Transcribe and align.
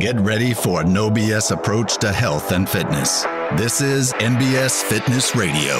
Get 0.00 0.18
ready 0.18 0.54
for 0.54 0.80
a 0.80 0.84
no 0.84 1.10
BS 1.10 1.50
approach 1.50 1.98
to 1.98 2.10
health 2.10 2.52
and 2.52 2.66
fitness. 2.66 3.24
This 3.58 3.82
is 3.82 4.14
MBS 4.14 4.82
Fitness 4.82 5.36
Radio. 5.36 5.78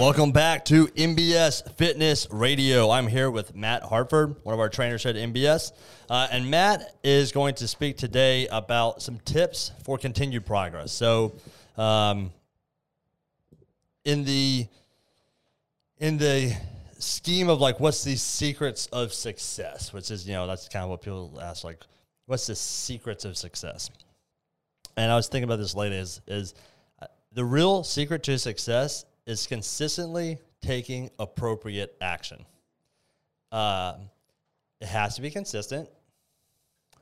Welcome 0.00 0.30
back 0.30 0.64
to 0.66 0.86
MBS 0.86 1.68
Fitness 1.72 2.28
Radio. 2.30 2.90
I'm 2.90 3.08
here 3.08 3.28
with 3.28 3.56
Matt 3.56 3.82
Hartford, 3.82 4.36
one 4.44 4.52
of 4.52 4.60
our 4.60 4.68
trainers 4.68 5.04
at 5.04 5.16
MBS. 5.16 5.72
Uh, 6.08 6.28
and 6.30 6.48
Matt 6.48 6.94
is 7.02 7.32
going 7.32 7.56
to 7.56 7.66
speak 7.66 7.96
today 7.96 8.46
about 8.46 9.02
some 9.02 9.18
tips 9.24 9.72
for 9.82 9.98
continued 9.98 10.46
progress. 10.46 10.92
So, 10.92 11.34
um, 11.76 12.30
in 14.04 14.22
the 14.24 14.68
in 15.98 16.18
the 16.18 16.56
scheme 16.98 17.48
of 17.48 17.60
like 17.60 17.80
what's 17.80 18.04
the 18.04 18.16
secrets 18.16 18.86
of 18.86 19.12
success, 19.12 19.92
which 19.92 20.10
is 20.10 20.26
you 20.26 20.34
know 20.34 20.46
that's 20.46 20.68
kind 20.68 20.84
of 20.84 20.90
what 20.90 21.02
people 21.02 21.38
ask 21.42 21.64
like, 21.64 21.80
what's 22.26 22.46
the 22.46 22.54
secrets 22.54 23.24
of 23.24 23.36
success? 23.36 23.90
And 24.96 25.10
I 25.10 25.16
was 25.16 25.28
thinking 25.28 25.44
about 25.44 25.58
this 25.58 25.74
lately. 25.74 25.98
Is 25.98 26.20
is 26.26 26.54
uh, 27.00 27.06
the 27.32 27.44
real 27.44 27.84
secret 27.84 28.22
to 28.24 28.38
success 28.38 29.04
is 29.26 29.46
consistently 29.46 30.38
taking 30.62 31.10
appropriate 31.18 31.96
action. 32.00 32.44
Uh, 33.52 33.94
it 34.80 34.88
has 34.88 35.16
to 35.16 35.22
be 35.22 35.30
consistent. 35.30 35.88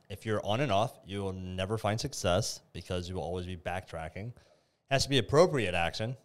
If 0.08 0.26
you're 0.26 0.44
on 0.44 0.60
and 0.60 0.70
off, 0.70 0.92
you 1.06 1.22
will 1.22 1.32
never 1.32 1.78
find 1.78 1.98
success 1.98 2.60
because 2.72 3.08
you 3.08 3.14
will 3.14 3.22
always 3.22 3.46
be 3.46 3.56
backtracking. 3.56 4.28
It 4.28 4.34
has 4.90 5.04
to 5.04 5.08
be 5.08 5.18
appropriate 5.18 5.74
action. 5.74 6.16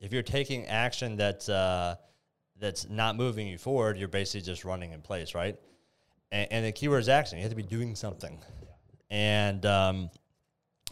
If 0.00 0.12
you're 0.12 0.22
taking 0.22 0.66
action 0.66 1.16
that's 1.16 1.48
uh, 1.48 1.96
that's 2.58 2.88
not 2.88 3.16
moving 3.16 3.46
you 3.46 3.58
forward, 3.58 3.98
you're 3.98 4.08
basically 4.08 4.44
just 4.44 4.64
running 4.64 4.92
in 4.92 5.00
place, 5.00 5.34
right? 5.34 5.56
And, 6.30 6.48
and 6.50 6.66
the 6.66 6.72
keyword 6.72 7.00
is 7.00 7.08
action. 7.08 7.38
You 7.38 7.42
have 7.42 7.52
to 7.52 7.56
be 7.56 7.62
doing 7.62 7.94
something, 7.94 8.38
and 9.10 9.64
um, 9.64 10.10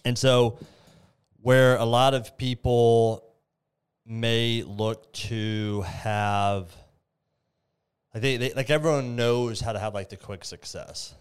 and 0.05 0.17
so 0.19 0.59
where 1.41 1.77
a 1.77 1.85
lot 1.85 2.15
of 2.15 2.37
people 2.39 3.25
may 4.07 4.63
look 4.63 5.13
to 5.13 5.83
have 5.83 6.75
like 8.13 8.23
they, 8.23 8.37
they 8.37 8.53
like 8.53 8.71
everyone 8.71 9.17
knows 9.17 9.61
how 9.61 9.73
to 9.73 9.79
have 9.79 9.95
like 9.95 10.09
the 10.09 10.17
quick 10.17 10.45
success. 10.45 11.15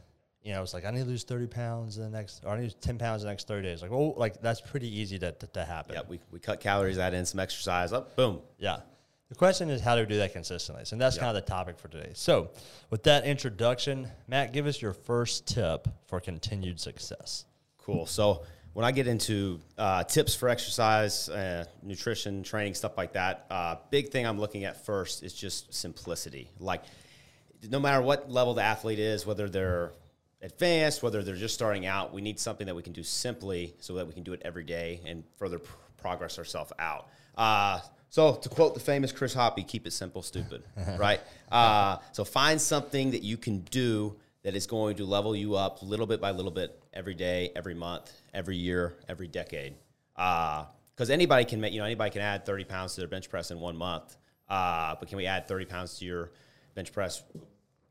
You 0.43 0.51
know, 0.51 0.61
it's 0.61 0.73
like 0.73 0.85
I 0.85 0.91
need 0.91 0.99
to 0.99 1.05
lose 1.05 1.23
thirty 1.23 1.47
pounds 1.47 1.97
in 1.97 2.03
the 2.03 2.09
next, 2.09 2.43
or 2.43 2.49
I 2.49 2.55
need 2.55 2.61
to 2.61 2.65
lose 2.65 2.75
ten 2.75 2.97
pounds 2.97 3.23
in 3.23 3.27
the 3.27 3.31
next 3.31 3.47
thirty 3.47 3.67
days. 3.67 3.81
Like, 3.81 3.91
well, 3.91 4.13
like 4.15 4.41
that's 4.41 4.61
pretty 4.61 4.99
easy 4.99 5.17
to, 5.19 5.31
to, 5.31 5.47
to 5.47 5.63
happen. 5.63 5.95
Yeah, 5.95 6.01
we, 6.07 6.19
we 6.31 6.39
cut 6.39 6.59
calories, 6.59 6.99
add 6.99 7.13
in 7.13 7.25
some 7.25 7.39
exercise, 7.39 7.93
up, 7.93 8.15
boom. 8.15 8.41
Yeah. 8.59 8.81
The 9.29 9.35
question 9.35 9.69
is 9.69 9.81
how 9.81 9.95
do 9.95 10.01
we 10.01 10.07
do 10.07 10.17
that 10.17 10.33
consistently. 10.33 10.85
So 10.85 10.95
that's 10.95 11.17
kind 11.17 11.35
of 11.35 11.43
the 11.43 11.49
topic 11.49 11.79
for 11.79 11.87
today. 11.87 12.11
So, 12.13 12.51
with 12.89 13.03
that 13.03 13.25
introduction, 13.25 14.07
Matt, 14.27 14.53
give 14.53 14.67
us 14.67 14.81
your 14.81 14.93
first 14.93 15.47
tip 15.47 15.87
for 16.05 16.19
continued 16.19 16.79
success. 16.79 17.45
Cool. 17.79 18.05
So 18.05 18.43
when 18.73 18.85
I 18.85 18.91
get 18.91 19.07
into 19.07 19.59
uh, 19.77 20.03
tips 20.03 20.35
for 20.35 20.49
exercise, 20.49 21.29
uh, 21.29 21.65
nutrition, 21.81 22.43
training, 22.43 22.73
stuff 22.73 22.97
like 22.97 23.13
that, 23.13 23.45
uh, 23.49 23.75
big 23.91 24.09
thing 24.09 24.25
I'm 24.25 24.39
looking 24.39 24.65
at 24.65 24.85
first 24.85 25.23
is 25.23 25.33
just 25.33 25.73
simplicity. 25.73 26.49
Like, 26.59 26.83
no 27.69 27.79
matter 27.79 28.01
what 28.01 28.29
level 28.29 28.53
the 28.55 28.63
athlete 28.63 28.99
is, 28.99 29.25
whether 29.25 29.47
they're 29.47 29.93
advanced, 30.41 31.01
whether 31.03 31.23
they're 31.23 31.35
just 31.35 31.53
starting 31.53 31.85
out, 31.85 32.13
we 32.13 32.21
need 32.21 32.39
something 32.39 32.67
that 32.67 32.75
we 32.75 32.81
can 32.81 32.93
do 32.93 33.03
simply 33.03 33.75
so 33.79 33.93
that 33.93 34.07
we 34.07 34.13
can 34.13 34.23
do 34.23 34.33
it 34.33 34.41
every 34.43 34.63
day 34.63 35.01
and 35.05 35.23
further 35.37 35.59
pr- 35.59 35.73
progress 35.97 36.37
ourselves 36.37 36.73
out. 36.79 37.09
So, 38.13 38.35
to 38.35 38.47
quote 38.47 38.75
the 38.75 38.79
famous 38.79 39.11
Chris 39.11 39.33
Hoppy, 39.33 39.63
keep 39.63 39.87
it 39.87 39.91
simple, 39.91 40.21
stupid, 40.21 40.61
right? 40.99 41.19
Uh, 41.51 41.97
so, 42.11 42.23
find 42.23 42.61
something 42.61 43.09
that 43.09 43.23
you 43.23 43.37
can 43.37 43.61
do 43.71 44.15
that 44.43 44.55
is 44.55 44.67
going 44.67 44.97
to 44.97 45.03
level 45.03 45.35
you 45.35 45.55
up 45.55 45.81
little 45.81 46.05
bit 46.05 46.21
by 46.21 46.29
little 46.29 46.51
bit 46.51 46.79
every 46.93 47.15
day, 47.15 47.49
every 47.55 47.73
month, 47.73 48.11
every 48.31 48.55
year, 48.55 48.93
every 49.09 49.27
decade. 49.27 49.73
Because 50.13 51.09
uh, 51.09 51.11
anybody 51.13 51.43
can 51.43 51.59
make, 51.59 51.73
you 51.73 51.79
know, 51.79 51.85
anybody 51.85 52.11
can 52.11 52.21
add 52.21 52.45
30 52.45 52.65
pounds 52.65 52.93
to 52.93 53.01
their 53.01 53.07
bench 53.07 53.31
press 53.31 53.49
in 53.49 53.59
one 53.59 53.75
month. 53.75 54.15
Uh, 54.47 54.93
but 54.99 55.09
can 55.09 55.17
we 55.17 55.25
add 55.25 55.47
30 55.47 55.65
pounds 55.65 55.97
to 55.97 56.05
your 56.05 56.29
bench 56.75 56.93
press, 56.93 57.23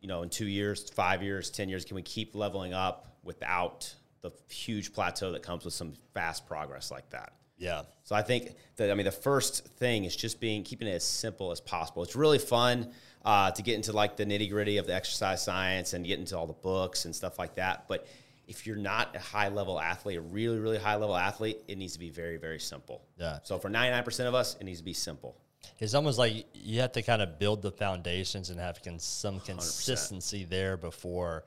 you 0.00 0.06
know, 0.06 0.22
in 0.22 0.28
two 0.28 0.46
years, 0.46 0.88
five 0.90 1.24
years, 1.24 1.50
10 1.50 1.68
years? 1.68 1.84
Can 1.84 1.96
we 1.96 2.02
keep 2.02 2.36
leveling 2.36 2.74
up 2.74 3.16
without 3.24 3.92
the 4.20 4.30
huge 4.48 4.92
plateau 4.92 5.32
that 5.32 5.42
comes 5.42 5.64
with 5.64 5.74
some 5.74 5.94
fast 6.14 6.46
progress 6.46 6.92
like 6.92 7.10
that? 7.10 7.32
Yeah. 7.62 7.82
So 8.02 8.16
I 8.16 8.22
think 8.22 8.56
that 8.76 8.90
I 8.90 8.94
mean 8.94 9.04
the 9.04 9.12
first 9.12 9.64
thing 9.76 10.04
is 10.04 10.16
just 10.16 10.40
being 10.40 10.64
keeping 10.64 10.88
it 10.88 10.92
as 10.92 11.04
simple 11.04 11.52
as 11.52 11.60
possible. 11.60 12.02
It's 12.02 12.16
really 12.16 12.40
fun 12.40 12.90
uh, 13.24 13.52
to 13.52 13.62
get 13.62 13.76
into 13.76 13.92
like 13.92 14.16
the 14.16 14.26
nitty 14.26 14.50
gritty 14.50 14.78
of 14.78 14.86
the 14.86 14.94
exercise 14.94 15.42
science 15.44 15.92
and 15.92 16.04
get 16.04 16.18
into 16.18 16.36
all 16.36 16.48
the 16.48 16.52
books 16.52 17.04
and 17.04 17.14
stuff 17.14 17.38
like 17.38 17.54
that. 17.54 17.86
But 17.86 18.06
if 18.48 18.66
you're 18.66 18.76
not 18.76 19.14
a 19.14 19.20
high 19.20 19.48
level 19.48 19.80
athlete, 19.80 20.18
a 20.18 20.20
really 20.20 20.58
really 20.58 20.78
high 20.78 20.96
level 20.96 21.16
athlete, 21.16 21.58
it 21.68 21.78
needs 21.78 21.92
to 21.92 22.00
be 22.00 22.10
very 22.10 22.36
very 22.36 22.58
simple. 22.58 23.02
Yeah. 23.16 23.38
So 23.44 23.58
for 23.58 23.70
99% 23.70 24.26
of 24.26 24.34
us, 24.34 24.56
it 24.60 24.64
needs 24.64 24.80
to 24.80 24.84
be 24.84 24.92
simple. 24.92 25.36
It's 25.78 25.94
almost 25.94 26.18
like 26.18 26.46
you 26.54 26.80
have 26.80 26.92
to 26.92 27.02
kind 27.02 27.22
of 27.22 27.38
build 27.38 27.62
the 27.62 27.70
foundations 27.70 28.50
and 28.50 28.58
have 28.58 28.82
con- 28.82 28.98
some 28.98 29.38
consistency 29.38 30.44
100%. 30.44 30.50
there 30.50 30.76
before 30.76 31.44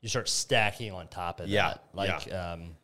you 0.00 0.08
start 0.08 0.28
stacking 0.28 0.92
on 0.92 1.06
top 1.06 1.38
of 1.38 1.48
yeah. 1.48 1.68
that. 1.68 1.84
Like, 1.92 2.26
yeah. 2.26 2.52
um, 2.52 2.76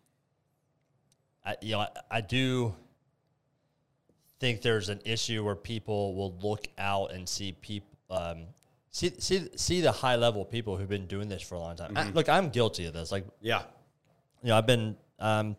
I, 1.44 1.56
you 1.60 1.72
know, 1.72 1.80
I, 1.80 1.88
I 2.10 2.20
do 2.20 2.74
think 4.40 4.62
there's 4.62 4.88
an 4.88 5.00
issue 5.04 5.44
where 5.44 5.54
people 5.54 6.14
will 6.14 6.36
look 6.42 6.66
out 6.78 7.12
and 7.12 7.28
see 7.28 7.52
people. 7.52 7.88
Um, 8.10 8.44
see, 8.90 9.12
see, 9.18 9.48
see 9.56 9.80
the 9.80 9.92
high 9.92 10.16
level 10.16 10.44
people 10.44 10.76
who've 10.76 10.88
been 10.88 11.06
doing 11.06 11.28
this 11.28 11.42
for 11.42 11.54
a 11.54 11.58
long 11.58 11.76
time. 11.76 11.94
Mm-hmm. 11.94 12.08
I, 12.08 12.12
look, 12.12 12.28
I'm 12.28 12.50
guilty 12.50 12.86
of 12.86 12.92
this. 12.92 13.12
Like, 13.12 13.24
yeah, 13.40 13.62
you 14.42 14.48
know, 14.48 14.56
I've 14.56 14.66
been 14.66 14.96
um, 15.18 15.56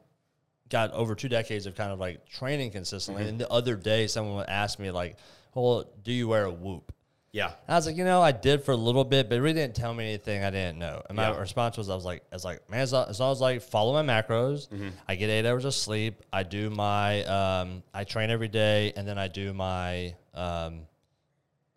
got 0.69 0.91
over 0.91 1.15
two 1.15 1.29
decades 1.29 1.65
of 1.65 1.75
kind 1.75 1.91
of 1.91 1.99
like 1.99 2.27
training 2.27 2.71
consistently. 2.71 3.23
Mm-hmm. 3.23 3.29
And 3.29 3.39
the 3.39 3.49
other 3.49 3.75
day, 3.75 4.07
someone 4.07 4.35
would 4.35 4.49
ask 4.49 4.79
me 4.79 4.91
like, 4.91 5.17
"Well, 5.55 5.89
do 6.03 6.11
you 6.11 6.27
wear 6.27 6.45
a 6.45 6.51
whoop?" 6.51 6.91
Yeah. 7.33 7.47
And 7.47 7.55
I 7.69 7.75
was 7.75 7.87
like, 7.87 7.97
you 7.97 8.03
know, 8.05 8.21
I 8.21 8.31
did 8.31 8.63
for 8.63 8.71
a 8.73 8.77
little 8.77 9.03
bit, 9.03 9.27
but 9.27 9.35
it 9.39 9.41
really 9.41 9.55
didn't 9.55 9.75
tell 9.75 9.91
me 9.93 10.05
anything 10.05 10.43
I 10.43 10.51
didn't 10.51 10.77
know. 10.77 11.01
And 11.09 11.15
my 11.17 11.31
Yeah. 11.31 11.39
response 11.39 11.77
was, 11.77 11.89
I 11.89 11.95
was 11.95 12.05
like, 12.05 12.23
I 12.31 12.35
was 12.35 12.45
like, 12.45 12.69
man, 12.69 12.81
as 12.81 12.93
long 12.93 13.09
as, 13.09 13.19
long 13.19 13.31
as 13.31 13.41
I 13.41 13.57
follow 13.59 13.91
my 14.01 14.03
macros, 14.21 14.69
Mm-hmm. 14.69 14.89
I 15.07 15.15
get 15.15 15.29
eight 15.31 15.45
hours 15.47 15.65
of 15.65 15.73
sleep, 15.73 16.21
I 16.31 16.43
do 16.43 16.69
my, 16.69 17.23
um, 17.25 17.81
I 17.93 18.03
train 18.03 18.29
every 18.29 18.47
day, 18.49 18.93
and 18.95 19.07
then 19.07 19.17
I 19.17 19.27
do 19.29 19.51
my, 19.51 20.13
um, 20.35 20.81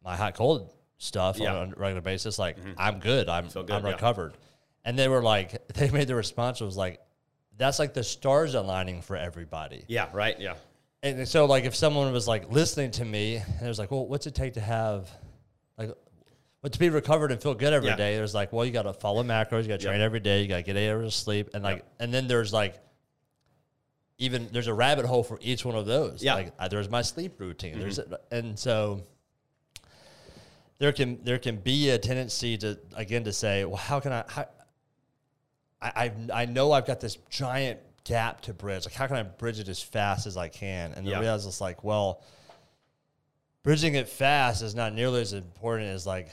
my 0.04 0.14
hot 0.14 0.34
cold 0.34 0.72
stuff 0.98 1.38
Yeah. 1.38 1.48
Mm-hmm. 1.54 1.56
on 1.58 1.72
a 1.72 1.80
regular 1.80 2.02
basis. 2.02 2.38
Like, 2.38 2.58
I'm 2.76 2.98
good. 3.00 3.28
I'm, 3.30 3.48
good, 3.48 3.70
I'm 3.70 3.84
yeah. 3.84 3.92
recovered. 3.92 4.34
And 4.84 4.98
they 4.98 5.08
were 5.08 5.22
like, 5.22 5.66
they 5.74 5.90
made 5.90 6.06
the 6.06 6.14
response 6.14 6.60
was 6.60 6.76
like, 6.76 7.00
that's 7.56 7.78
like 7.78 7.94
the 7.94 8.04
stars 8.04 8.54
aligning 8.54 9.00
for 9.00 9.16
everybody. 9.16 9.84
Yeah. 9.88 10.08
Right. 10.12 10.38
Yeah. 10.38 10.56
And 11.02 11.26
so, 11.26 11.46
like, 11.46 11.64
if 11.64 11.74
someone 11.74 12.12
was 12.12 12.28
like 12.28 12.50
listening 12.50 12.90
to 12.92 13.04
me, 13.06 13.36
and 13.36 13.62
it 13.62 13.68
was 13.68 13.78
like, 13.78 13.90
well, 13.90 14.06
what's 14.06 14.26
it 14.26 14.34
take 14.34 14.52
to 14.54 14.60
have, 14.60 15.10
but 16.62 16.72
to 16.72 16.78
be 16.78 16.88
recovered 16.88 17.30
and 17.32 17.40
feel 17.40 17.54
good 17.54 17.72
every 17.72 17.94
day? 17.96 18.12
Yeah. 18.12 18.18
there's 18.18 18.34
like, 18.34 18.52
well, 18.52 18.64
you 18.64 18.72
got 18.72 18.82
to 18.82 18.92
follow 18.92 19.22
macros, 19.22 19.62
you 19.62 19.68
got 19.68 19.80
to 19.80 19.86
train 19.86 20.00
every 20.00 20.20
day, 20.20 20.42
you 20.42 20.48
got 20.48 20.56
to 20.56 20.62
get 20.62 20.76
eight 20.76 20.90
hours 20.90 21.06
of 21.06 21.14
sleep, 21.14 21.50
and 21.54 21.62
like, 21.62 21.76
Yep. 21.78 21.92
and 22.00 22.14
then 22.14 22.26
there's 22.28 22.52
like, 22.52 22.76
even 24.18 24.48
there's 24.52 24.66
a 24.66 24.74
rabbit 24.74 25.04
hole 25.04 25.22
for 25.22 25.38
each 25.42 25.64
one 25.64 25.74
of 25.76 25.86
those. 25.86 26.22
Yeah. 26.22 26.34
Like, 26.34 26.52
uh, 26.58 26.68
there's 26.68 26.88
my 26.88 27.02
sleep 27.02 27.38
routine. 27.38 27.72
Mm-hmm. 27.74 27.80
There's, 27.80 28.00
and 28.30 28.58
so 28.58 29.02
there 30.78 30.92
can 30.92 31.22
there 31.24 31.38
can 31.38 31.56
be 31.56 31.90
a 31.90 31.98
tendency 31.98 32.56
to 32.58 32.78
again 32.94 33.24
to 33.24 33.32
say, 33.32 33.64
well, 33.64 33.76
how 33.76 34.00
can 34.00 34.12
I? 34.12 34.24
How, 34.28 34.46
I 35.82 35.92
I've- 35.96 36.32
I 36.32 36.44
know 36.46 36.72
I've 36.72 36.86
got 36.86 37.00
this 37.00 37.16
giant 37.30 37.80
gap 38.04 38.40
to 38.42 38.54
bridge. 38.54 38.86
Like, 38.86 38.94
how 38.94 39.06
can 39.06 39.16
I 39.16 39.22
bridge 39.22 39.58
it 39.60 39.68
as 39.68 39.82
fast 39.82 40.26
as 40.26 40.36
I 40.38 40.48
can? 40.48 40.92
And 40.92 41.06
Yeah. 41.06 41.18
I 41.18 41.20
realize 41.20 41.44
it's 41.44 41.60
like, 41.60 41.84
well, 41.84 42.22
bridging 43.62 43.94
it 43.96 44.08
fast 44.08 44.62
is 44.62 44.74
not 44.74 44.94
nearly 44.94 45.20
as 45.20 45.32
important 45.34 45.90
as 45.90 46.06
like 46.06 46.30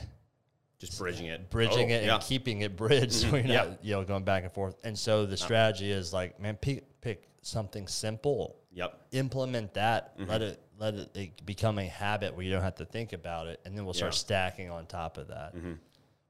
Just 0.85 0.97
bridging 0.99 1.27
it. 1.27 1.49
bridging 1.49 1.91
Oh, 1.91 1.95
it 1.95 2.03
yeah. 2.05 2.15
and 2.15 2.23
keeping 2.23 2.61
it 2.61 2.75
bridged. 2.75 3.13
So 3.21 3.35
you're 3.35 3.45
Yeah. 3.45 3.73
you 3.81 3.93
know 3.93 4.03
going 4.03 4.23
back 4.23 4.43
and 4.43 4.51
forth. 4.51 4.75
And 4.83 4.97
so 4.97 5.25
the 5.25 5.37
strategy 5.37 5.91
is 5.91 6.11
like, 6.13 6.39
man, 6.39 6.55
pick 6.57 6.99
pick 7.01 7.27
something 7.41 7.87
simple. 7.87 8.57
Yep. 8.73 8.99
Implement 9.11 9.73
that. 9.75 10.17
Mm-hmm. 10.17 10.29
Let 10.29 10.41
it 10.41 10.59
let 10.79 10.93
it, 10.95 11.15
it 11.15 11.45
become 11.45 11.77
a 11.79 11.85
habit 11.85 12.35
where 12.35 12.43
you 12.43 12.51
don't 12.51 12.63
have 12.63 12.75
to 12.75 12.85
think 12.85 13.13
about 13.13 13.47
it, 13.47 13.59
and 13.65 13.77
then 13.77 13.85
we'll 13.85 13.93
start 13.93 14.13
Yeah. 14.13 14.17
stacking 14.17 14.69
on 14.71 14.85
top 14.87 15.17
of 15.17 15.27
that. 15.27 15.55
Mm-hmm. 15.55 15.73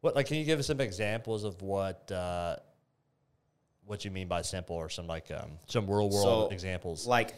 What 0.01 0.15
like? 0.15 0.27
Can 0.27 0.37
you 0.37 0.43
give 0.45 0.59
us 0.59 0.67
some 0.67 0.81
examples 0.81 1.43
of 1.45 1.61
what 1.61 2.11
uh, 2.11 2.57
what 3.85 4.03
you 4.05 4.11
mean 4.11 4.27
by 4.27 4.41
simple, 4.41 4.75
or 4.75 4.89
some 4.89 5.07
like 5.07 5.31
um, 5.31 5.51
some 5.67 5.87
real 5.87 6.09
world 6.09 6.49
So, 6.49 6.49
examples? 6.49 7.07
like 7.07 7.33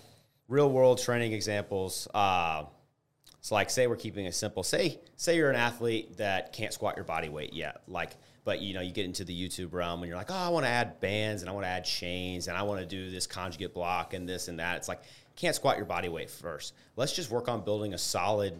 real 0.48 0.70
world 0.70 1.00
training 1.00 1.34
examples. 1.34 2.08
Uh, 2.14 2.66
so 3.46 3.54
like 3.54 3.70
say 3.70 3.86
we're 3.86 3.96
keeping 3.96 4.26
it 4.26 4.34
simple. 4.34 4.64
Say 4.64 5.00
say 5.18 5.38
you're 5.38 5.52
an 5.52 5.56
athlete 5.56 6.18
that 6.18 6.52
can't 6.52 6.74
squat 6.74 6.96
your 6.96 7.06
body 7.06 7.30
weight 7.30 7.54
yet. 7.54 7.84
Like 7.88 8.16
but 8.44 8.60
you 8.60 8.74
know 8.74 8.82
you 8.82 8.92
get 8.92 9.06
into 9.06 9.24
the 9.24 9.40
YouTube 9.40 9.72
realm 9.72 10.02
and 10.02 10.10
you're 10.10 10.18
like, 10.18 10.32
"Oh, 10.32 10.36
I 10.36 10.50
want 10.50 10.66
to 10.66 10.70
add 10.72 11.00
bands 11.00 11.44
and 11.44 11.50
I 11.50 11.54
want 11.54 11.64
to 11.64 11.70
add 11.70 11.86
chains 11.86 12.48
and 12.48 12.58
I 12.58 12.64
want 12.64 12.80
to 12.80 12.88
do 12.88 13.12
this 13.12 13.28
conjugate 13.28 13.72
block 13.72 14.16
and 14.16 14.28
this 14.28 14.48
and 14.48 14.58
that." 14.58 14.78
It's 14.78 14.88
like 14.88 15.04
can't 15.36 15.56
squat 15.56 15.78
your 15.78 15.86
body 15.86 16.10
weight 16.10 16.32
first. 16.32 16.74
Let's 16.96 17.14
just 17.14 17.30
work 17.30 17.48
on 17.48 17.64
building 17.64 17.94
a 17.94 18.00
solid 18.00 18.56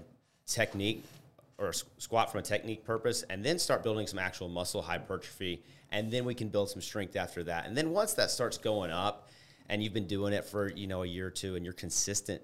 technique 0.46 1.04
or 1.58 1.74
squat 1.74 2.32
from 2.32 2.42
a 2.42 2.44
technique 2.44 2.86
purpose, 2.86 3.24
and 3.32 3.44
then 3.44 3.58
start 3.58 3.82
building 3.82 4.06
some 4.06 4.20
actual 4.20 4.50
muscle 4.50 4.84
hypertrophy, 4.84 5.64
and 5.90 6.12
then 6.12 6.26
we 6.26 6.36
can 6.36 6.50
build 6.50 6.70
some 6.70 6.82
strength 6.84 7.16
after 7.16 7.44
that. 7.46 7.66
And 7.66 7.76
then 7.76 7.90
once 7.90 8.14
that 8.14 8.30
starts 8.30 8.60
going 8.60 8.92
up, 8.92 9.30
and 9.68 9.84
you've 9.84 9.94
been 9.94 10.06
doing 10.06 10.32
it 10.32 10.46
for 10.46 10.72
you 10.72 10.86
know 10.86 11.02
a 11.02 11.08
year 11.08 11.26
or 11.26 11.32
two, 11.32 11.56
and 11.56 11.66
you're 11.66 11.74
consistent, 11.74 12.44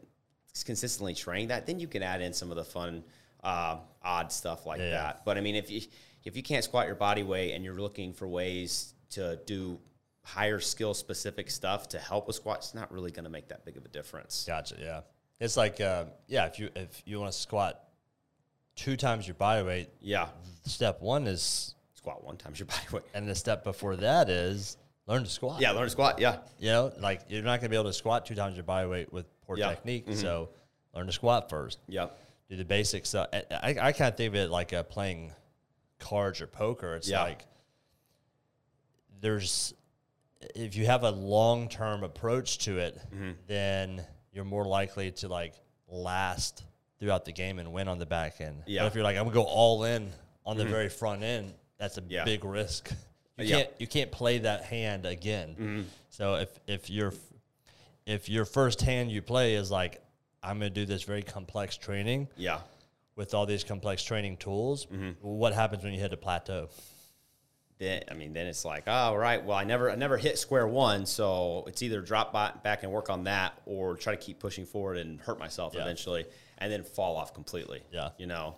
consistently 0.63 1.13
training 1.13 1.47
that, 1.49 1.65
then 1.65 1.79
you 1.79 1.87
can 1.87 2.03
add 2.03 2.21
in 2.21 2.33
some 2.33 2.51
of 2.51 2.57
the 2.57 2.63
fun, 2.63 3.03
uh, 3.43 3.77
odd 4.03 4.31
stuff 4.31 4.65
like 4.65 4.79
Yeah. 4.79 4.89
that. 4.91 5.25
But 5.25 5.37
I 5.37 5.41
mean, 5.41 5.55
if 5.55 5.69
you 5.69 5.81
if 6.23 6.35
you 6.35 6.43
can't 6.43 6.63
squat 6.63 6.85
your 6.85 6.95
body 6.95 7.23
weight 7.23 7.53
and 7.53 7.63
you're 7.65 7.79
looking 7.81 8.13
for 8.13 8.27
ways 8.27 8.93
to 9.11 9.37
do 9.47 9.79
higher 10.23 10.59
skill 10.59 10.93
specific 10.93 11.49
stuff 11.49 11.89
to 11.89 11.97
help 11.99 12.27
with 12.27 12.35
squat, 12.35 12.57
it's 12.59 12.75
not 12.75 12.91
really 12.91 13.09
going 13.09 13.23
to 13.23 13.29
make 13.31 13.47
that 13.47 13.65
big 13.65 13.75
of 13.77 13.85
a 13.85 13.87
difference. 13.87 14.43
Gotcha. 14.45 14.75
Yeah, 14.79 15.01
it's 15.39 15.57
like 15.57 15.81
uh, 15.81 16.05
yeah, 16.27 16.45
if 16.45 16.59
you 16.59 16.69
if 16.75 17.01
you 17.05 17.19
want 17.19 17.31
to 17.31 17.37
squat 17.37 17.79
two 18.75 18.95
times 18.97 19.25
your 19.27 19.35
body 19.35 19.63
weight, 19.65 19.89
Yeah, 20.01 20.27
step 20.65 21.01
one 21.01 21.25
is, 21.27 21.73
squat 21.95 22.23
one 22.23 22.37
times 22.37 22.59
your 22.59 22.67
body 22.67 22.85
weight. 22.91 23.03
and 23.13 23.27
the 23.27 23.35
step 23.35 23.63
before 23.63 23.95
that 23.95 24.29
is 24.29 24.77
learn 25.07 25.23
to 25.23 25.29
squat. 25.29 25.59
Yeah, 25.61 25.71
learn 25.71 25.85
to 25.85 25.89
squat. 25.89 26.19
Yeah, 26.19 26.37
You 26.59 26.69
know, 26.69 26.93
like 26.99 27.21
you're 27.29 27.41
not 27.41 27.59
going 27.59 27.61
to 27.63 27.69
be 27.69 27.75
able 27.75 27.85
to 27.89 27.93
squat 27.93 28.25
two 28.27 28.35
times 28.35 28.55
your 28.55 28.63
body 28.63 28.87
weight 28.87 29.11
with 29.11 29.25
Yeah. 29.57 29.69
technique. 29.69 30.05
So 30.13 30.49
learn 30.95 31.07
to 31.07 31.11
squat 31.13 31.49
first. 31.49 31.79
yeah, 31.87 32.07
Do 32.49 32.55
the 32.57 32.65
basics. 32.65 33.13
Uh, 33.15 33.27
I, 33.31 33.75
I 33.81 33.91
kind 33.91 34.09
of 34.11 34.17
think 34.17 34.29
of 34.29 34.35
it 34.35 34.49
like 34.49 34.73
uh, 34.73 34.83
playing 34.83 35.31
cards 35.99 36.41
or 36.41 36.47
poker. 36.47 36.95
It's 36.95 37.09
Yeah. 37.09 37.23
like 37.23 37.45
there's, 39.19 39.73
if 40.55 40.75
you 40.75 40.85
have 40.85 41.03
a 41.03 41.11
long 41.11 41.69
term 41.69 42.03
approach 42.03 42.59
to 42.59 42.77
it, 42.79 42.99
Mm-hmm. 43.13 43.31
then 43.47 44.03
you're 44.33 44.45
more 44.45 44.65
likely 44.65 45.11
to 45.11 45.27
like 45.27 45.53
last 45.87 46.63
throughout 46.99 47.25
the 47.25 47.31
game 47.33 47.59
and 47.59 47.71
win 47.73 47.87
on 47.87 47.99
the 47.99 48.05
back 48.05 48.39
end. 48.41 48.63
Yeah. 48.65 48.81
But 48.81 48.87
if 48.87 48.95
you're 48.95 49.03
like, 49.03 49.17
I'm 49.17 49.23
gonna 49.25 49.33
go 49.35 49.43
all 49.43 49.83
in 49.83 50.11
on 50.45 50.57
the 50.57 50.65
very 50.65 50.89
front 50.89 51.23
end, 51.23 51.53
that's 51.77 51.97
a 51.97 52.03
Yeah. 52.07 52.23
big 52.25 52.45
risk. 52.45 52.91
You 53.37 53.47
can't 53.47 53.69
you 53.79 53.87
can't 53.87 54.11
play 54.11 54.37
that 54.39 54.63
hand 54.65 55.05
again. 55.05 55.49
Mm-hmm. 55.49 55.81
So 56.09 56.35
if 56.35 56.49
if 56.67 56.89
your 56.89 57.11
if 58.05 58.29
your 58.29 58.45
first 58.45 58.81
hand 58.81 59.11
you 59.11 59.21
play 59.21 59.55
is 59.55 59.69
like 59.71 60.01
I'm 60.43 60.57
gonna 60.57 60.69
do 60.69 60.85
this 60.85 61.03
very 61.03 61.21
complex 61.23 61.77
training 61.77 62.27
yeah. 62.35 62.61
with 63.15 63.33
all 63.33 63.45
these 63.45 63.63
complex 63.63 64.03
training 64.03 64.37
tools, 64.37 64.85
Mm-hmm. 64.87 65.11
what 65.21 65.53
happens 65.53 65.83
when 65.83 65.93
you 65.93 65.99
hit 65.99 66.13
a 66.13 66.17
plateau? 66.17 66.69
Then 67.77 68.03
I 68.11 68.13
mean, 68.13 68.33
then 68.33 68.45
it's 68.47 68.63
like, 68.63 68.83
oh, 68.87 69.15
right. 69.15 69.43
Well, 69.43 69.57
I 69.57 69.63
never, 69.63 69.89
I 69.91 69.95
never 69.95 70.15
hit 70.17 70.37
square 70.37 70.67
one, 70.67 71.05
so 71.07 71.63
it's 71.67 71.81
either 71.81 71.99
drop 72.01 72.31
back 72.63 72.83
and 72.83 72.91
work 72.91 73.09
on 73.09 73.23
that, 73.23 73.53
or 73.65 73.95
try 73.95 74.15
to 74.15 74.21
keep 74.21 74.39
pushing 74.39 74.65
forward 74.67 74.97
and 74.97 75.19
hurt 75.19 75.39
myself 75.39 75.73
Yeah. 75.75 75.81
eventually, 75.81 76.25
and 76.59 76.71
then 76.71 76.83
fall 76.83 77.15
off 77.17 77.33
completely. 77.33 77.81
Yeah. 77.91 78.09
you 78.19 78.27
know. 78.27 78.55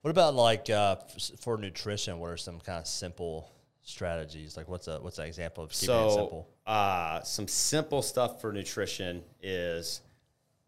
What 0.00 0.10
about 0.10 0.34
like 0.34 0.70
uh, 0.70 0.96
f- 1.14 1.32
for 1.40 1.58
nutrition? 1.58 2.18
What 2.18 2.30
are 2.30 2.38
some 2.38 2.58
kind 2.60 2.78
of 2.78 2.86
simple 2.86 3.52
strategies? 3.82 4.56
Like 4.56 4.68
what's 4.68 4.88
a 4.88 4.98
what's 5.00 5.18
an 5.18 5.26
example 5.26 5.64
of 5.64 5.70
keeping 5.70 5.94
it 5.94 5.98
So, 6.10 6.16
simple? 6.16 6.48
uh, 6.66 7.22
some 7.22 7.48
simple 7.48 8.02
stuff 8.02 8.40
for 8.40 8.52
nutrition 8.52 9.22
is 9.42 10.00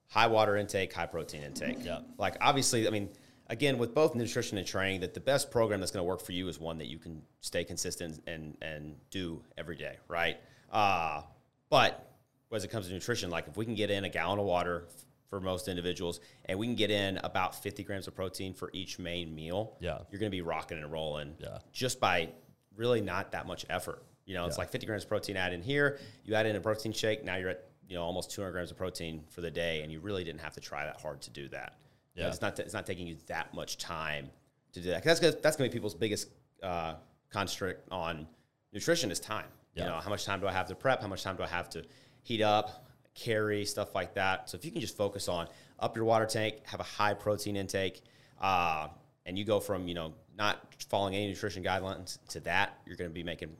high 0.08 0.26
water 0.26 0.56
intake, 0.56 0.92
high 0.92 1.06
protein 1.06 1.42
intake. 1.42 1.84
Yeah. 1.84 2.00
Like 2.18 2.36
obviously, 2.40 2.86
I 2.86 2.90
mean, 2.90 3.08
again, 3.48 3.78
with 3.78 3.94
both 3.94 4.14
nutrition 4.14 4.58
and 4.58 4.66
training, 4.66 5.00
that 5.00 5.14
the 5.14 5.20
best 5.20 5.50
program 5.50 5.80
that's 5.80 5.92
going 5.92 6.04
to 6.04 6.08
work 6.08 6.20
for 6.20 6.32
you 6.32 6.48
is 6.48 6.58
one 6.60 6.78
that 6.78 6.86
you 6.88 6.98
can 6.98 7.22
stay 7.40 7.64
consistent 7.64 8.20
and 8.26 8.56
and 8.62 8.94
do 9.10 9.42
every 9.56 9.76
day, 9.76 9.96
right? 10.08 10.38
Uh, 10.70 11.22
but 11.70 12.08
as 12.52 12.64
it 12.64 12.68
comes 12.68 12.86
to 12.88 12.92
nutrition, 12.92 13.30
like 13.30 13.48
if 13.48 13.56
we 13.56 13.64
can 13.64 13.74
get 13.74 13.90
in 13.90 14.04
a 14.04 14.08
gallon 14.08 14.38
of 14.38 14.44
water 14.44 14.84
for 15.30 15.40
most 15.40 15.66
individuals, 15.68 16.20
and 16.44 16.58
we 16.58 16.66
can 16.66 16.76
get 16.76 16.90
in 16.90 17.16
about 17.24 17.54
50 17.54 17.82
grams 17.84 18.06
of 18.06 18.14
protein 18.14 18.52
for 18.52 18.68
each 18.74 18.98
main 18.98 19.34
meal, 19.34 19.78
Yeah. 19.80 20.00
you're 20.10 20.18
going 20.20 20.30
to 20.30 20.36
be 20.36 20.42
rocking 20.42 20.76
and 20.76 20.92
rolling 20.92 21.34
Yeah. 21.38 21.60
just 21.72 21.98
by 22.00 22.28
really 22.76 23.00
not 23.00 23.32
that 23.32 23.46
much 23.46 23.64
effort. 23.70 24.02
You 24.24 24.34
know, 24.34 24.46
it's 24.46 24.56
Yeah. 24.56 24.62
like 24.62 24.70
50 24.70 24.86
grams 24.86 25.02
of 25.04 25.08
protein 25.08 25.36
add 25.36 25.52
in 25.52 25.62
here. 25.62 25.98
You 26.24 26.34
add 26.34 26.46
in 26.46 26.56
a 26.56 26.60
protein 26.60 26.92
shake. 26.92 27.24
Now 27.24 27.36
you're 27.36 27.50
at 27.50 27.64
you 27.88 27.96
know 27.96 28.04
almost 28.04 28.30
200 28.30 28.52
grams 28.52 28.70
of 28.70 28.76
protein 28.76 29.24
for 29.28 29.40
the 29.40 29.50
day, 29.50 29.82
and 29.82 29.92
you 29.92 30.00
really 30.00 30.24
didn't 30.24 30.40
have 30.40 30.54
to 30.54 30.60
try 30.60 30.84
that 30.86 31.00
hard 31.00 31.20
to 31.22 31.30
do 31.30 31.48
that. 31.48 31.74
You 32.14 32.20
know, 32.22 32.26
Yeah. 32.28 32.32
it's 32.32 32.40
not 32.40 32.58
it's 32.58 32.72
not 32.74 32.86
taking 32.86 33.06
you 33.06 33.16
that 33.26 33.52
much 33.52 33.76
time 33.78 34.30
to 34.72 34.80
do 34.80 34.88
that. 34.90 35.02
'Cause 35.02 35.04
that's 35.04 35.20
gonna, 35.20 35.42
that's 35.42 35.56
going 35.56 35.68
to 35.68 35.72
be 35.72 35.78
people's 35.78 35.94
biggest 35.94 36.28
uh, 36.62 36.94
constrict 37.30 37.88
on 37.90 38.26
nutrition 38.72 39.10
is 39.10 39.18
time. 39.20 39.46
Yeah. 39.74 39.84
You 39.84 39.90
know, 39.90 39.96
how 40.00 40.08
much 40.10 40.24
time 40.24 40.40
do 40.40 40.46
I 40.46 40.52
have 40.52 40.68
to 40.68 40.74
prep? 40.74 41.00
How 41.02 41.08
much 41.08 41.22
time 41.22 41.36
do 41.36 41.42
I 41.42 41.48
have 41.48 41.68
to 41.70 41.84
heat 42.22 42.40
up, 42.42 42.86
carry 43.14 43.64
stuff 43.64 43.94
like 43.94 44.14
that? 44.14 44.48
So 44.48 44.56
if 44.56 44.64
you 44.64 44.70
can 44.70 44.80
just 44.80 44.96
focus 44.96 45.28
on 45.28 45.48
up 45.78 45.96
your 45.96 46.04
water 46.04 46.24
tank, 46.26 46.64
have 46.66 46.80
a 46.80 46.84
high 46.84 47.14
protein 47.14 47.56
intake, 47.56 48.02
uh, 48.40 48.88
and 49.26 49.36
you 49.38 49.44
go 49.44 49.60
from 49.60 49.88
you 49.88 49.94
know 49.94 50.14
not 50.36 50.74
following 50.88 51.14
any 51.14 51.28
nutrition 51.28 51.62
guidelines 51.62 52.18
to 52.28 52.40
that, 52.40 52.78
you're 52.86 52.96
going 52.96 53.10
to 53.10 53.14
be 53.14 53.22
making 53.22 53.50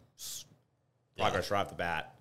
progress 1.19 1.51
right 1.51 1.61
off 1.61 1.69
the 1.69 1.75
bat. 1.75 2.15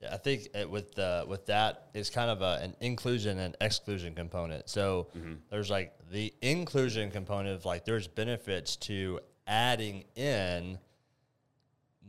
Yeah, 0.00 0.14
I 0.14 0.16
think 0.16 0.48
it, 0.54 0.68
with 0.70 0.94
the 0.94 1.24
with 1.28 1.44
that 1.46 1.88
it's 1.92 2.08
kind 2.08 2.30
of 2.30 2.40
a, 2.40 2.58
an 2.62 2.74
inclusion 2.80 3.38
and 3.38 3.54
exclusion 3.60 4.14
component. 4.14 4.68
So 4.70 5.08
Mm-hmm. 5.16 5.34
there's 5.50 5.68
like 5.70 5.92
the 6.10 6.32
inclusion 6.40 7.10
component 7.10 7.54
of 7.56 7.64
like 7.66 7.84
there's 7.84 8.08
benefits 8.08 8.76
to 8.76 9.20
adding 9.46 10.04
in 10.16 10.78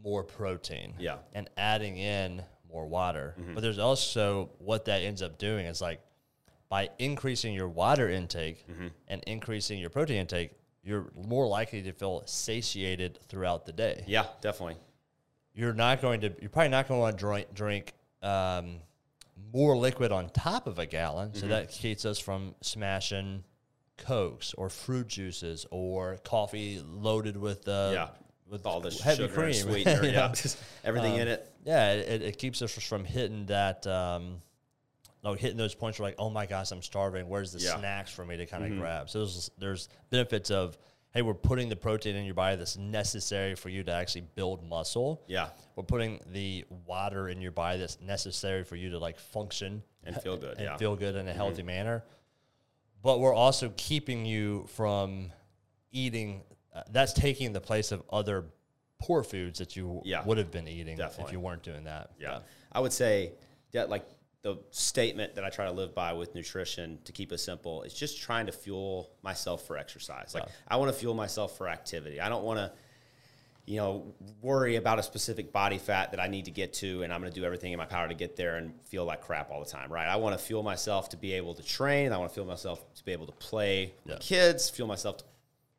more 0.03 0.23
protein, 0.23 0.93
Yeah. 0.99 1.17
and 1.33 1.49
adding 1.57 1.97
in 1.97 2.41
more 2.71 2.87
water. 2.87 3.35
Mm-hmm. 3.39 3.53
But 3.55 3.61
there's 3.61 3.77
also 3.79 4.49
what 4.59 4.85
that 4.85 5.01
ends 5.01 5.21
up 5.21 5.37
doing 5.37 5.65
is 5.65 5.81
like 5.81 6.01
by 6.69 6.89
increasing 6.97 7.53
your 7.53 7.67
water 7.67 8.09
intake 8.09 8.65
Mm-hmm. 8.69 8.87
and 9.09 9.23
increasing 9.27 9.79
your 9.79 9.89
protein 9.89 10.17
intake, 10.17 10.51
you're 10.83 11.11
more 11.15 11.47
likely 11.47 11.81
to 11.83 11.91
feel 11.93 12.23
satiated 12.25 13.19
throughout 13.27 13.65
the 13.65 13.71
day 13.71 14.03
Yeah, 14.07 14.25
definitely. 14.41 14.77
you're 15.53 15.73
not 15.73 16.01
going 16.01 16.21
to 16.21 16.33
you're 16.39 16.49
probably 16.49 16.69
not 16.69 16.87
going 16.87 16.97
to 16.97 17.01
want 17.01 17.17
to 17.17 17.21
drink 17.21 17.47
drink 17.53 17.93
um, 18.23 18.77
more 19.53 19.75
liquid 19.77 20.11
on 20.11 20.29
top 20.29 20.67
of 20.67 20.79
a 20.79 20.85
gallon 20.85 21.29
Mm-hmm. 21.29 21.39
so 21.39 21.47
that 21.47 21.69
keeps 21.71 22.05
us 22.05 22.19
from 22.19 22.55
smashing 22.61 23.43
cokes 23.97 24.53
or 24.55 24.69
fruit 24.69 25.07
juices 25.07 25.65
or 25.71 26.17
coffee 26.23 26.81
loaded 26.85 27.37
with 27.37 27.67
uh, 27.67 27.91
Yeah, 27.93 28.07
with 28.49 28.65
all 28.65 28.79
this 28.81 28.99
heavy 28.99 29.27
sugar 29.27 29.33
and 29.33 29.33
cream 29.33 29.53
sweetener, 29.83 30.05
yeah, 30.05 30.33
everything 30.83 31.15
in 31.17 31.27
it. 31.27 31.51
yeah 31.63 31.91
it, 31.93 32.21
it 32.23 32.37
keeps 32.39 32.61
us 32.61 32.71
from 32.73 33.05
hitting 33.05 33.45
that 33.47 33.85
um, 33.87 34.41
like 35.23 35.39
hitting 35.39 35.57
those 35.57 35.75
points 35.75 35.99
where 35.99 36.09
like 36.09 36.15
oh 36.19 36.29
my 36.29 36.45
gosh 36.45 36.71
I'm 36.71 36.81
starving 36.81 37.27
where's 37.29 37.51
the 37.51 37.59
Yeah. 37.59 37.77
snacks 37.79 38.11
for 38.11 38.25
me 38.25 38.37
to 38.37 38.45
kind 38.45 38.63
of 38.65 38.77
grab 38.79 39.09
so 39.09 39.19
there's, 39.19 39.51
there's 39.57 39.89
benefits 40.09 40.49
of 40.51 40.77
hey 41.13 41.21
we're 41.21 41.33
putting 41.33 41.69
the 41.69 41.75
protein 41.75 42.15
in 42.15 42.25
your 42.25 42.33
body 42.33 42.55
that's 42.57 42.77
necessary 42.77 43.53
for 43.55 43.69
you 43.69 43.83
to 43.83 43.91
actually 43.91 44.21
build 44.35 44.67
muscle 44.67 45.21
Yeah, 45.27 45.49
we're 45.75 45.83
putting 45.83 46.19
the 46.31 46.65
water 46.85 47.29
in 47.29 47.41
your 47.41 47.51
body 47.51 47.79
that's 47.79 47.99
necessary 48.01 48.63
for 48.63 48.75
you 48.75 48.89
to 48.91 48.99
like 48.99 49.19
function 49.19 49.83
and 50.03 50.15
feel 50.21 50.37
good. 50.37 50.57
and 50.57 50.61
yeah, 50.65 50.77
feel 50.77 50.95
good 50.95 51.15
in 51.15 51.27
a 51.27 51.33
healthy 51.33 51.61
manner. 51.63 52.03
But 53.03 53.19
we're 53.19 53.33
also 53.33 53.71
keeping 53.77 54.25
you 54.25 54.65
from 54.75 55.31
eating. 55.91 56.41
Uh, 56.73 56.81
that's 56.91 57.13
taking 57.13 57.51
the 57.53 57.61
place 57.61 57.91
of 57.91 58.01
other 58.11 58.45
poor 58.99 59.23
foods 59.23 59.59
that 59.59 59.75
you 59.75 60.01
Yeah. 60.05 60.23
would 60.23 60.37
have 60.37 60.49
been 60.51 60.67
eating 60.67 60.97
if 60.99 61.31
you 61.31 61.39
weren't 61.39 61.63
doing 61.63 61.83
that. 61.83 62.11
Yeah. 62.19 62.39
I 62.71 62.79
would 62.79 62.93
say 62.93 63.33
that 63.73 63.89
like 63.89 64.05
the 64.43 64.57
statement 64.71 65.35
that 65.35 65.43
I 65.43 65.49
try 65.49 65.65
to 65.65 65.71
live 65.71 65.93
by 65.93 66.13
with 66.13 66.33
nutrition 66.33 66.97
to 67.05 67.11
keep 67.11 67.31
it 67.31 67.37
simple 67.37 67.83
is 67.83 67.93
just 67.93 68.19
trying 68.21 68.47
to 68.47 68.51
fuel 68.51 69.11
myself 69.21 69.67
for 69.67 69.77
exercise. 69.77 70.33
Like 70.33 70.45
I 70.67 70.77
want 70.77 70.91
to 70.91 70.97
fuel 70.97 71.13
myself 71.13 71.57
for 71.57 71.67
activity. 71.67 72.19
I 72.19 72.27
don't 72.29 72.43
want 72.43 72.57
to 72.59 72.71
you 73.67 73.77
know 73.77 74.15
worry 74.41 74.77
about 74.77 74.97
a 74.97 75.03
specific 75.03 75.53
body 75.53 75.77
fat 75.77 76.09
that 76.09 76.19
I 76.19 76.27
need 76.27 76.45
to 76.45 76.51
get 76.51 76.73
to 76.75 77.03
and 77.03 77.13
I'm 77.13 77.21
going 77.21 77.31
to 77.31 77.39
do 77.39 77.45
everything 77.45 77.71
in 77.71 77.77
my 77.77 77.85
power 77.85 78.07
to 78.07 78.15
get 78.15 78.35
there 78.35 78.55
and 78.55 78.73
feel 78.85 79.05
like 79.05 79.21
crap 79.21 79.51
all 79.51 79.63
the 79.63 79.69
time, 79.69 79.93
right? 79.93 80.07
I 80.07 80.15
want 80.15 80.37
to 80.37 80.43
fuel 80.43 80.63
myself 80.63 81.09
to 81.09 81.17
be 81.17 81.33
able 81.33 81.53
to 81.53 81.63
train, 81.63 82.11
I 82.11 82.17
want 82.17 82.31
to 82.31 82.33
fuel 82.33 82.47
myself 82.47 82.83
to 82.95 83.05
be 83.05 83.11
able 83.11 83.27
to 83.27 83.33
play 83.33 83.93
Yeah. 84.05 84.13
with 84.15 84.23
kids, 84.23 84.71
fuel 84.71 84.87
myself 84.87 85.17
to 85.17 85.23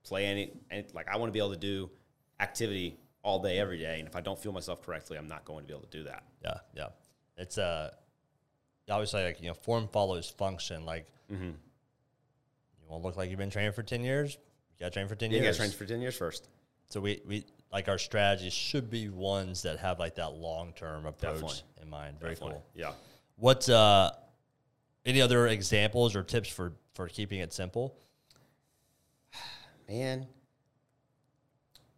play 0.04 0.26
any, 0.26 0.52
any 0.71 0.87
like 0.95 1.09
I 1.09 1.16
want 1.16 1.31
to 1.31 1.33
be 1.33 1.40
able 1.40 1.50
to 1.54 1.59
do 1.59 1.90
activity 2.38 2.97
all 3.25 3.40
day 3.42 3.59
every 3.59 3.78
day 3.78 3.99
and 3.99 4.09
if 4.09 4.14
I 4.14 4.21
don't 4.21 4.38
fuel 4.38 4.54
myself 4.54 4.81
correctly, 4.87 5.19
I'm 5.19 5.26
not 5.28 5.45
going 5.45 5.64
to 5.64 5.66
be 5.66 5.75
able 5.75 5.87
to 5.88 5.99
do 5.99 6.04
that. 6.04 6.23
Yeah, 6.45 6.54
yeah. 6.76 6.87
It's 7.37 7.59
uh, 7.59 7.90
obviously 8.91 9.25
like 9.25 9.41
you 9.41 9.49
know, 9.49 9.55
form 9.55 9.89
follows 9.89 10.29
function. 10.29 10.85
Like 10.85 11.07
Mm-hmm. 11.33 11.45
you 11.45 12.89
want 12.89 13.03
to 13.03 13.07
look 13.07 13.17
like 13.17 13.31
you've 13.31 13.39
been 13.39 13.49
training 13.51 13.73
for 13.73 13.83
ten 13.83 14.03
years. 14.05 14.37
You 14.79 14.85
got 14.85 14.87
to 14.87 14.91
train 14.93 15.09
for 15.09 15.15
ten 15.15 15.31
Yeah, 15.31 15.37
you 15.39 15.43
got 15.43 15.47
years. 15.47 15.57
to 15.57 15.62
train 15.62 15.71
for 15.71 15.85
10 15.87 16.01
years 16.03 16.17
first. 16.17 16.49
So 16.91 17.01
we, 17.01 17.23
we 17.27 17.47
like 17.73 17.89
our 17.89 17.97
strategies 17.97 18.53
should 18.53 18.91
be 18.91 19.09
ones 19.09 19.62
that 19.62 19.79
have 19.79 19.99
like 19.99 20.17
that 20.17 20.35
long 20.35 20.73
term 20.75 21.07
approach 21.07 21.35
Definitely. 21.35 21.57
in 21.81 21.89
mind. 21.89 22.21
Very 22.21 22.35
Definitely. 22.35 22.57
cool. 22.57 22.65
Yeah. 22.75 22.93
What's 23.37 23.69
uh 23.71 24.11
any 25.07 25.23
other 25.23 25.47
examples 25.47 26.15
or 26.15 26.23
tips 26.23 26.51
for 26.51 26.75
for 26.95 27.09
keeping 27.09 27.41
it 27.41 27.53
simple? 27.55 27.97
Man, 29.89 30.27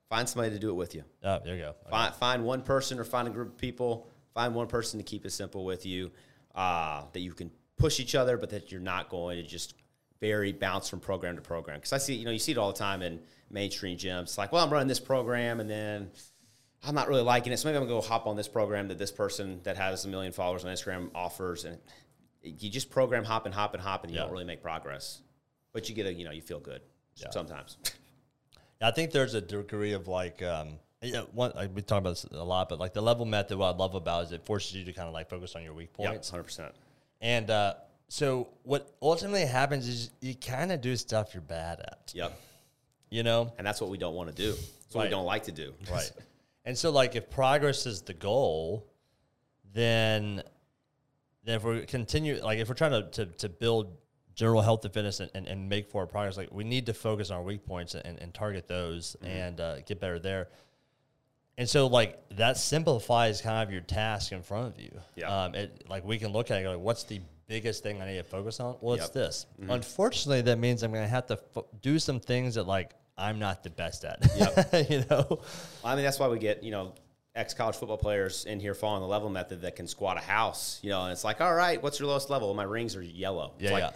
find 0.08 0.28
somebody 0.28 0.52
to 0.54 0.58
do 0.60 0.70
it 0.70 0.74
with 0.74 0.94
you. 0.94 1.04
Oh, 1.22 1.40
there 1.44 1.54
you 1.54 1.62
go. 1.62 1.68
Okay. 1.70 1.90
Find, 1.90 2.14
find 2.14 2.44
one 2.44 2.62
person 2.62 2.98
or 2.98 3.04
find 3.04 3.28
a 3.28 3.30
group 3.30 3.48
of 3.48 3.56
people. 3.58 4.08
Find 4.34 4.54
one 4.54 4.66
person 4.66 4.98
to 4.98 5.04
keep 5.04 5.24
it 5.26 5.30
simple 5.30 5.64
with 5.64 5.86
you 5.86 6.10
uh, 6.54 7.02
that 7.12 7.20
you 7.20 7.32
can 7.32 7.50
push 7.76 8.00
each 8.00 8.14
other, 8.14 8.36
but 8.36 8.50
that 8.50 8.70
you're 8.70 8.80
not 8.80 9.08
going 9.08 9.36
to 9.36 9.42
just 9.42 9.74
very 10.20 10.52
bounce 10.52 10.88
from 10.88 11.00
program 11.00 11.36
to 11.36 11.42
program. 11.42 11.78
Because 11.78 11.92
I 11.92 11.98
see, 11.98 12.14
you 12.14 12.24
know, 12.24 12.30
you 12.30 12.38
see 12.38 12.52
it 12.52 12.58
all 12.58 12.72
the 12.72 12.78
time 12.78 13.02
in 13.02 13.20
mainstream 13.50 13.96
gyms. 13.98 14.22
It's 14.22 14.38
like, 14.38 14.52
well, 14.52 14.64
I'm 14.64 14.72
running 14.72 14.88
this 14.88 15.00
program, 15.00 15.60
and 15.60 15.68
then 15.68 16.10
I'm 16.86 16.94
not 16.94 17.08
really 17.08 17.22
liking 17.22 17.52
it, 17.52 17.58
so 17.58 17.68
maybe 17.68 17.78
I'm 17.78 17.84
gonna 17.88 18.00
go 18.00 18.06
hop 18.06 18.26
on 18.26 18.36
this 18.36 18.48
program 18.48 18.88
that 18.88 18.98
this 18.98 19.10
person 19.10 19.60
that 19.64 19.76
has 19.76 20.04
a 20.04 20.08
million 20.08 20.32
followers 20.32 20.64
on 20.64 20.72
Instagram 20.72 21.10
offers, 21.14 21.64
and 21.64 21.78
you 22.42 22.70
just 22.70 22.90
program 22.90 23.24
hop 23.24 23.46
and 23.46 23.54
hop 23.54 23.74
and 23.74 23.82
hop, 23.82 24.04
and 24.04 24.12
you 24.12 24.16
Yeah. 24.18 24.24
don't 24.24 24.32
really 24.32 24.44
make 24.44 24.62
progress. 24.62 25.20
But 25.72 25.88
you 25.88 25.94
get 25.94 26.06
a, 26.06 26.12
you 26.14 26.24
know, 26.24 26.30
you 26.30 26.42
feel 26.42 26.60
good 26.60 26.82
sometimes. 27.32 27.76
I 28.80 28.90
think 28.90 29.12
there's 29.12 29.34
a 29.34 29.40
degree 29.40 29.92
of 29.92 30.08
like, 30.08 30.42
um, 30.42 30.78
yeah, 31.04 31.22
one, 31.32 31.52
like 31.54 31.70
we 31.74 31.82
talk 31.82 31.98
about 31.98 32.10
this 32.10 32.24
a 32.24 32.42
lot, 32.44 32.68
but 32.68 32.78
like 32.78 32.92
the 32.92 33.00
level 33.02 33.24
method, 33.26 33.58
what 33.58 33.74
I 33.74 33.76
love 33.76 33.94
about 33.94 34.24
is 34.24 34.32
it 34.32 34.44
forces 34.44 34.74
you 34.74 34.84
to 34.84 34.92
kind 34.92 35.08
of 35.08 35.14
like 35.14 35.28
focus 35.28 35.54
on 35.56 35.62
your 35.62 35.74
weak 35.74 35.90
yeah, 35.98 36.10
points. 36.10 36.30
hundred 36.30 36.44
percent. 36.44 36.72
And 37.20 37.50
uh, 37.50 37.74
so 38.08 38.48
what 38.62 38.92
ultimately 39.00 39.46
happens 39.46 39.88
is 39.88 40.10
you 40.20 40.34
kind 40.34 40.70
of 40.72 40.80
do 40.80 40.96
stuff 40.96 41.34
you're 41.34 41.40
bad 41.42 41.80
at, 41.80 42.12
Yep. 42.14 42.38
you 43.10 43.22
know? 43.22 43.52
And 43.58 43.66
that's 43.66 43.80
what 43.80 43.90
we 43.90 43.98
don't 43.98 44.14
want 44.14 44.28
to 44.28 44.34
do. 44.34 44.52
That's 44.52 44.94
what 44.94 45.02
Right. 45.02 45.06
we 45.06 45.10
don't 45.10 45.24
like 45.26 45.44
to 45.44 45.52
do. 45.52 45.72
Right. 45.90 46.10
and 46.64 46.76
so 46.76 46.90
like 46.90 47.16
if 47.16 47.30
progress 47.30 47.86
is 47.86 48.02
the 48.02 48.14
goal, 48.14 48.86
then 49.72 50.42
then 51.44 51.56
if 51.56 51.64
we 51.64 51.84
continue 51.86 52.40
like 52.42 52.58
if 52.58 52.68
we're 52.68 52.74
trying 52.74 52.92
to, 52.92 53.02
to, 53.10 53.26
to 53.26 53.48
build 53.48 53.96
general 54.34 54.62
health 54.62 54.84
and 54.84 54.92
fitness 54.92 55.20
and, 55.20 55.30
and, 55.34 55.46
and 55.46 55.68
make 55.68 55.88
forward 55.88 56.08
progress, 56.08 56.36
like 56.36 56.52
we 56.52 56.64
need 56.64 56.86
to 56.86 56.94
focus 56.94 57.30
on 57.30 57.36
our 57.38 57.42
weak 57.42 57.64
points 57.64 57.94
and, 57.94 58.18
and 58.18 58.34
target 58.34 58.66
those 58.66 59.16
and 59.22 59.60
uh, 59.60 59.80
get 59.82 60.00
better 60.00 60.18
there. 60.18 60.48
And 61.56 61.68
so 61.68 61.86
like 61.86 62.18
that 62.30 62.56
simplifies 62.56 63.40
kind 63.40 63.66
of 63.66 63.72
your 63.72 63.80
task 63.82 64.32
in 64.32 64.42
front 64.42 64.74
of 64.74 64.80
you. 64.80 64.90
Yeah. 65.16 65.44
Um, 65.44 65.54
it 65.54 65.84
like 65.88 66.04
we 66.04 66.18
can 66.18 66.32
look 66.32 66.50
at 66.50 66.60
it 66.62 66.68
like, 66.68 66.78
what's 66.78 67.04
the 67.04 67.20
biggest 67.46 67.82
thing 67.82 68.00
I 68.02 68.06
need 68.06 68.16
to 68.18 68.24
focus 68.24 68.58
on? 68.60 68.76
Well, 68.80 68.94
it's 68.94 69.04
Yep. 69.04 69.12
this. 69.12 69.46
Unfortunately, 69.68 70.42
that 70.42 70.58
means 70.58 70.82
I'm 70.82 70.90
going 70.92 71.04
to 71.04 71.08
have 71.08 71.26
to 71.26 71.36
fo- 71.36 71.66
do 71.80 71.98
some 71.98 72.18
things 72.20 72.54
that 72.56 72.64
like 72.66 72.92
I'm 73.16 73.38
not 73.38 73.62
the 73.62 73.70
best 73.70 74.04
at. 74.04 74.18
Yep. 74.36 74.90
you 74.90 75.04
know. 75.08 75.40
I 75.84 75.94
mean, 75.94 76.04
that's 76.04 76.18
why 76.18 76.26
we 76.28 76.38
get, 76.40 76.64
you 76.64 76.72
know, 76.72 76.94
ex 77.36 77.54
college 77.54 77.76
football 77.76 77.98
players 77.98 78.44
in 78.46 78.58
here 78.58 78.74
following 78.74 79.02
the 79.02 79.06
level 79.08 79.28
method 79.30 79.60
that 79.62 79.76
can 79.76 79.86
squat 79.86 80.16
a 80.16 80.20
house, 80.20 80.80
you 80.82 80.90
know, 80.90 81.02
and 81.04 81.12
it's 81.12 81.22
like, 81.24 81.40
all 81.40 81.54
right, 81.54 81.80
what's 81.82 82.00
your 82.00 82.08
lowest 82.08 82.30
level? 82.30 82.52
My 82.54 82.62
rings 82.64 82.96
are 82.96 83.02
yellow. 83.02 83.52
It's 83.58 83.64
Yeah, 83.64 83.70
like, 83.72 83.82
yeah. 83.82 83.88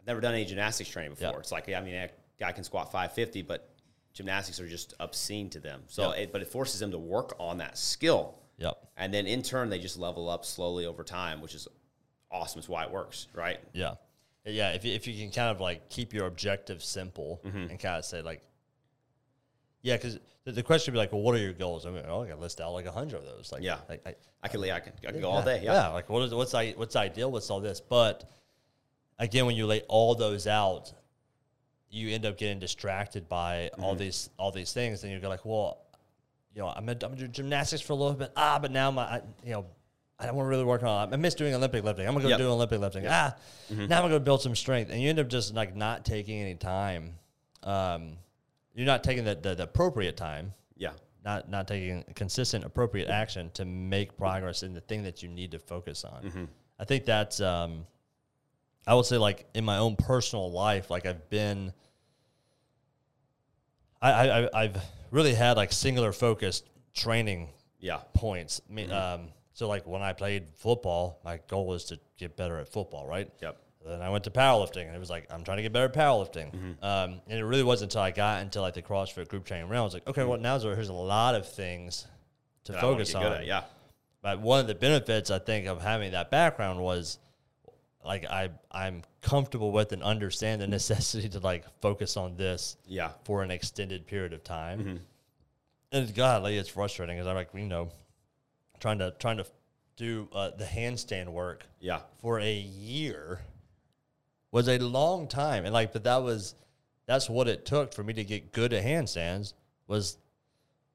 I've 0.00 0.06
never 0.06 0.20
done 0.22 0.34
any 0.34 0.44
gymnastics 0.46 0.88
training 0.88 1.10
before. 1.12 1.30
Yeah. 1.32 1.38
It's 1.38 1.52
like, 1.52 1.68
I 1.70 1.80
mean, 1.80 1.94
a 1.94 2.08
guy 2.38 2.52
can 2.52 2.64
squat 2.64 2.86
550, 2.92 3.42
but 3.42 3.68
gymnastics 4.16 4.58
are 4.58 4.66
just 4.68 4.94
obscene 4.98 5.50
to 5.50 5.60
them. 5.60 5.82
So, 5.86 6.12
Yeah. 6.14 6.22
it, 6.22 6.32
but 6.32 6.40
it 6.42 6.48
forces 6.48 6.80
them 6.80 6.90
to 6.90 6.98
work 6.98 7.36
on 7.38 7.58
that 7.58 7.76
skill. 7.78 8.34
Yep. 8.58 8.76
And 8.96 9.12
then 9.12 9.26
in 9.26 9.42
turn, 9.42 9.68
they 9.68 9.78
just 9.78 9.98
level 9.98 10.28
up 10.30 10.44
slowly 10.44 10.86
over 10.86 11.04
time, 11.04 11.40
which 11.42 11.54
is 11.54 11.68
awesome. 12.30 12.58
It's 12.60 12.68
why 12.68 12.84
it 12.84 12.90
works, 12.90 13.28
right? 13.34 13.60
Yeah. 13.74 13.94
Yeah. 14.46 14.70
If 14.70 14.84
you, 14.84 14.94
if 14.94 15.06
you 15.06 15.14
can 15.14 15.30
kind 15.30 15.50
of 15.54 15.60
like 15.60 15.90
keep 15.90 16.14
your 16.14 16.26
objective 16.26 16.82
simple 16.82 17.40
Mm-hmm. 17.44 17.70
and 17.70 17.78
kind 17.78 17.96
of 17.98 18.04
say 18.06 18.22
like, 18.22 18.42
yeah, 19.82 19.96
because 19.96 20.18
the, 20.44 20.52
the 20.52 20.62
question 20.62 20.92
would 20.92 20.96
be 20.96 20.98
like, 21.00 21.12
well, 21.12 21.20
what 21.22 21.34
are 21.34 21.38
your 21.38 21.52
goals? 21.52 21.84
I 21.86 21.90
mean, 21.90 22.02
oh, 22.08 22.22
I 22.22 22.28
can 22.28 22.40
list 22.40 22.60
out 22.60 22.72
like 22.72 22.86
a 22.86 22.90
hundred 22.92 23.18
of 23.18 23.24
those. 23.24 23.52
Like, 23.52 23.62
Yeah. 23.62 23.78
like, 23.88 24.02
I, 24.06 24.14
I 24.42 24.48
can, 24.48 24.60
I 24.64 24.80
can, 24.80 24.92
I 25.06 25.12
can 25.12 25.20
go 25.20 25.30
all 25.30 25.42
day. 25.42 25.60
yeah. 25.62 25.74
Yeah. 25.74 25.88
Like, 25.88 26.08
what 26.08 26.22
is 26.22 26.34
what's 26.34 26.54
I, 26.54 26.70
what's 26.72 26.96
ideal? 26.96 27.30
What's 27.30 27.50
all 27.50 27.60
this? 27.60 27.80
But 27.80 28.28
again, 29.18 29.44
when 29.46 29.54
you 29.56 29.66
lay 29.66 29.82
all 29.88 30.14
those 30.14 30.46
out, 30.46 30.92
you 31.90 32.10
end 32.14 32.26
up 32.26 32.36
getting 32.38 32.58
distracted 32.58 33.28
by 33.28 33.70
all 33.78 33.90
Mm-hmm. 33.92 33.98
these 34.00 34.30
all 34.38 34.50
these 34.52 34.72
things, 34.72 35.02
and 35.04 35.12
you 35.12 35.18
go 35.20 35.28
like, 35.28 35.44
well, 35.44 35.78
you 36.54 36.60
know, 36.62 36.68
I'm 36.68 36.86
gonna, 36.86 36.98
I'm 37.02 37.10
gonna 37.12 37.16
do 37.16 37.28
gymnastics 37.28 37.82
for 37.82 37.92
a 37.92 37.96
little 37.96 38.14
bit. 38.14 38.32
Ah, 38.36 38.58
but 38.60 38.70
now 38.70 38.90
my, 38.90 39.02
I, 39.02 39.20
you 39.44 39.52
know. 39.52 39.66
I 40.18 40.24
don't 40.24 40.34
want 40.34 40.46
to 40.46 40.48
really 40.48 40.64
work 40.64 40.82
on. 40.82 41.12
I 41.12 41.16
miss 41.18 41.34
doing 41.34 41.52
Olympic 41.54 41.84
lifting. 41.84 42.06
I'm 42.06 42.14
gonna 42.14 42.22
go 42.22 42.28
Yep. 42.30 42.38
do 42.38 42.48
Olympic 42.50 42.80
lifting. 42.80 43.04
Ah, 43.06 43.36
now 43.68 43.98
I'm 44.02 44.08
gonna 44.08 44.18
build 44.18 44.40
some 44.40 44.56
strength, 44.56 44.90
and 44.90 44.98
you 44.98 45.10
end 45.10 45.18
up 45.18 45.28
just 45.28 45.52
like 45.54 45.76
not 45.76 46.06
taking 46.06 46.40
any 46.40 46.54
time. 46.54 47.18
Um, 47.62 48.16
you're 48.74 48.86
not 48.86 49.04
taking 49.04 49.24
the, 49.24 49.34
the, 49.34 49.54
the 49.54 49.64
appropriate 49.64 50.16
time 50.16 50.54
Yeah. 50.74 50.92
not 51.22 51.50
not 51.50 51.68
taking 51.68 52.02
consistent 52.14 52.64
appropriate 52.64 53.08
action 53.10 53.50
to 53.54 53.66
make 53.66 54.16
progress 54.16 54.62
in 54.62 54.72
the 54.72 54.80
thing 54.80 55.02
that 55.02 55.22
you 55.22 55.28
need 55.28 55.50
to 55.50 55.58
focus 55.58 56.02
on. 56.02 56.48
I 56.78 56.86
think 56.86 57.04
that's 57.04 57.40
um, 57.42 57.86
I 58.86 58.94
would 58.94 59.06
say 59.06 59.18
like 59.18 59.46
in 59.54 59.64
my 59.64 59.78
own 59.78 59.96
personal 59.96 60.50
life, 60.52 60.90
like 60.90 61.06
I've 61.06 61.28
been 61.28 61.72
I, 64.00 64.10
I 64.42 64.62
I've 64.62 64.76
really 65.10 65.34
had 65.34 65.56
like 65.56 65.72
singular 65.72 66.12
focused 66.12 66.64
training 66.94 67.48
Yeah. 67.80 67.98
points. 68.14 68.60
I 68.68 68.72
mean, 68.72 68.92
um, 68.92 69.28
so 69.54 69.68
like 69.68 69.86
when 69.86 70.02
I 70.02 70.12
played 70.12 70.48
football, 70.56 71.20
my 71.24 71.40
goal 71.48 71.66
was 71.66 71.84
to 71.86 71.98
get 72.18 72.36
better 72.36 72.58
at 72.58 72.68
football, 72.68 73.06
right? 73.06 73.30
Yep. 73.40 73.56
Then 73.86 74.02
I 74.02 74.10
went 74.10 74.24
to 74.24 74.30
powerlifting, 74.30 74.86
and 74.86 74.94
it 74.96 74.98
was 74.98 75.10
like 75.10 75.26
I'm 75.30 75.44
trying 75.44 75.58
to 75.58 75.62
get 75.62 75.72
better 75.72 75.86
at 75.86 75.94
powerlifting. 75.94 76.52
Mm-hmm. 76.52 76.84
Um, 76.84 77.20
and 77.28 77.38
it 77.38 77.44
really 77.44 77.62
wasn't 77.62 77.92
until 77.92 78.02
I 78.02 78.10
got 78.10 78.42
into 78.42 78.60
like 78.60 78.74
the 78.74 78.82
CrossFit 78.82 79.28
group 79.28 79.44
training 79.44 79.68
realm. 79.68 79.82
I 79.82 79.84
was 79.84 79.94
like, 79.94 80.06
okay, 80.08 80.24
well 80.24 80.38
now 80.38 80.58
there's 80.58 80.88
a 80.88 80.92
lot 80.92 81.34
of 81.34 81.48
things 81.48 82.06
to 82.64 82.72
That 82.72 82.80
focus 82.80 83.14
on. 83.14 83.24
at, 83.24 83.46
Yeah. 83.46 83.62
But 84.22 84.40
one 84.40 84.60
of 84.60 84.66
the 84.66 84.74
benefits 84.74 85.30
I 85.30 85.38
think 85.38 85.66
of 85.68 85.80
having 85.80 86.12
that 86.12 86.30
background 86.32 86.80
was 86.80 87.18
like 88.06 88.24
I 88.24 88.50
I'm 88.70 89.02
comfortable 89.22 89.72
with 89.72 89.92
and 89.92 90.02
understand 90.02 90.60
the 90.60 90.66
necessity 90.78 91.28
to 91.30 91.40
like 91.40 91.64
focus 91.80 92.16
on 92.16 92.36
this 92.36 92.76
Yeah. 92.86 93.10
for 93.24 93.42
an 93.42 93.50
extended 93.50 94.06
period 94.06 94.32
of 94.32 94.44
time. 94.44 94.78
Mm-hmm. 94.80 94.96
And 95.92 96.14
godly, 96.14 96.56
it's 96.58 96.68
frustrating 96.68 97.16
because 97.16 97.26
I'm 97.28 97.34
like, 97.36 97.48
you 97.54 97.60
know, 97.66 97.88
trying 98.80 98.98
to 98.98 99.12
trying 99.18 99.38
to 99.38 99.46
do 99.96 100.28
uh, 100.34 100.50
the 100.50 100.64
handstand 100.64 101.28
work 101.28 101.64
Yeah. 101.80 102.00
for 102.18 102.38
a 102.40 102.54
year 102.54 103.40
was 104.52 104.68
a 104.68 104.78
long 104.78 105.26
time, 105.28 105.64
and 105.64 105.72
like, 105.74 105.92
but 105.92 106.04
that 106.04 106.22
was 106.22 106.54
that's 107.06 107.28
what 107.30 107.46
it 107.48 107.64
took 107.66 107.92
for 107.94 108.02
me 108.02 108.12
to 108.14 108.24
get 108.24 108.52
good 108.52 108.72
at 108.72 108.84
handstands 108.84 109.52
was 109.86 110.18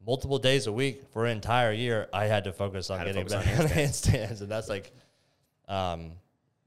multiple 0.06 0.39
days 0.39 0.68
a 0.68 0.72
week 0.72 1.03
for 1.13 1.25
an 1.25 1.32
entire 1.32 1.72
year. 1.72 2.08
I 2.12 2.25
had 2.25 2.44
to 2.46 2.51
focus 2.53 2.89
on 2.89 2.98
Had 3.00 3.08
getting 3.08 3.27
better 3.27 3.48
at 3.63 3.70
handstands, 3.72 4.41
and 4.41 4.50
that's 4.50 4.68
like, 4.68 4.91
um, 5.70 6.12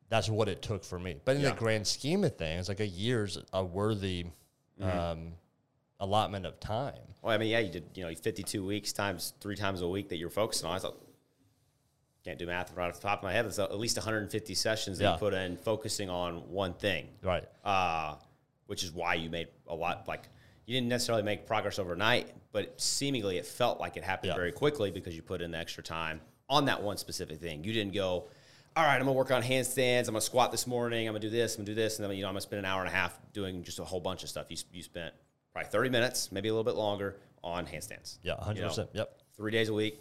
that's 0.09 0.29
what 0.29 0.49
it 0.49 0.63
took 0.63 0.85
for 0.85 0.99
me. 0.99 1.17
But 1.25 1.37
in 1.37 1.43
Yeah. 1.43 1.51
the 1.51 1.57
grand 1.57 1.87
scheme 1.87 2.25
of 2.25 2.37
things, 2.37 2.69
like 2.69 2.81
a 2.81 2.87
year's 2.87 3.39
a 3.53 3.65
worthy 3.65 4.27
Mm-hmm. 4.81 4.99
um, 4.99 5.35
allotment 6.01 6.45
of 6.47 6.59
time. 6.59 6.99
Well, 7.23 7.33
I 7.33 7.39
mean, 7.39 7.49
yeah, 7.49 7.61
you 7.61 7.71
did, 7.71 7.85
you 7.95 8.03
know, 8.05 8.13
52 8.13 8.65
weeks 8.65 8.93
times 8.93 9.35
three 9.41 9.55
times 9.55 9.83
a 9.83 9.89
week 9.89 10.09
that 10.09 10.17
you're 10.17 10.31
focusing 10.31 10.67
on. 10.69 10.75
I 10.75 10.79
thought, 10.81 11.01
can't 12.25 12.39
do 12.39 12.47
math 12.47 12.73
right 12.75 12.89
off 12.89 12.97
the 13.01 13.07
top 13.07 13.19
of 13.21 13.23
my 13.25 13.33
head. 13.33 13.45
It's 13.47 13.59
at 13.59 13.79
least 13.79 13.97
150 13.97 14.55
sessions 14.55 14.99
that 14.99 15.05
Yeah. 15.05 15.13
you 15.13 15.19
put 15.19 15.35
in 15.35 15.57
focusing 15.59 16.09
on 16.11 16.51
one 16.51 16.73
thing, 16.75 17.09
Right. 17.23 17.45
uh, 17.65 18.17
which 18.67 18.83
is 18.83 18.91
why 18.93 19.15
you 19.15 19.31
made 19.31 19.49
a 19.69 19.75
lot. 19.75 20.09
Like, 20.09 20.29
you 20.67 20.75
didn't 20.75 20.89
necessarily 20.89 21.23
make 21.23 21.47
progress 21.47 21.79
overnight, 21.79 22.35
but 22.51 22.81
seemingly 22.81 23.37
it 23.37 23.45
felt 23.47 23.79
like 23.79 23.97
it 23.97 24.03
happened 24.05 24.31
Yeah. 24.31 24.37
very 24.37 24.53
quickly 24.53 24.91
because 24.91 25.15
you 25.15 25.23
put 25.23 25.41
in 25.43 25.51
the 25.53 25.59
extra 25.59 25.83
time 25.85 26.21
on 26.49 26.65
that 26.65 26.83
one 26.83 26.97
specific 26.97 27.39
thing. 27.41 27.63
You 27.63 27.73
didn't 27.73 27.93
go, 27.95 28.29
all 28.77 28.83
right, 28.85 28.95
I'm 28.97 29.01
gonna 29.01 29.13
work 29.13 29.31
on 29.31 29.43
handstands. 29.43 30.01
I'm 30.09 30.15
gonna 30.15 30.21
squat 30.21 30.51
this 30.51 30.67
morning. 30.67 31.07
I'm 31.07 31.13
gonna 31.15 31.21
do 31.21 31.31
this. 31.31 31.55
I'm 31.55 31.61
gonna 31.65 31.67
do 31.67 31.75
this, 31.75 31.99
and 31.99 32.09
then 32.09 32.17
you 32.17 32.23
know 32.23 32.29
I'm 32.29 32.35
gonna 32.35 32.41
spend 32.41 32.59
an 32.59 32.65
hour 32.65 32.81
and 32.81 32.89
a 32.89 32.93
half 32.93 33.17
doing 33.33 33.63
just 33.63 33.79
a 33.79 33.85
whole 33.85 34.01
bunch 34.01 34.23
of 34.25 34.29
stuff. 34.29 34.47
You, 34.49 34.57
you 34.73 34.83
spent 34.83 35.15
probably 35.53 35.71
30 35.71 35.91
minutes, 35.91 36.33
maybe 36.33 36.49
a 36.49 36.53
little 36.53 36.65
bit 36.65 36.75
longer, 36.75 37.17
on 37.45 37.67
handstands. 37.67 38.19
Yeah. 38.23 38.35
Hundred 38.37 38.57
You 38.57 38.63
know, 38.63 38.69
percent. 38.69 38.91
Yep. 38.95 39.19
Three 39.37 39.53
days 39.53 39.69
a 39.69 39.75
week, 39.75 40.01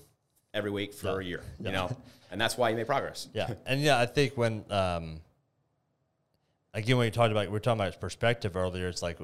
every 0.53 0.71
week 0.71 0.93
for 0.93 1.19
a 1.19 1.23
year. 1.25 1.41
You 1.59 1.71
know, 1.71 1.95
and 2.31 2.41
that's 2.41 2.57
why 2.57 2.69
you 2.69 2.75
made 2.75 2.87
progress. 2.87 3.27
Yeah, 3.33 3.53
and 3.67 3.79
yeah, 3.81 3.99
I 3.99 4.07
think 4.07 4.35
when 4.37 4.65
um, 4.71 5.19
again 6.73 6.97
when 6.97 7.05
you 7.05 7.11
talked 7.11 7.31
about 7.31 7.49
we 7.51 7.55
are 7.57 7.59
talking 7.59 7.79
about 7.81 7.99
perspective 7.99 8.55
earlier, 8.55 8.87
it's 8.87 9.03
like 9.03 9.19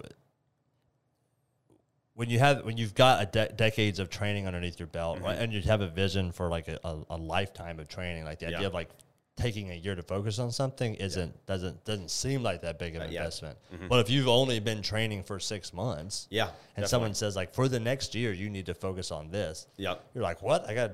when 2.13 2.29
you 2.29 2.37
have 2.37 2.65
when 2.65 2.77
you've 2.77 2.93
got 2.93 3.23
a 3.23 3.25
de- 3.25 3.53
decades 3.53 3.97
of 3.99 4.09
training 4.11 4.45
underneath 4.45 4.79
your 4.79 4.87
belt, 4.87 5.21
right, 5.21 5.37
and 5.39 5.53
you 5.53 5.61
have 5.63 5.81
a 5.81 5.87
vision 5.87 6.31
for 6.31 6.49
like 6.49 6.67
a, 6.67 6.79
a, 6.83 6.97
a 7.11 7.17
lifetime 7.17 7.79
of 7.79 7.87
training, 7.87 8.25
like 8.25 8.39
the 8.39 8.47
idea 8.47 8.61
Yeah. 8.61 8.67
of 8.67 8.73
like 8.73 8.89
taking 9.39 9.71
a 9.71 9.73
year 9.75 9.95
to 9.95 10.03
focus 10.03 10.37
on 10.39 10.51
something 10.51 10.95
isn't 10.95 11.33
doesn't 11.45 11.83
doesn't 11.85 12.11
seem 12.11 12.43
like 12.43 12.61
that 12.61 12.77
big 12.77 12.95
of 12.95 13.01
an 13.01 13.07
Uh, 13.09 13.11
yeah. 13.11 13.19
investment. 13.21 13.57
But 13.87 13.99
if 14.01 14.09
you've 14.09 14.27
only 14.27 14.59
been 14.59 14.81
training 14.81 15.23
for 15.23 15.39
six 15.39 15.73
months, 15.73 16.27
Yeah, 16.29 16.43
and 16.45 16.51
definitely. 16.53 16.87
someone 16.89 17.13
says 17.15 17.35
like 17.35 17.53
for 17.53 17.67
the 17.67 17.79
next 17.79 18.13
year 18.15 18.31
you 18.33 18.49
need 18.49 18.65
to 18.67 18.73
focus 18.73 19.11
on 19.11 19.31
this, 19.31 19.67
Yep. 19.77 20.03
you're 20.13 20.23
like, 20.23 20.41
what? 20.41 20.67
I 20.69 20.73
got 20.73 20.91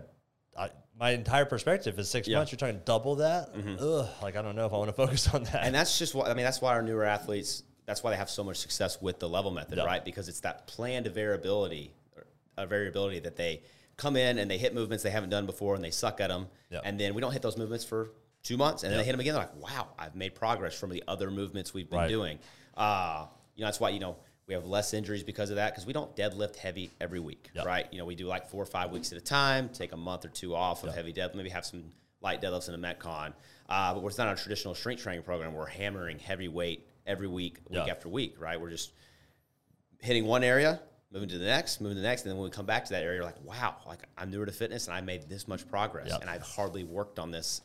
I, 0.58 0.70
my 0.98 1.10
entire 1.12 1.44
perspective 1.46 1.98
is 2.00 2.10
six 2.10 2.28
Yeah. 2.28 2.34
Mm-hmm. 2.34 2.40
months. 2.40 2.52
You're 2.54 2.60
trying 2.60 2.76
to 2.80 2.86
double 2.86 3.16
that? 3.18 3.50
Ugh, 3.80 4.08
like 4.22 4.36
I 4.38 4.42
don't 4.42 4.56
know 4.56 4.66
if 4.68 4.74
I 4.74 4.78
want 4.78 4.90
to 4.90 4.94
focus 5.06 5.28
on 5.34 5.44
that. 5.46 5.64
And 5.66 5.74
that's 5.76 5.98
just 6.00 6.16
what 6.16 6.28
I 6.28 6.34
mean. 6.34 6.46
That's 6.46 6.62
why 6.62 6.74
our 6.74 6.82
newer 6.82 7.04
athletes. 7.04 7.64
That's 7.86 8.02
why 8.04 8.12
they 8.12 8.18
have 8.18 8.30
so 8.32 8.44
much 8.44 8.58
success 8.58 9.00
with 9.02 9.20
the 9.20 9.30
level 9.30 9.52
method, 9.52 9.78
Yeah. 9.78 9.84
right? 9.86 10.04
Because 10.04 10.28
it's 10.30 10.40
that 10.40 10.66
planned 10.66 11.06
variability, 11.08 11.94
a 12.58 12.66
variability 12.66 13.20
that 13.20 13.36
they 13.36 13.62
come 13.98 14.16
in 14.18 14.40
and 14.40 14.50
they 14.50 14.58
hit 14.58 14.74
movements 14.74 15.04
they 15.04 15.10
haven't 15.12 15.30
done 15.30 15.46
before 15.46 15.76
and 15.76 15.84
they 15.84 15.92
suck 15.92 16.20
at 16.20 16.30
them, 16.30 16.48
Yeah. 16.72 16.82
and 16.84 17.00
then 17.00 17.14
we 17.14 17.22
don't 17.22 17.32
hit 17.32 17.42
those 17.44 17.58
movements 17.58 17.86
for 17.86 18.10
two 18.46 18.56
months, 18.58 18.84
and 18.84 18.92
then 18.92 19.00
they 19.00 19.04
hit 19.06 19.12
them 19.12 19.20
again. 19.20 19.34
They're 19.34 19.44
like, 19.44 19.56
"Wow, 19.62 19.90
I've 20.00 20.16
made 20.16 20.36
progress 20.36 20.80
from 20.80 20.92
the 20.92 21.04
other 21.08 21.30
movements 21.32 21.74
we've 21.74 21.90
been 21.90 22.00
Right. 22.00 22.10
doing." 22.10 22.40
Uh, 22.78 23.26
you 23.56 23.62
know, 23.62 23.68
that's 23.68 23.80
why 23.80 23.90
you 23.90 24.00
know 24.00 24.16
we 24.48 24.54
have 24.54 24.66
less 24.66 24.94
injuries 24.94 25.24
because 25.24 25.50
of 25.50 25.56
that 25.56 25.74
because 25.74 25.86
we 25.86 25.94
don't 25.94 26.16
deadlift 26.16 26.56
heavy 26.56 26.92
every 27.02 27.20
week, 27.20 27.50
Yeah. 27.54 27.64
right? 27.64 27.88
You 27.92 27.98
know, 27.98 28.06
we 28.06 28.16
do 28.16 28.28
like 28.28 28.48
four 28.48 28.62
or 28.62 28.68
five 28.68 28.92
weeks 28.92 29.12
at 29.12 29.18
a 29.18 29.22
time, 29.22 29.70
take 29.70 29.92
a 29.92 29.98
month 29.98 30.24
or 30.24 30.30
two 30.30 30.56
off 30.56 30.84
of 30.84 30.94
heavy 30.94 31.12
deadlift, 31.12 31.34
maybe 31.36 31.50
have 31.50 31.66
some 31.66 31.92
light 32.22 32.42
deadlifts 32.42 32.70
in 32.70 32.76
a 32.76 32.78
Metcon. 32.78 33.34
Uh, 33.68 33.94
but 33.96 34.04
we're 34.04 34.12
not 34.18 34.38
a 34.38 34.42
traditional 34.42 34.76
strength 34.76 35.02
training 35.02 35.24
program. 35.24 35.54
We're 35.54 35.66
hammering 35.66 36.20
heavy 36.20 36.48
weight 36.48 36.88
every 37.08 37.28
week, 37.28 37.58
week 37.70 37.88
after 37.90 38.08
week, 38.08 38.40
right? 38.40 38.60
We're 38.62 38.70
just 38.70 38.92
hitting 40.02 40.26
one 40.26 40.44
area, 40.44 40.80
moving 41.12 41.30
to 41.30 41.38
the 41.40 41.46
next, 41.46 41.82
moving 41.82 41.96
to 41.96 42.02
the 42.02 42.08
next, 42.08 42.22
and 42.24 42.32
then 42.32 42.38
when 42.38 42.46
we 42.46 42.52
come 42.52 42.66
back 42.68 42.86
to 42.86 42.92
that 42.94 43.02
area, 43.04 43.16
you're 43.16 43.26
like, 43.26 43.44
wow, 43.44 43.78
like 43.88 44.04
I'm 44.18 44.30
newer 44.30 44.46
to 44.46 44.52
fitness 44.52 44.88
and 44.88 44.96
I 44.96 45.02
made 45.02 45.28
this 45.28 45.48
much 45.48 45.68
progress, 45.68 46.12
and 46.22 46.30
I've 46.30 46.44
hardly 46.44 46.84
worked 46.84 47.18
on 47.18 47.32
this 47.32 47.62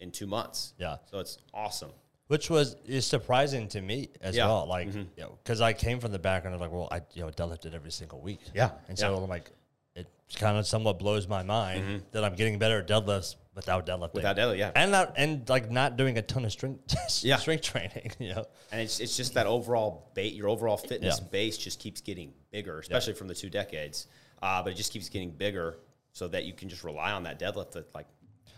in 0.00 0.10
two 0.10 0.26
months. 0.26 0.72
Yeah. 0.78 0.96
so 1.10 1.18
it's 1.18 1.38
awesome. 1.54 1.90
which 2.28 2.48
was 2.50 2.76
is 2.86 3.06
surprising 3.06 3.68
to 3.68 3.80
me 3.80 4.08
as 4.20 4.36
Yeah. 4.36 4.42
Mm-hmm. 4.44 4.50
well. 4.50 4.66
Like, 4.66 4.94
you 4.94 5.06
know, 5.18 5.38
because 5.42 5.60
I 5.60 5.72
came 5.72 6.00
from 6.00 6.12
the 6.12 6.18
background 6.18 6.54
of 6.54 6.60
like, 6.60 6.72
well, 6.72 6.88
I 6.90 7.00
you 7.14 7.22
know 7.22 7.28
deadlifted 7.30 7.74
every 7.74 7.90
single 7.92 8.20
week. 8.20 8.40
Yeah, 8.54 8.70
and 8.88 8.98
so 8.98 9.06
yeah. 9.10 9.14
Mm-hmm. 9.14 9.24
I'm 9.24 9.30
like, 9.30 9.50
it 9.96 10.06
kind 10.36 10.56
of 10.56 10.66
somewhat 10.66 10.98
blows 10.98 11.26
my 11.26 11.42
mind 11.42 12.02
that 12.12 12.22
I'm 12.24 12.34
getting 12.36 12.58
better 12.58 12.78
at 12.78 12.86
deadlifts 12.88 13.34
without 13.56 13.84
deadlifting. 13.84 14.14
Without 14.14 14.36
deadlift, 14.36 14.58
yeah. 14.58 14.70
and 14.76 14.92
not 14.92 15.14
and 15.16 15.46
like 15.48 15.70
not 15.70 15.96
doing 15.96 16.16
a 16.18 16.22
ton 16.22 16.44
of 16.44 16.52
strength 16.52 16.94
Yeah. 17.24 17.36
strength 17.36 17.62
training. 17.64 18.12
You 18.20 18.34
know, 18.34 18.44
And 18.70 18.80
it's, 18.80 19.00
it's 19.00 19.16
just 19.16 19.34
that 19.34 19.46
overall 19.48 20.10
bait, 20.14 20.32
your 20.34 20.48
overall 20.48 20.76
fitness 20.76 21.18
Yeah. 21.20 21.28
base 21.30 21.58
just 21.58 21.80
keeps 21.80 22.00
getting 22.00 22.32
bigger, 22.52 22.78
especially 22.78 23.14
from 23.14 23.26
the 23.28 23.34
two 23.34 23.50
decades. 23.50 24.06
Uh, 24.40 24.62
but 24.62 24.72
it 24.72 24.76
just 24.76 24.92
keeps 24.92 25.08
getting 25.08 25.30
bigger 25.32 25.78
so 26.12 26.28
that 26.28 26.44
you 26.44 26.52
can 26.54 26.68
just 26.68 26.84
rely 26.84 27.10
on 27.12 27.24
that 27.24 27.38
deadlift 27.40 27.72
that 27.72 27.92
like 27.94 28.06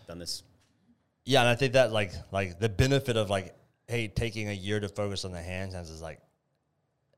done 0.07 0.19
this. 0.19 0.43
Yeah, 1.25 1.41
and 1.41 1.49
I 1.49 1.55
think 1.55 1.75
that 1.75 1.93
like 1.93 2.13
like 2.33 2.59
the 2.59 2.69
benefit 2.69 3.17
of 3.17 3.31
like, 3.31 3.55
hey, 3.89 4.09
taking 4.09 4.49
a 4.49 4.53
year 4.53 4.81
to 4.81 4.89
focus 4.89 5.25
on 5.25 5.33
the 5.33 5.39
handstands 5.41 5.91
is 5.91 6.03
like. 6.03 6.21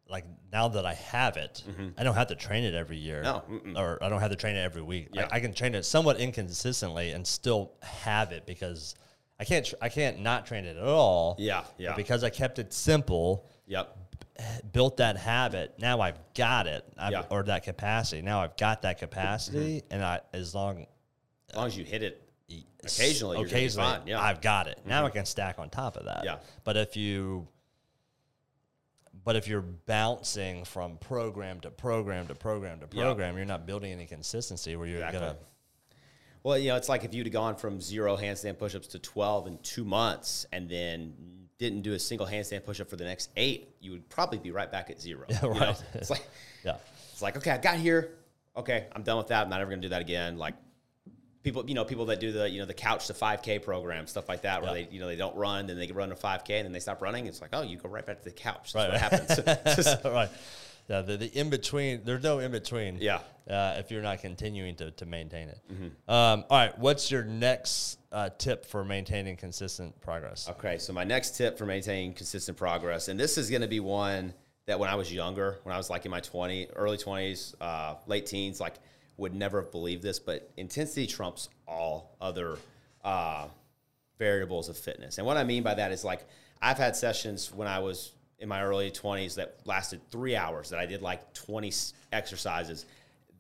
Like 0.07 0.27
now 0.53 0.69
that 0.69 0.85
I 0.85 0.93
have 0.93 1.39
it, 1.39 1.63
I 1.97 2.05
don't 2.05 2.15
have 2.15 2.27
to 2.27 2.35
train 2.35 2.63
it 2.65 2.75
every 2.75 2.99
year, 2.99 3.23
Mm-hmm. 3.25 3.73
No, 3.73 3.81
or 3.81 4.05
I 4.05 4.11
don't 4.11 4.21
have 4.21 4.31
to 4.33 4.37
train 4.37 4.55
it 4.55 4.61
every 4.61 4.83
week. 4.83 5.09
Yeah. 5.13 5.29
I, 5.33 5.37
I 5.37 5.41
can 5.41 5.55
train 5.55 5.75
it 5.75 5.83
somewhat 5.87 6.19
inconsistently 6.19 7.13
and 7.13 7.27
still 7.27 7.73
have 7.83 8.31
it 8.31 8.45
because 8.45 8.97
I 9.41 9.45
can't 9.45 9.65
tr- 9.65 9.77
I 9.81 9.89
can't 9.89 10.21
not 10.21 10.45
train 10.45 10.67
it 10.67 10.77
at 10.77 10.85
all. 10.85 11.37
Yeah, 11.39 11.65
yeah. 11.79 11.97
because 11.97 12.23
I 12.23 12.29
kept 12.29 12.59
it 12.59 12.75
simple, 12.75 13.47
Yep. 13.67 13.97
built 14.75 14.99
that 14.99 15.17
habit. 15.17 15.77
Now 15.79 16.03
I've 16.03 16.19
got 16.35 16.67
it, 16.67 16.85
I've, 16.99 17.13
Yeah. 17.13 17.23
or 17.31 17.43
that 17.45 17.63
capacity. 17.63 18.21
Now 18.21 18.43
I've 18.43 18.59
got 18.59 18.83
that 18.83 18.99
capacity, 18.99 19.77
Mm-hmm. 19.81 19.95
and 19.95 20.05
I 20.05 20.21
as 20.35 20.55
long 20.55 20.87
As 21.49 21.57
long 21.57 21.67
as 21.69 21.79
you 21.79 21.85
hit 21.85 22.03
it 22.03 22.24
occasionally, 22.83 23.39
you're 23.39 23.47
occasionally, 23.47 23.91
fine. 23.91 24.07
Yeah. 24.07 24.21
I've 24.21 24.41
got 24.41 24.67
it. 24.67 24.81
Now 24.87 25.03
I 25.03 25.09
mm-hmm. 25.09 25.19
can 25.19 25.27
stack 25.27 25.59
on 25.59 25.71
top 25.71 25.97
of 25.97 26.05
that. 26.07 26.23
Yeah. 26.25 26.37
But 26.65 26.77
if 26.77 26.97
you 26.97 27.49
but 29.25 29.37
if 29.37 29.49
you're 29.49 29.63
bouncing 29.63 30.65
from 30.65 30.99
program 30.99 31.61
to 31.61 31.71
program 31.71 32.27
to 32.29 32.35
program 32.35 32.81
to 32.81 32.87
program, 32.87 33.37
you're 33.37 33.47
not 33.47 33.67
building 33.67 33.93
any 33.93 34.07
consistency 34.07 34.77
where 34.77 34.87
you're 34.87 34.99
Exactly. 34.99 35.21
gonna 35.21 35.37
Well, 36.43 36.59
you 36.59 36.69
know, 36.69 36.77
it's 36.77 36.89
like 36.89 37.05
if 37.05 37.15
you'd 37.15 37.27
have 37.27 37.33
gone 37.33 37.57
from 37.57 37.81
zero 37.81 38.17
handstand 38.17 38.57
pushups 38.57 38.91
to 38.91 38.99
12 38.99 39.47
in 39.47 39.59
two 39.59 39.85
months 39.85 40.47
and 40.53 40.69
then 40.69 41.15
didn't 41.59 41.83
do 41.83 41.95
a 41.95 41.99
single 41.99 42.27
handstand 42.27 42.63
pushup 42.63 42.89
for 42.89 42.97
the 42.97 43.05
next 43.05 43.31
eight, 43.37 43.75
you 43.81 43.93
would 43.93 44.09
probably 44.11 44.39
be 44.39 44.51
right 44.51 44.71
back 44.71 44.91
at 44.91 45.01
zero. 45.01 45.25
Yeah, 45.29 45.39
you 45.43 45.49
know? 45.49 45.61
right. 45.61 45.85
It's 45.95 46.11
like, 46.11 46.27
yeah. 46.65 46.77
it's 47.13 47.23
like, 47.23 47.37
okay, 47.37 47.51
I 47.51 47.59
got 47.59 47.77
here. 47.77 48.11
Okay, 48.57 48.87
I'm 48.93 49.03
done 49.03 49.17
with 49.17 49.29
that. 49.29 49.45
I'm 49.45 49.51
not 49.51 49.61
ever 49.61 49.71
going 49.71 49.81
to 49.81 49.89
do 49.89 49.91
that 49.91 50.03
again. 50.03 50.37
Like 50.37 50.55
people, 51.45 51.65
you 51.69 51.75
know, 51.75 51.85
people 51.85 52.07
that 52.07 52.19
do 52.19 52.33
the, 52.33 52.49
you 52.51 52.59
know, 52.59 52.67
the 52.67 52.75
couch 52.75 53.07
to 53.07 53.13
5K 53.13 53.63
program, 53.63 54.07
stuff 54.09 54.29
like 54.29 54.43
that, 54.43 54.63
where 54.63 54.77
Yeah. 54.77 54.87
they, 54.87 54.93
you 54.93 54.99
know, 54.99 55.07
they 55.07 55.15
don't 55.15 55.37
run, 55.37 55.67
then 55.69 55.79
they 55.79 55.87
run 55.93 56.11
a 56.11 56.17
5K, 56.17 56.57
and 56.57 56.65
then 56.65 56.73
they 56.73 56.81
stop 56.81 57.01
running. 57.03 57.27
It's 57.27 57.41
like, 57.41 57.51
oh, 57.53 57.63
you 57.63 57.77
go 57.77 57.89
right 57.89 58.05
back 58.05 58.19
to 58.19 58.25
the 58.25 58.31
couch. 58.33 58.73
That's 58.73 58.75
Right. 58.75 58.91
what 58.91 59.01
happens. 59.01 60.05
Right. 60.05 60.31
Yeah, 60.89 61.01
the, 61.01 61.17
the 61.17 61.27
in 61.29 61.49
between, 61.49 62.03
there's 62.05 62.23
no 62.23 62.41
in 62.41 62.51
between. 62.53 62.99
Yeah. 63.01 63.21
Uh, 63.49 63.77
if 63.79 63.91
you're 63.91 64.03
not 64.03 64.21
continuing 64.21 64.75
to, 64.77 64.91
to 64.91 65.07
maintain 65.07 65.49
it. 65.49 65.59
Mm-hmm. 65.73 66.11
Um, 66.11 66.45
all 66.51 66.59
right. 66.59 66.79
What's 66.79 67.11
your 67.11 67.25
next 67.25 67.99
uh, 68.13 68.29
tip 68.37 68.67
for 68.67 68.85
maintaining 68.85 69.37
consistent 69.37 69.99
progress? 70.03 70.47
Okay, 70.51 70.77
so 70.79 70.93
my 70.93 71.05
next 71.05 71.37
tip 71.39 71.57
for 71.57 71.65
maintaining 71.65 72.13
consistent 72.13 72.59
progress, 72.59 73.09
and 73.09 73.19
this 73.19 73.39
is 73.39 73.49
going 73.49 73.63
to 73.63 73.69
be 73.69 73.81
one 73.81 74.35
that 74.67 74.79
when 74.79 74.89
I 74.91 74.95
was 74.95 75.11
younger, 75.13 75.59
when 75.63 75.75
I 75.75 75.79
was 75.79 75.89
like 75.89 76.05
in 76.05 76.11
my 76.11 76.21
20, 76.21 76.69
early 76.77 76.97
20s, 76.99 77.55
uh, 77.63 77.95
late 78.07 78.27
teens, 78.27 78.61
like 78.61 78.75
would 79.17 79.35
never 79.35 79.63
have 79.63 79.71
believed 79.71 80.03
this, 80.03 80.19
but 80.19 80.51
intensity 80.57 81.07
trumps 81.07 81.49
all 81.69 82.17
other 82.21 82.59
uh, 83.05 83.47
variables 84.19 84.69
of 84.69 84.77
fitness. 84.77 85.19
And 85.19 85.27
what 85.27 85.37
I 85.37 85.45
mean 85.45 85.63
by 85.63 85.75
that 85.75 85.93
is 85.93 86.05
like 86.05 86.25
I've 86.61 86.79
had 86.79 86.97
sessions 86.97 87.53
when 87.53 87.69
I 87.69 87.79
was 87.81 88.13
in 88.39 88.49
my 88.49 88.63
early 88.63 88.91
20s 88.91 89.37
that 89.37 89.59
lasted 89.65 90.01
three 90.11 90.35
hours 90.37 90.71
that 90.71 90.79
I 90.79 90.87
did 90.87 91.03
like 91.03 91.33
20 91.35 91.73
exercises 92.13 92.87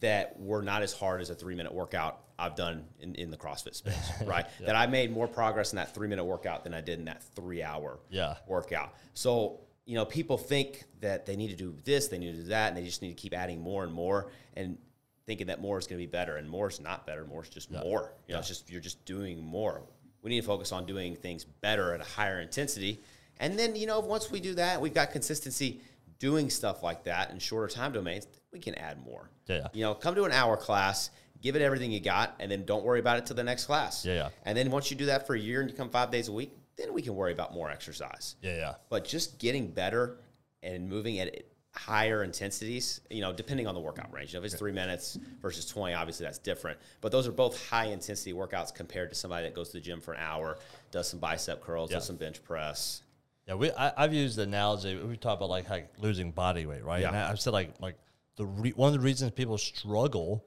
that 0.00 0.38
were 0.38 0.62
not 0.62 0.82
as 0.82 0.92
hard 0.92 1.20
as 1.20 1.30
a 1.30 1.34
three 1.34 1.54
minute 1.54 1.72
workout 1.72 2.20
I've 2.38 2.56
done 2.56 2.84
in, 3.00 3.14
in 3.14 3.30
the 3.30 3.36
CrossFit 3.36 3.74
space, 3.74 4.10
right? 4.26 4.46
That 4.66 4.74
I 4.76 4.86
made 4.86 5.12
more 5.12 5.28
progress 5.28 5.72
in 5.72 5.76
that 5.76 5.94
three 5.94 6.08
minute 6.08 6.24
workout 6.24 6.64
than 6.64 6.74
I 6.74 6.80
did 6.80 6.98
in 6.98 7.04
that 7.06 7.22
three 7.34 7.62
hour 7.62 7.98
Yeah. 8.10 8.34
workout. 8.46 8.92
So, 9.14 9.60
you 9.86 9.94
know, 9.94 10.04
people 10.04 10.36
think 10.38 10.84
that 11.00 11.26
they 11.26 11.36
need 11.36 11.48
to 11.50 11.56
do 11.56 11.74
this, 11.84 12.08
they 12.08 12.18
need 12.18 12.32
to 12.32 12.42
do 12.42 12.48
that, 12.48 12.68
and 12.68 12.76
they 12.76 12.84
just 12.84 13.02
need 13.02 13.08
to 13.10 13.14
keep 13.14 13.34
adding 13.34 13.60
more 13.60 13.84
and 13.84 13.92
more 13.92 14.30
and 14.54 14.78
thinking 15.26 15.46
that 15.46 15.60
more 15.60 15.78
is 15.78 15.86
going 15.86 16.00
to 16.00 16.06
be 16.06 16.10
better. 16.10 16.36
And 16.36 16.48
more 16.48 16.68
is 16.68 16.80
not 16.80 17.06
better. 17.06 17.24
More 17.24 17.42
is 17.42 17.48
just 17.48 17.70
more. 17.70 18.12
You 18.26 18.34
know, 18.34 18.40
it's 18.40 18.48
just, 18.48 18.70
you're 18.70 18.80
just 18.80 19.04
doing 19.04 19.42
more. 19.42 19.82
We 20.22 20.30
need 20.30 20.40
to 20.40 20.46
focus 20.46 20.72
on 20.72 20.86
doing 20.86 21.16
things 21.16 21.44
better 21.44 21.92
at 21.92 22.00
a 22.00 22.04
higher 22.04 22.40
intensity. 22.40 23.02
And 23.40 23.58
then, 23.58 23.76
you 23.76 23.86
know, 23.86 24.00
once 24.00 24.30
we 24.30 24.40
do 24.40 24.54
that, 24.54 24.80
we've 24.80 24.94
got 24.94 25.10
consistency 25.10 25.80
doing 26.18 26.48
stuff 26.48 26.82
like 26.82 27.04
that 27.04 27.30
in 27.30 27.38
shorter 27.38 27.72
time 27.72 27.92
domains, 27.92 28.26
we 28.52 28.58
can 28.58 28.74
add 28.76 29.04
more. 29.04 29.30
Yeah. 29.46 29.68
You 29.72 29.82
know, 29.82 29.94
come 29.94 30.14
to 30.14 30.24
an 30.24 30.32
hour 30.32 30.56
class, 30.56 31.10
give 31.42 31.56
it 31.56 31.62
everything 31.62 31.90
you 31.90 32.00
got, 32.00 32.34
and 32.40 32.50
then 32.50 32.64
don't 32.64 32.84
worry 32.84 33.00
about 33.00 33.18
it 33.18 33.26
till 33.26 33.36
the 33.36 33.44
next 33.44 33.66
class. 33.66 34.04
Yeah, 34.04 34.14
yeah. 34.14 34.28
And 34.44 34.56
then 34.56 34.70
once 34.70 34.90
you 34.90 34.96
do 34.96 35.06
that 35.06 35.26
for 35.26 35.34
a 35.34 35.38
year 35.38 35.60
and 35.60 35.70
you 35.70 35.76
come 35.76 35.90
five 35.90 36.10
days 36.10 36.28
a 36.28 36.32
week, 36.32 36.56
then 36.76 36.94
we 36.94 37.02
can 37.02 37.14
worry 37.14 37.32
about 37.32 37.52
more 37.52 37.70
exercise. 37.70 38.36
Yeah, 38.42 38.56
yeah. 38.56 38.74
But 38.88 39.04
just 39.04 39.38
getting 39.38 39.68
better 39.68 40.18
and 40.62 40.88
moving 40.88 41.18
at 41.18 41.44
higher 41.74 42.22
intensities, 42.22 43.00
you 43.10 43.20
know, 43.20 43.32
depending 43.32 43.66
on 43.66 43.74
the 43.74 43.80
workout 43.80 44.12
range. 44.12 44.32
You 44.32 44.38
know, 44.38 44.44
if 44.44 44.52
it's 44.52 44.58
three 44.58 44.72
minutes 44.72 45.18
versus 45.42 45.66
20, 45.66 45.94
obviously 45.94 46.24
that's 46.24 46.38
different. 46.38 46.78
But 47.00 47.10
those 47.12 47.26
are 47.26 47.32
both 47.32 47.68
high 47.68 47.86
intensity 47.86 48.32
workouts 48.32 48.72
compared 48.74 49.10
to 49.10 49.16
somebody 49.16 49.44
that 49.46 49.54
goes 49.54 49.68
to 49.70 49.74
the 49.78 49.80
gym 49.80 50.00
for 50.00 50.14
an 50.14 50.20
hour, 50.22 50.58
does 50.92 51.08
some 51.08 51.18
bicep 51.18 51.60
curls, 51.62 51.90
Yeah. 51.90 51.96
does 51.96 52.06
some 52.06 52.16
bench 52.16 52.42
press. 52.44 53.02
Yeah, 53.48 53.54
we 53.54 53.70
I, 53.72 53.92
I've 54.04 54.14
used 54.14 54.36
the 54.36 54.42
analogy. 54.42 54.96
We 54.96 55.16
talk 55.16 55.36
about 55.38 55.50
like, 55.50 55.68
like 55.68 55.92
losing 55.98 56.30
body 56.30 56.64
weight, 56.64 56.84
right? 56.84 57.02
Yeah. 57.02 57.08
And 57.08 57.16
I, 57.16 57.30
I've 57.30 57.40
said 57.40 57.52
like 57.52 57.74
like 57.80 57.96
the 58.36 58.46
re, 58.46 58.70
one 58.70 58.88
of 58.88 58.94
the 58.94 59.04
reasons 59.04 59.32
people 59.32 59.58
struggle 59.58 60.44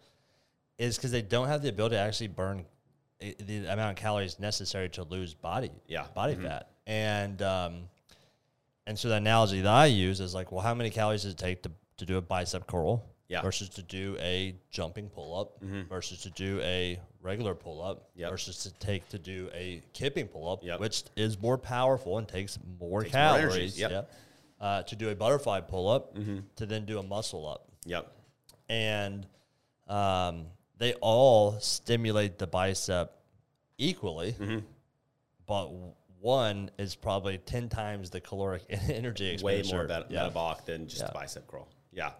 is 0.77 0.95
because 0.97 1.11
they 1.11 1.21
don't 1.21 1.47
have 1.47 1.61
the 1.61 1.69
ability 1.69 1.95
to 1.95 1.99
actually 2.01 2.27
burn 2.27 2.65
i- 3.21 3.35
the 3.39 3.65
amount 3.71 3.91
of 3.91 3.95
calories 3.97 4.39
necessary 4.39 4.89
to 4.89 5.03
lose 5.03 5.33
body 5.33 5.71
Yeah. 5.87 6.05
body 6.15 6.35
fat. 6.35 6.69
And 6.87 7.41
um, 7.41 7.89
and 8.87 8.97
so 8.97 9.09
the 9.09 9.15
analogy 9.15 9.61
that 9.61 9.71
I 9.71 9.85
use 9.85 10.19
is 10.19 10.33
like, 10.33 10.51
well, 10.51 10.61
how 10.61 10.73
many 10.73 10.89
calories 10.89 11.23
does 11.23 11.33
it 11.33 11.37
take 11.37 11.61
to, 11.63 11.71
to 11.97 12.05
do 12.05 12.17
a 12.17 12.21
bicep 12.21 12.65
curl 12.65 13.03
Yeah. 13.27 13.41
versus 13.41 13.69
to 13.69 13.83
do 13.83 14.17
a 14.19 14.55
jumping 14.71 15.09
pull 15.09 15.39
up 15.39 15.61
versus 15.89 16.21
to 16.23 16.29
do 16.31 16.59
a 16.61 16.99
regular 17.21 17.53
pull 17.53 17.81
up 17.83 18.09
Yep. 18.15 18.29
versus 18.31 18.57
to 18.63 18.71
take 18.79 19.07
to 19.09 19.19
do 19.19 19.49
a 19.53 19.83
kipping 19.93 20.27
pull 20.27 20.49
up, 20.51 20.63
Yep. 20.63 20.79
which 20.79 21.03
is 21.15 21.39
more 21.39 21.57
powerful 21.57 22.17
and 22.17 22.27
takes 22.27 22.57
more 22.79 23.03
Takes 23.03 23.13
more 23.13 23.21
calories. 23.21 23.77
yep. 23.79 23.91
Yep. 23.91 24.11
Uh, 24.59 24.81
to 24.83 24.95
do 24.95 25.09
a 25.09 25.15
butterfly 25.15 25.59
pull 25.61 25.87
up 25.87 26.15
to 26.55 26.65
then 26.65 26.85
do 26.85 26.97
a 26.99 27.03
muscle 27.03 27.47
up. 27.47 27.69
Yep. 27.85 28.11
And 28.69 29.27
um, 29.87 30.47
they 30.77 30.93
all 30.95 31.59
stimulate 31.59 32.37
the 32.39 32.47
bicep 32.47 33.13
equally, 33.77 34.33
Mm-hmm. 34.33 34.59
but 35.45 35.69
one 36.19 36.69
is 36.77 36.95
probably 36.95 37.37
10 37.37 37.69
times 37.69 38.09
the 38.09 38.19
caloric 38.21 38.63
energy 38.89 39.37
way 39.41 39.63
more 39.71 39.85
bet- 39.87 40.09
Yeah. 40.11 40.23
metabolic 40.23 40.65
than 40.65 40.87
just 40.87 41.01
Yeah. 41.01 41.09
a 41.09 41.13
bicep 41.13 41.47
curl. 41.47 41.67
Yeah. 41.91 42.11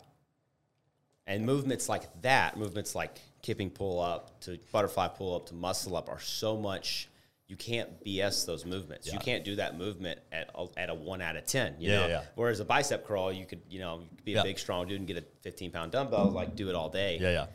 And 1.26 1.46
movements 1.46 1.90
like 1.90 2.22
that, 2.22 2.58
movements 2.58 2.96
like 2.96 3.20
kipping 3.42 3.70
pull 3.70 4.00
up 4.00 4.40
to 4.42 4.58
butterfly 4.72 5.10
pull 5.10 5.36
up 5.36 5.48
to 5.48 5.54
muscle 5.54 5.96
up 5.96 6.10
are 6.10 6.20
so 6.20 6.58
much 6.58 7.10
you 7.50 7.56
can't 7.56 8.04
BS 8.04 8.46
those 8.46 8.66
movements. 8.66 9.12
You 9.12 9.20
can't 9.20 9.46
do 9.46 9.56
that 9.56 9.78
movement 9.78 10.20
at 10.34 10.50
a, 10.54 10.68
at 10.76 10.90
a 10.90 10.94
one 10.94 11.22
out 11.22 11.38
of 11.38 11.46
10, 11.46 11.76
you 11.80 11.90
Yeah, 11.90 11.96
know? 11.96 12.02
yeah, 12.08 12.14
yeah. 12.20 12.24
Whereas 12.36 12.60
a 12.60 12.66
bicep 12.66 13.06
curl, 13.08 13.32
you 13.32 13.46
could, 13.46 13.62
you 13.70 13.80
know, 13.80 14.00
you 14.02 14.08
could 14.18 14.26
be 14.26 14.34
a 14.34 14.38
Yeah. 14.38 14.44
big, 14.44 14.60
strong 14.60 14.86
dude 14.88 15.00
and 15.00 15.08
get 15.08 15.16
a 15.18 15.24
15 15.44 15.72
pound 15.72 15.94
dumbbell, 15.94 16.30
like 16.30 16.56
do 16.58 16.68
it 16.68 16.76
all 16.76 16.90
day, 16.90 17.18
Yeah, 17.22 17.32
yeah. 17.32 17.46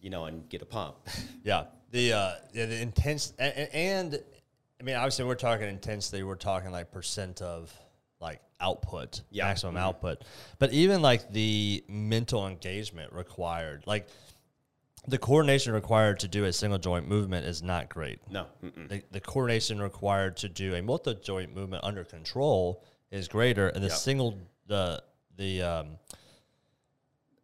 you 0.00 0.08
know, 0.08 0.24
and 0.24 0.48
get 0.48 0.62
a 0.62 0.66
pump. 0.66 0.96
Yeah, 1.44 1.64
the 1.90 2.12
uh, 2.14 2.32
yeah, 2.54 2.66
the 2.66 2.80
intense 2.80 3.32
and, 3.38 3.68
and 3.74 4.22
I 4.80 4.84
mean, 4.84 4.94
obviously, 4.96 5.24
we're 5.24 5.34
talking 5.34 5.68
intensity. 5.68 6.22
We're 6.22 6.36
talking 6.36 6.70
like 6.70 6.92
percent 6.92 7.42
of 7.42 7.72
like 8.20 8.40
output, 8.60 9.22
Yeah. 9.30 9.44
maximum 9.44 9.76
output. 9.76 10.22
But 10.58 10.72
even 10.72 11.02
like 11.02 11.32
the 11.32 11.84
mental 11.88 12.46
engagement 12.46 13.12
required, 13.12 13.84
like 13.86 14.08
the 15.06 15.18
coordination 15.18 15.72
required 15.72 16.20
to 16.20 16.28
do 16.28 16.44
a 16.44 16.52
single 16.52 16.78
joint 16.78 17.08
movement 17.08 17.46
is 17.46 17.62
not 17.62 17.88
great. 17.88 18.20
no. 18.30 18.46
The, 18.62 19.02
the 19.10 19.20
coordination 19.20 19.80
required 19.80 20.36
to 20.38 20.48
do 20.48 20.74
a 20.74 20.82
multi 20.82 21.14
joint 21.14 21.54
movement 21.54 21.84
under 21.84 22.04
control 22.04 22.84
is 23.10 23.26
greater, 23.28 23.68
and 23.68 23.82
the 23.82 23.88
Yep. 23.88 23.96
single 23.96 24.38
the 24.66 25.02
the 25.36 25.62
um, 25.62 25.86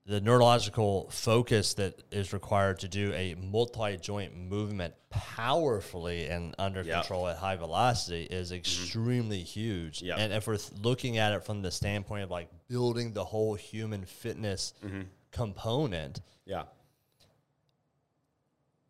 the 0.07 0.21
neurological 0.21 1.09
focus 1.11 1.75
that 1.75 2.03
is 2.11 2.35
required 2.35 2.79
to 2.81 2.89
do 2.89 3.13
a 3.15 3.35
multi-joint 3.37 4.37
movement 4.37 4.93
powerfully 5.09 6.27
and 6.27 6.55
under 6.59 6.83
Yep. 6.83 6.95
control 7.03 7.27
at 7.29 7.39
high 7.39 7.57
velocity 7.57 8.25
is 8.25 8.49
mm-hmm. 8.49 8.57
extremely 8.57 9.43
huge. 9.43 10.03
Yep. 10.03 10.19
And 10.19 10.33
if 10.35 10.47
we're 10.47 10.59
looking 10.83 11.17
at 11.17 11.33
it 11.33 11.45
from 11.45 11.63
the 11.63 11.71
standpoint 11.71 12.23
of 12.25 12.31
like 12.31 12.51
building 12.69 13.15
the 13.15 13.25
whole 13.25 13.55
human 13.55 14.05
fitness 14.05 14.75
mm-hmm. 14.85 15.03
component, 15.31 16.21
Yeah. 16.45 16.65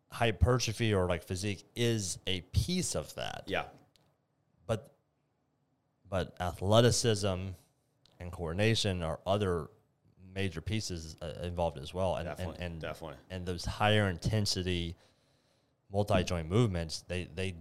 hypertrophy 0.09 0.93
or 0.93 1.07
like 1.07 1.23
physique 1.23 1.63
is 1.75 2.19
a 2.27 2.41
piece 2.41 2.93
of 2.93 3.13
that. 3.15 3.43
Yeah. 3.47 3.63
But 4.67 4.91
but 6.09 6.35
athleticism 6.41 7.47
and 8.19 8.31
coordination 8.31 9.01
are 9.01 9.19
other 9.25 9.69
major 10.35 10.61
pieces 10.61 11.15
uh, 11.21 11.31
involved 11.43 11.79
as 11.79 11.93
well. 11.93 12.17
And 12.17 12.27
Definitely, 12.27 12.55
and, 12.55 12.73
and 12.73 12.81
definitely. 12.81 13.17
and 13.31 13.45
those 13.45 13.65
higher 13.65 14.09
intensity 14.09 14.95
multi 15.91 16.23
joint 16.23 16.49
movements, 16.49 17.03
they 17.07 17.27
they 17.33 17.55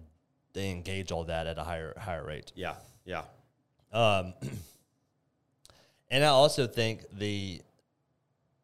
they 0.52 0.70
engage 0.70 1.12
all 1.12 1.24
that 1.24 1.46
at 1.46 1.56
a 1.56 1.62
higher 1.62 1.94
higher 1.96 2.24
rate. 2.24 2.52
Yeah. 2.54 2.74
Yeah. 3.04 3.22
Um, 3.92 4.34
and 6.10 6.24
I 6.24 6.28
also 6.28 6.66
think 6.66 7.04
the 7.12 7.62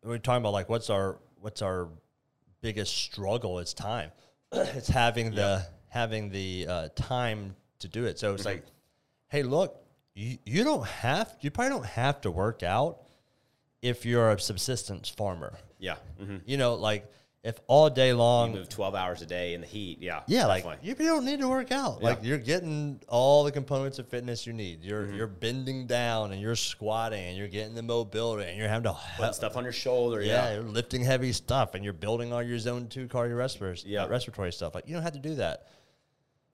we're 0.02 0.18
talking 0.18 0.42
about 0.42 0.52
like 0.52 0.68
what's 0.68 0.90
our 0.90 1.18
what's 1.40 1.62
our 1.62 1.88
biggest 2.60 2.96
struggle 2.96 3.58
is 3.60 3.72
time. 3.72 4.10
it's 4.52 4.88
having 4.88 5.34
the 5.34 5.64
having 5.88 6.30
the 6.30 6.66
uh, 6.68 6.88
time 6.94 7.54
to 7.80 7.88
do 7.88 8.04
it. 8.04 8.18
So 8.18 8.34
it's 8.34 8.44
like, 8.44 8.64
hey, 9.28 9.42
look, 9.42 9.76
you, 10.14 10.38
you 10.44 10.64
don't 10.64 10.86
have 10.86 11.34
you 11.40 11.50
probably 11.50 11.70
don't 11.70 11.86
have 11.86 12.20
to 12.22 12.30
work 12.30 12.62
out 12.62 13.02
if 13.82 14.04
you're 14.04 14.30
a 14.30 14.38
subsistence 14.40 15.08
farmer. 15.08 15.54
Yeah. 15.78 15.96
hmm 16.18 16.36
You 16.44 16.56
know, 16.56 16.74
like 16.74 17.10
if 17.42 17.58
all 17.68 17.88
day 17.88 18.12
long 18.12 18.50
you 18.52 18.58
Move 18.58 18.68
12 18.68 18.94
hours 18.94 19.22
a 19.22 19.26
day 19.26 19.54
in 19.54 19.62
the 19.62 19.66
heat. 19.66 20.02
Yeah. 20.02 20.20
yeah, 20.26 20.44
like 20.44 20.62
definitely. 20.64 20.88
you, 20.90 20.94
you 20.98 21.06
don't 21.06 21.24
need 21.24 21.40
to 21.40 21.48
work 21.48 21.72
out. 21.72 22.02
Like 22.02 22.18
you're 22.22 22.36
getting 22.36 23.00
all 23.08 23.44
the 23.44 23.50
components 23.52 23.98
of 23.98 24.06
fitness 24.08 24.46
you 24.46 24.52
need. 24.52 24.84
You're 24.84 25.04
Mm-hmm. 25.04 25.14
you're 25.16 25.26
bending 25.26 25.86
down 25.86 26.32
and 26.32 26.40
you're 26.42 26.54
squatting 26.54 27.24
and 27.24 27.38
you're 27.38 27.48
getting 27.48 27.74
the 27.74 27.82
mobility 27.82 28.46
and 28.46 28.58
you're 28.58 28.68
having 28.68 28.82
to 28.92 28.96
Putting 29.16 29.32
stuff 29.32 29.56
on 29.56 29.64
your 29.64 29.72
shoulder. 29.72 30.20
yeah, 30.20 30.48
Yeah. 30.50 30.54
you're 30.56 30.64
lifting 30.64 31.02
heavy 31.02 31.32
stuff 31.32 31.74
and 31.74 31.82
you're 31.82 31.94
building 31.94 32.30
all 32.34 32.42
your 32.42 32.58
zone 32.58 32.88
two 32.88 33.08
cardiorespiratory 33.08 33.84
Yeah. 33.86 34.06
respiratory 34.06 34.52
stuff. 34.52 34.74
Like 34.74 34.86
you 34.86 34.92
don't 34.92 35.02
have 35.02 35.14
to 35.14 35.18
do 35.18 35.36
that. 35.36 35.68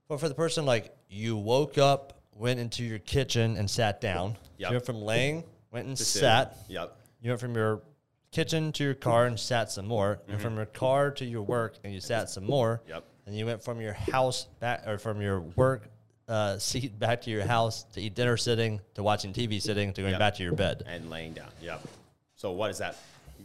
But 0.08 0.20
for 0.20 0.28
the 0.28 0.36
person 0.36 0.66
like 0.66 0.94
you 1.08 1.36
woke 1.36 1.78
up, 1.78 2.12
went 2.32 2.60
into 2.60 2.84
your 2.84 3.00
kitchen 3.00 3.56
and 3.56 3.68
sat 3.68 4.00
down. 4.00 4.36
Yep. 4.58 4.70
You 4.70 4.74
went 4.76 4.86
from 4.86 5.02
laying, 5.02 5.42
went 5.72 5.88
and 5.88 5.96
Just 5.96 6.12
sat. 6.12 6.56
Yep. 6.68 6.96
You 7.26 7.32
went 7.32 7.40
from 7.40 7.56
your 7.56 7.82
kitchen 8.30 8.70
to 8.70 8.84
your 8.84 8.94
car 8.94 9.26
and 9.26 9.36
sat 9.38 9.68
some 9.72 9.88
more, 9.88 10.18
Mm-hmm. 10.22 10.32
and 10.32 10.40
from 10.40 10.54
your 10.54 10.66
car 10.66 11.10
to 11.10 11.24
your 11.24 11.42
work 11.42 11.74
and 11.82 11.92
you 11.92 12.00
sat 12.00 12.30
some 12.30 12.44
more. 12.44 12.80
Yep. 12.88 13.04
And 13.26 13.36
you 13.36 13.44
went 13.46 13.64
from 13.64 13.80
your 13.80 13.94
house 13.94 14.46
back 14.60 14.86
or 14.86 14.96
from 14.96 15.20
your 15.20 15.40
work 15.40 15.88
uh, 16.28 16.56
seat 16.60 16.96
back 17.00 17.22
to 17.22 17.30
your 17.32 17.44
house 17.44 17.82
to 17.94 18.00
eat 18.00 18.14
dinner 18.14 18.36
sitting 18.36 18.80
to 18.94 19.02
watching 19.02 19.32
TV 19.32 19.60
sitting 19.60 19.92
to 19.94 20.02
going 20.02 20.12
Yep. 20.12 20.20
back 20.20 20.34
to 20.36 20.44
your 20.44 20.52
bed. 20.52 20.84
And 20.86 21.10
laying 21.10 21.32
down. 21.32 21.48
Yep. 21.60 21.88
So 22.36 22.52
what 22.52 22.70
is 22.70 22.78
that? 22.78 22.96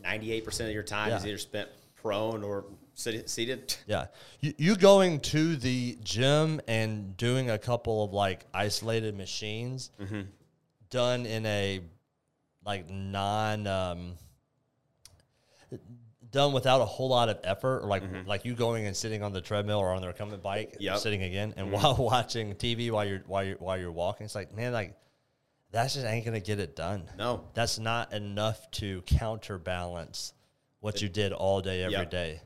98% 0.06 0.67
of 0.67 0.72
your 0.74 0.84
time 0.84 1.10
Yeah. 1.10 1.17
is 1.17 1.26
either 1.26 1.38
spent 1.39 1.70
prone 1.96 2.44
or 2.44 2.65
seated. 2.94 3.76
Yeah. 3.88 4.08
You, 4.41 4.54
you 4.60 4.76
going 4.76 5.22
to 5.22 5.56
the 5.56 5.98
gym 6.04 6.62
and 6.67 7.17
doing 7.17 7.50
a 7.50 7.58
couple 7.58 8.04
of 8.04 8.13
like 8.13 8.46
isolated 8.54 9.17
machines 9.17 9.89
Mm-hmm. 10.00 10.22
done 10.91 11.26
in 11.26 11.48
a 11.48 11.82
like 12.65 12.89
non 12.89 13.67
um, 13.67 14.13
done 16.32 16.54
without 16.54 16.82
a 16.82 16.86
whole 16.86 17.10
lot 17.10 17.30
of 17.30 17.39
effort 17.43 17.82
or 17.84 17.88
like 17.88 18.04
like 18.26 18.45
you 18.45 18.54
going 18.54 18.86
and 18.86 18.95
sitting 18.95 19.21
on 19.24 19.34
the 19.34 19.41
treadmill 19.41 19.80
or 19.80 19.91
on 19.93 20.02
the 20.02 20.08
recumbent 20.08 20.41
bike 20.41 20.74
Mm-hmm. 20.74 20.84
Yep. 20.84 20.93
Mm-hmm. 20.93 21.02
sitting 21.02 21.24
again 21.24 21.54
and 21.58 21.71
while 21.71 21.95
watching 22.00 22.56
TV 22.56 22.89
while 22.91 23.06
you're 23.06 23.24
while 23.28 23.43
you're 23.43 23.58
while 23.58 23.78
you're 23.78 23.91
walking 23.91 24.26
it's 24.26 24.36
like 24.36 24.56
man 24.56 24.71
like 24.71 24.95
that 25.71 25.84
just 25.91 26.06
ain't 26.06 26.24
gonna 26.26 26.39
get 26.39 26.60
it 26.60 26.76
done 26.76 27.04
No. 27.17 27.45
that's 27.54 27.80
not 27.80 28.13
enough 28.13 28.69
to 28.71 29.02
counterbalance 29.04 30.34
what 30.80 31.02
you 31.02 31.10
did 31.10 31.32
all 31.32 31.62
day 31.62 31.84
every 31.84 32.08
day. 32.08 32.32
Yep. 32.34 32.41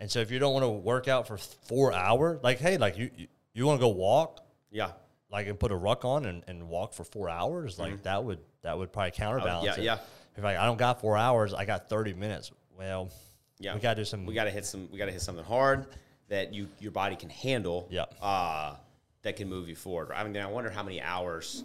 And 0.00 0.10
so 0.10 0.18
if 0.20 0.30
you 0.30 0.38
don't 0.38 0.52
want 0.52 0.64
to 0.64 0.68
work 0.68 1.08
out 1.08 1.26
for 1.28 1.38
four 1.38 1.92
hours, 1.92 2.40
like 2.42 2.58
hey, 2.58 2.76
like 2.76 2.98
you 2.98 3.10
you, 3.16 3.26
you 3.54 3.66
want 3.66 3.78
to 3.80 3.80
go 3.80 3.88
walk, 3.88 4.44
Yeah. 4.70 4.90
like 5.30 5.46
and 5.46 5.58
put 5.58 5.72
a 5.72 5.76
ruck 5.76 6.04
on 6.04 6.26
and, 6.26 6.42
and 6.48 6.68
walk 6.68 6.92
for 6.92 7.04
four 7.04 7.28
hours, 7.30 7.78
like 7.78 8.02
that 8.02 8.22
would 8.24 8.40
that 8.62 8.76
would 8.78 8.92
probably 8.92 9.10
counterbalance. 9.12 9.64
Oh, 9.64 9.74
yeah, 9.74 9.80
it. 9.80 9.84
yeah. 9.84 9.98
If 10.36 10.44
like 10.44 10.56
I 10.56 10.64
don't 10.66 10.78
got 10.78 11.00
four 11.00 11.16
hours, 11.16 11.52
I 11.52 11.64
got 11.64 11.88
thirty 11.88 12.14
minutes. 12.14 12.50
Well, 12.78 13.10
Yeah. 13.58 13.74
we 13.74 13.80
gotta 13.80 14.00
do 14.00 14.04
some. 14.04 14.24
We 14.26 14.34
got 14.34 14.44
to 14.44 14.50
hit 14.50 14.64
some. 14.64 14.88
We 14.90 14.98
got 14.98 15.06
to 15.06 15.12
hit 15.12 15.20
something 15.20 15.44
hard 15.44 15.86
that 16.28 16.54
you 16.54 16.68
your 16.78 16.92
body 16.92 17.16
can 17.16 17.28
handle. 17.30 17.86
Yeah. 17.90 18.04
Uh, 18.20 18.76
that 19.22 19.36
can 19.36 19.48
move 19.48 19.68
you 19.68 19.76
forward. 19.76 20.10
I 20.14 20.24
mean, 20.24 20.36
I 20.36 20.46
wonder 20.46 20.70
how 20.70 20.82
many 20.82 21.00
hours 21.00 21.64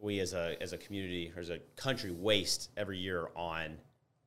we 0.00 0.18
as 0.20 0.32
a 0.34 0.56
as 0.60 0.72
a 0.72 0.78
community 0.78 1.32
or 1.36 1.40
as 1.40 1.50
a 1.50 1.58
country 1.76 2.10
waste 2.10 2.70
every 2.76 2.98
year 2.98 3.28
on 3.36 3.76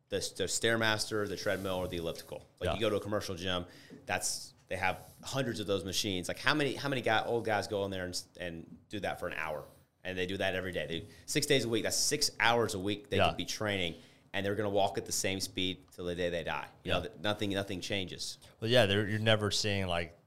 the, 0.09 0.17
the 0.37 0.43
stairmaster, 0.45 1.27
the 1.27 1.35
treadmill, 1.35 1.75
or 1.75 1.87
the 1.87 1.97
elliptical. 1.97 2.45
Like 2.59 2.69
Yeah. 2.69 2.73
you 2.75 2.79
go 2.79 2.89
to 2.89 2.95
a 2.97 2.99
commercial 3.01 3.35
gym, 3.35 3.65
that's 4.05 4.53
they 4.67 4.75
have 4.75 4.97
hundreds 5.23 5.59
of 5.59 5.65
those 5.67 5.83
machines. 5.83 6.27
Like 6.27 6.39
how 6.39 6.53
many 6.53 6.75
how 6.75 6.89
many 6.89 7.01
guy, 7.01 7.23
old 7.25 7.43
guys 7.43 7.67
go 7.67 7.83
in 7.85 7.91
there 7.91 8.05
and, 8.05 8.21
and 8.39 8.65
do 8.89 8.99
that 9.01 9.19
for 9.19 9.27
an 9.27 9.33
hour? 9.37 9.63
And 10.03 10.17
they 10.17 10.25
do 10.25 10.37
that 10.37 10.55
every 10.55 10.71
day. 10.71 10.85
They, 10.87 11.03
six 11.25 11.45
days 11.45 11.65
a 11.65 11.69
week. 11.69 11.83
That's 11.83 11.97
six 11.97 12.31
hours 12.39 12.73
a 12.73 12.79
week 12.79 13.09
they 13.09 13.17
Yeah. 13.17 13.27
could 13.29 13.37
be 13.37 13.45
training, 13.45 13.95
and 14.33 14.45
they're 14.45 14.55
going 14.55 14.69
to 14.69 14.73
walk 14.75 14.97
at 14.97 15.05
the 15.05 15.11
same 15.11 15.39
speed 15.39 15.77
till 15.95 16.05
the 16.05 16.15
day 16.15 16.29
they 16.29 16.43
die. 16.43 16.67
You 16.83 16.91
know, 16.91 16.97
Yeah. 16.97 17.03
that 17.03 17.21
nothing 17.21 17.49
nothing 17.51 17.81
changes. 17.81 18.37
Well, 18.61 18.69
yeah, 18.71 18.85
they're, 18.85 19.07
you're 19.07 19.19
never 19.19 19.51
seeing 19.51 19.87
like 19.87 20.17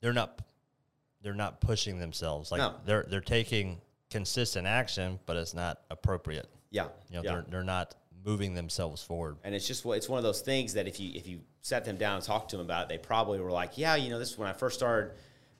they're 0.00 0.12
not 0.12 0.40
they're 1.22 1.32
not 1.34 1.60
pushing 1.60 1.98
themselves. 1.98 2.52
Like 2.52 2.58
No. 2.58 2.74
they're 2.84 3.06
they're 3.08 3.20
taking 3.22 3.80
consistent 4.10 4.66
action, 4.66 5.18
but 5.26 5.36
it's 5.36 5.54
not 5.54 5.80
appropriate. 5.90 6.48
Yeah, 6.70 6.88
You 7.08 7.16
know, 7.16 7.22
yeah. 7.22 7.32
they're 7.32 7.44
they're 7.48 7.64
not 7.64 7.94
moving 8.24 8.54
themselves 8.54 9.02
forward. 9.02 9.38
And 9.44 9.54
it's 9.54 9.66
just 9.66 9.84
it's 9.86 10.08
one 10.08 10.18
of 10.18 10.24
those 10.24 10.42
things 10.42 10.74
that 10.74 10.86
if 10.86 11.00
you 11.00 11.10
if 11.14 11.26
you 11.26 11.40
sat 11.62 11.86
them 11.86 11.96
down 11.96 12.16
and 12.16 12.24
talked 12.24 12.50
to 12.50 12.58
them 12.58 12.66
about 12.66 12.82
it, 12.84 12.88
they 12.90 12.98
probably 12.98 13.40
were 13.40 13.50
like, 13.50 13.78
yeah, 13.78 13.96
you 13.96 14.10
know, 14.10 14.18
this 14.18 14.30
is 14.32 14.38
when 14.38 14.48
I 14.48 14.52
first 14.52 14.76
started 14.76 15.12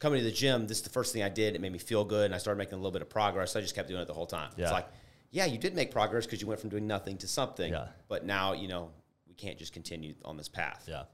coming 0.05 0.19
to 0.21 0.25
the 0.25 0.31
gym. 0.31 0.67
This 0.67 0.77
is 0.77 0.83
the 0.83 0.90
first 0.90 1.14
thing 1.14 1.23
I 1.23 1.31
did. 1.31 1.55
It 1.55 1.62
made 1.62 1.73
me 1.73 1.79
feel 1.79 2.05
good, 2.05 2.27
and 2.27 2.35
I 2.35 2.38
started 2.38 2.59
making 2.59 2.75
a 2.75 2.77
little 2.77 2.93
bit 2.93 3.01
of 3.01 3.09
progress. 3.09 3.53
So 3.53 3.59
I 3.59 3.62
just 3.62 3.75
kept 3.75 3.88
doing 3.88 4.03
it 4.03 4.07
the 4.07 4.12
whole 4.12 4.27
time. 4.27 4.51
Yeah. 4.55 4.64
It's 4.64 4.73
like, 4.73 4.87
yeah, 5.31 5.47
you 5.47 5.57
did 5.57 5.75
make 5.75 5.90
progress 5.90 6.27
because 6.27 6.43
you 6.43 6.47
went 6.47 6.61
from 6.61 6.69
doing 6.69 6.87
nothing 6.87 7.17
to 7.19 7.27
something. 7.27 7.73
Yeah. 7.73 7.87
But 8.09 8.27
now 8.27 8.53
you 8.53 8.69
know 8.69 8.90
we 9.27 9.33
can't 9.33 9.59
just 9.59 9.73
continue 9.73 10.14
on 10.23 10.37
this 10.37 10.47
path. 10.49 10.85
Yeah. 10.87 11.05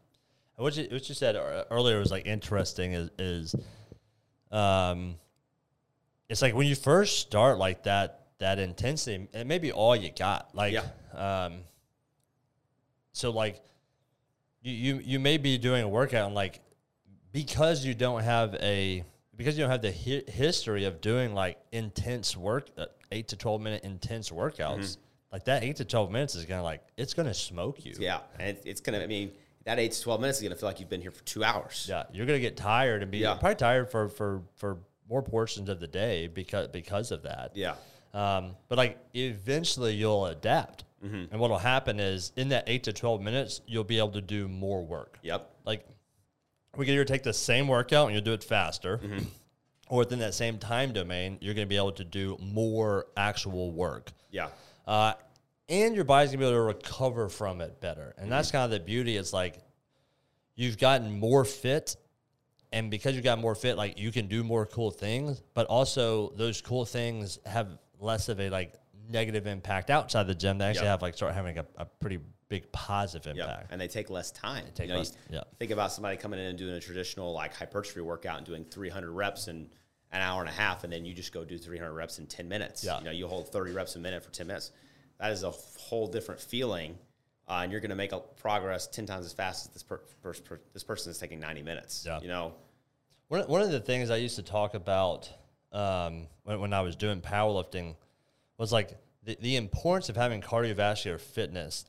What 0.56 0.76
you 0.76 0.88
what 0.90 1.08
you 1.08 1.14
said 1.14 1.36
earlier 1.70 2.00
was 2.00 2.10
like 2.10 2.26
interesting 2.26 2.92
is 2.94 3.10
is 3.18 3.54
um 4.50 5.14
it's 6.28 6.42
like 6.42 6.54
when 6.54 6.66
you 6.66 6.74
first 6.74 7.20
start 7.20 7.58
like 7.58 7.84
that 7.84 8.26
that 8.40 8.58
intensity 8.58 9.28
it 9.32 9.46
may 9.46 9.58
be 9.58 9.70
all 9.70 9.94
you 9.94 10.10
got. 10.10 10.52
Like 10.52 10.74
Yeah. 10.74 11.44
um 11.46 11.60
so 13.12 13.30
like 13.30 13.62
you, 14.62 14.72
you 14.72 15.00
you 15.02 15.18
may 15.20 15.38
be 15.38 15.56
doing 15.58 15.82
a 15.84 15.88
workout 15.88 16.26
and 16.26 16.34
like 16.34 16.60
because 17.32 17.84
you 17.84 17.94
don't 17.94 18.22
have 18.22 18.54
a 18.56 19.04
because 19.36 19.56
you 19.56 19.62
don't 19.64 19.70
have 19.70 19.82
the 19.82 19.92
hi- 19.92 20.30
history 20.30 20.84
of 20.84 21.00
doing 21.00 21.34
like 21.34 21.58
intense 21.72 22.36
work 22.36 22.68
uh, 22.76 22.86
8 23.12 23.28
to 23.28 23.36
12 23.36 23.60
minute 23.60 23.84
intense 23.84 24.30
workouts 24.30 24.98
like 25.32 25.44
that 25.44 25.62
8 25.62 25.76
to 25.76 25.84
12 25.84 26.10
minutes 26.10 26.34
is 26.34 26.44
to 26.46 26.62
like 26.62 26.82
it's 26.96 27.14
to 27.14 27.32
smoke 27.34 27.84
you. 27.84 27.94
Yeah, 27.98 28.20
and 28.38 28.48
it, 28.56 28.62
it's 28.66 28.80
gonna. 28.80 29.00
I 29.00 29.06
mean, 29.06 29.30
that 29.64 29.78
eight 29.78 29.92
to 29.92 30.02
twelve 30.02 30.20
minutes 30.20 30.38
is 30.38 30.42
gonna 30.42 30.56
feel 30.56 30.68
like 30.68 30.80
you've 30.80 30.88
been 30.88 31.02
here 31.02 31.10
for 31.12 31.22
two 31.24 31.44
hours. 31.44 31.86
Yeah, 31.88 32.04
you're 32.12 32.26
gonna 32.26 32.40
get 32.40 32.56
tired 32.56 33.02
and 33.02 33.10
be 33.10 33.18
Yeah. 33.18 33.34
probably 33.34 33.54
tired 33.56 33.90
for 33.90 34.08
for 34.08 34.42
for 34.56 34.78
more 35.08 35.22
portions 35.22 35.68
of 35.68 35.78
the 35.80 35.86
day 35.86 36.26
because 36.28 36.68
because 36.68 37.12
of 37.12 37.22
that. 37.22 37.52
Yeah. 37.54 37.74
Um, 38.12 38.56
but 38.68 38.76
like 38.78 38.98
eventually 39.14 39.94
you'll 39.94 40.26
adapt, 40.26 40.84
Mm-hmm. 41.04 41.30
and 41.30 41.40
what'll 41.40 41.58
happen 41.58 42.00
is 42.00 42.32
in 42.36 42.48
that 42.48 42.64
eight 42.66 42.82
to 42.84 42.92
twelve 42.92 43.20
minutes 43.22 43.60
you'll 43.66 43.84
be 43.84 43.98
able 43.98 44.10
to 44.12 44.20
do 44.20 44.48
more 44.48 44.84
work. 44.84 45.18
Yep. 45.22 45.48
Like 45.64 45.86
we 46.76 46.84
can 46.86 46.94
either 46.94 47.04
take 47.04 47.22
the 47.22 47.32
same 47.32 47.68
workout 47.68 48.06
and 48.06 48.14
you'll 48.14 48.24
do 48.24 48.32
it 48.32 48.44
faster, 48.44 48.98
Mm-hmm. 48.98 49.24
or 49.88 49.98
within 49.98 50.18
that 50.20 50.34
same 50.34 50.58
time 50.58 50.92
domain 50.92 51.38
you're 51.40 51.54
gonna 51.54 51.66
be 51.66 51.76
able 51.76 51.92
to 51.92 52.04
do 52.04 52.36
more 52.40 53.06
actual 53.16 53.72
work. 53.72 54.12
Yeah. 54.30 54.48
Uh, 54.86 55.14
and 55.68 55.94
your 55.94 56.04
body's 56.04 56.30
gonna 56.30 56.38
be 56.38 56.44
able 56.46 56.56
to 56.58 56.62
recover 56.62 57.28
from 57.28 57.60
it 57.60 57.80
better. 57.80 58.14
And 58.16 58.24
Mm-hmm. 58.24 58.30
that's 58.30 58.50
kind 58.50 58.64
of 58.64 58.70
the 58.70 58.80
beauty. 58.80 59.16
It's 59.16 59.32
like 59.32 59.58
you've 60.54 60.78
gotten 60.78 61.18
more 61.18 61.44
fit, 61.44 61.96
and 62.72 62.90
because 62.90 63.16
you 63.16 63.22
got 63.22 63.38
more 63.40 63.54
fit, 63.56 63.76
like 63.76 63.98
you 63.98 64.12
can 64.12 64.26
do 64.28 64.44
more 64.44 64.64
cool 64.66 64.90
things. 64.92 65.42
But 65.54 65.66
also, 65.66 66.30
those 66.36 66.60
cool 66.60 66.84
things 66.84 67.38
have 67.46 67.68
less 67.98 68.28
of 68.28 68.38
a 68.40 68.48
like 68.48 68.74
negative 69.08 69.46
impact 69.48 69.90
outside 69.90 70.28
the 70.28 70.34
gym. 70.36 70.58
They 70.58 70.66
actually 70.66 70.84
Yeah. 70.84 70.90
have 70.92 71.02
like 71.02 71.14
start 71.14 71.34
having 71.34 71.58
a, 71.58 71.66
a 71.76 71.84
pretty 71.84 72.20
big 72.50 72.70
positive 72.72 73.38
impact. 73.38 73.68
and 73.70 73.80
they 73.80 73.88
take 73.88 74.10
less 74.10 74.30
time. 74.30 74.64
take 74.74 74.88
you 74.88 74.92
know, 74.92 74.98
less- 74.98 75.16
you 75.30 75.36
yeah. 75.36 75.44
Think 75.58 75.70
about 75.70 75.92
somebody 75.92 76.18
coming 76.18 76.38
in 76.38 76.46
and 76.46 76.58
doing 76.58 76.74
a 76.74 76.80
traditional 76.80 77.32
like 77.32 77.54
hypertrophy 77.54 78.02
workout 78.02 78.36
and 78.36 78.46
doing 78.46 78.64
300 78.64 79.10
reps 79.10 79.48
in 79.48 79.70
an 80.12 80.20
hour 80.20 80.40
and 80.40 80.48
a 80.50 80.52
half, 80.52 80.84
and 80.84 80.92
then 80.92 81.04
you 81.04 81.14
just 81.14 81.32
go 81.32 81.44
do 81.44 81.56
300 81.56 81.94
reps 81.94 82.18
in 82.18 82.26
10 82.26 82.48
minutes. 82.48 82.84
Yeah. 82.84 82.98
You 82.98 83.04
know, 83.06 83.10
you 83.12 83.26
hold 83.26 83.50
30 83.50 83.72
reps 83.72 83.96
a 83.96 83.98
minute 83.98 84.22
for 84.22 84.30
10 84.30 84.46
minutes. 84.46 84.72
That 85.18 85.32
is 85.32 85.44
a 85.44 85.50
whole 85.50 86.06
different 86.08 86.40
feeling 86.40 86.98
uh, 87.50 87.62
and 87.64 87.72
you're 87.72 87.80
going 87.80 87.90
to 87.90 87.96
make 87.96 88.12
a 88.12 88.20
progress 88.20 88.86
ten 88.86 89.06
times 89.06 89.26
as 89.26 89.32
fast 89.32 89.66
as 89.66 89.72
this 89.72 89.82
per, 89.82 90.00
per, 90.22 90.32
per, 90.32 90.60
this 90.72 90.84
person 90.84 91.10
is 91.10 91.18
taking 91.18 91.40
ninety 91.40 91.62
minutes. 91.62 92.04
Yeah. 92.06 92.20
You 92.20 92.28
know, 92.28 92.54
One, 93.26 93.42
one 93.48 93.60
of 93.60 93.72
the 93.72 93.80
things 93.80 94.08
I 94.08 94.16
used 94.16 94.36
to 94.36 94.42
talk 94.44 94.74
about 94.74 95.28
um, 95.72 96.28
when, 96.44 96.60
when 96.60 96.72
I 96.72 96.82
was 96.82 96.94
doing 96.94 97.20
powerlifting 97.20 97.96
was 98.56 98.72
like 98.72 98.96
the, 99.24 99.36
the 99.40 99.56
importance 99.56 100.08
of 100.08 100.16
having 100.16 100.40
cardiovascular 100.40 101.18
fitness 101.18 101.86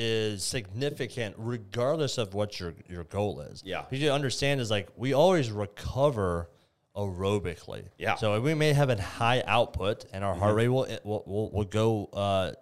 is 0.00 0.44
significant 0.44 1.34
regardless 1.36 2.18
of 2.18 2.32
what 2.32 2.60
your, 2.60 2.72
your 2.88 3.02
goal 3.04 3.40
is. 3.40 3.64
Yeah. 3.66 3.82
Because 3.82 4.00
you 4.00 4.12
understand 4.12 4.60
is 4.60 4.70
like 4.70 4.88
we 4.96 5.12
always 5.12 5.50
recover 5.50 6.48
aerobically. 6.96 7.82
Yeah. 7.98 8.14
So 8.14 8.40
we 8.40 8.54
may 8.54 8.72
have 8.72 8.90
a 8.90 9.02
high 9.02 9.42
output 9.44 10.04
and 10.12 10.22
our 10.22 10.36
heart 10.36 10.54
rate 10.54 10.68
will, 10.68 10.86
will, 11.02 11.24
will, 11.26 11.50
will 11.50 11.64
go 11.64 12.06
uh, 12.12 12.52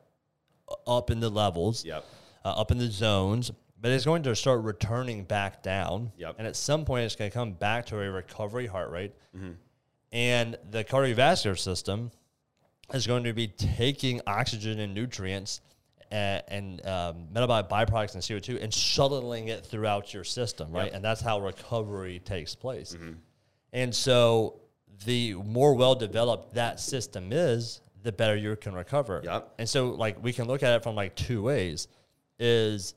up 0.87 1.11
in 1.11 1.21
the 1.21 1.29
levels 1.29 1.85
Yep. 1.85 2.07
uh, 2.43 2.49
up 2.49 2.71
in 2.71 2.79
the 2.79 2.91
zones, 2.91 3.51
but 3.79 3.93
it's 3.93 4.07
going 4.07 4.23
to 4.23 4.35
start 4.35 4.63
returning 4.63 5.25
back 5.25 5.63
down. 5.63 6.13
Yep. 6.17 6.37
And 6.39 6.47
at 6.47 6.57
some 6.57 6.87
point, 6.87 7.05
it's 7.05 7.17
going 7.17 7.31
to 7.31 7.35
come 7.35 7.53
back 7.53 7.85
to 7.87 8.01
a 8.01 8.11
recovery 8.11 8.67
heart 8.67 8.91
rate. 8.91 9.13
Mm-hmm. 9.37 9.53
And 10.13 10.57
the 10.71 10.85
cardiovascular 10.85 11.59
system 11.59 12.13
is 12.95 13.07
going 13.07 13.25
to 13.25 13.35
be 13.35 13.49
taking 13.49 14.23
oxygen 14.27 14.81
and 14.81 14.95
nutrients 14.95 15.61
and, 16.11 16.43
and 16.49 16.87
um, 16.87 17.27
metabolic 17.33 17.69
byproducts 17.69 18.15
and 18.15 18.23
CO2 18.23 18.63
and 18.63 18.73
shuttling 18.73 19.49
it 19.49 19.65
throughout 19.65 20.13
your 20.15 20.25
system, 20.25 20.73
right? 20.73 20.87
Yep. 20.87 20.95
And 20.95 21.05
that's 21.05 21.21
how 21.21 21.41
recovery 21.41 22.21
takes 22.21 22.55
place. 22.55 22.97
And 23.73 23.95
so 23.95 24.61
the 25.05 25.35
more 25.35 25.75
well 25.75 25.95
developed 25.95 26.55
that 26.55 26.81
system 26.81 27.33
is, 27.33 27.81
the 28.03 28.13
better 28.13 28.37
you 28.37 28.55
can 28.57 28.75
recover. 28.75 29.21
Yep. 29.25 29.55
And 29.59 29.69
so 29.69 29.91
like 29.91 30.23
we 30.23 30.33
can 30.33 30.47
look 30.47 30.63
at 30.63 30.75
it 30.75 30.83
from 30.83 30.95
like 30.95 31.15
two 31.17 31.43
ways 31.43 31.89
is 32.39 32.95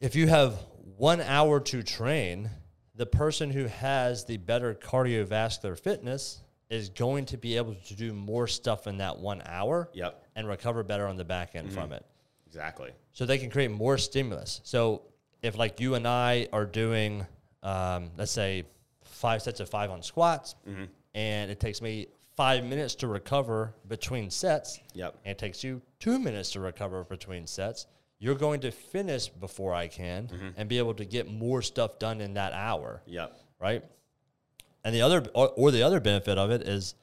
if 0.00 0.16
you 0.16 0.28
have 0.28 0.54
1 0.96 1.20
hour 1.20 1.60
to 1.60 1.82
train, 1.82 2.50
the 2.94 3.06
person 3.06 3.50
who 3.50 3.66
has 3.66 4.24
the 4.24 4.36
better 4.36 4.74
cardiovascular 4.74 5.78
fitness 5.78 6.41
is 6.72 6.88
going 6.88 7.26
to 7.26 7.36
be 7.36 7.56
able 7.56 7.74
to 7.74 7.94
do 7.94 8.12
more 8.14 8.46
stuff 8.48 8.86
in 8.86 8.96
that 8.98 9.18
1 9.18 9.42
hour 9.46 9.88
Yep. 9.92 10.24
and 10.36 10.48
recover 10.48 10.82
better 10.82 11.06
on 11.06 11.16
the 11.16 11.24
back 11.24 11.54
end 11.54 11.68
mm-hmm. 11.68 11.76
from 11.78 11.92
it 11.92 12.04
Exactly. 12.46 12.90
so 13.12 13.26
they 13.26 13.38
can 13.38 13.50
create 13.50 13.70
more 13.70 13.98
stimulus. 13.98 14.60
So 14.64 15.02
if 15.42 15.56
like 15.58 15.80
you 15.80 15.94
and 15.96 16.06
I 16.08 16.48
are 16.52 16.64
doing, 16.64 17.26
um, 17.62 18.10
let's 18.16 18.32
say, 18.32 18.64
five 19.02 19.42
sets 19.42 19.60
of 19.60 19.68
five 19.68 19.90
on 19.90 20.02
squats, 20.02 20.54
mm-hmm. 20.68 20.84
and 21.14 21.50
it 21.50 21.60
takes 21.60 21.82
me 21.82 22.06
five 22.36 22.64
minutes 22.64 22.94
to 22.96 23.06
recover 23.06 23.74
between 23.88 24.30
sets, 24.30 24.80
Yep. 24.94 25.16
and 25.24 25.32
it 25.32 25.38
takes 25.38 25.62
you 25.62 25.82
two 26.00 26.18
minutes 26.18 26.52
to 26.52 26.60
recover 26.60 27.04
between 27.04 27.46
sets, 27.46 27.86
you're 28.18 28.34
going 28.34 28.60
to 28.60 28.70
finish 28.70 29.28
before 29.28 29.74
I 29.74 29.88
can 29.88 30.28
mm-hmm. 30.28 30.48
and 30.56 30.68
be 30.68 30.78
able 30.78 30.94
to 30.94 31.04
get 31.04 31.30
more 31.30 31.60
stuff 31.60 31.98
done 31.98 32.20
in 32.22 32.34
that 32.34 32.52
hour 32.54 33.02
Yep. 33.06 33.36
right? 33.60 33.84
And 34.84 34.94
the 34.94 35.02
other 35.02 35.24
or, 35.34 35.48
or 35.50 35.70
the 35.70 35.82
other 35.82 36.00
benefit 36.00 36.38
of 36.38 36.50
it 36.50 36.62
is 36.62 36.94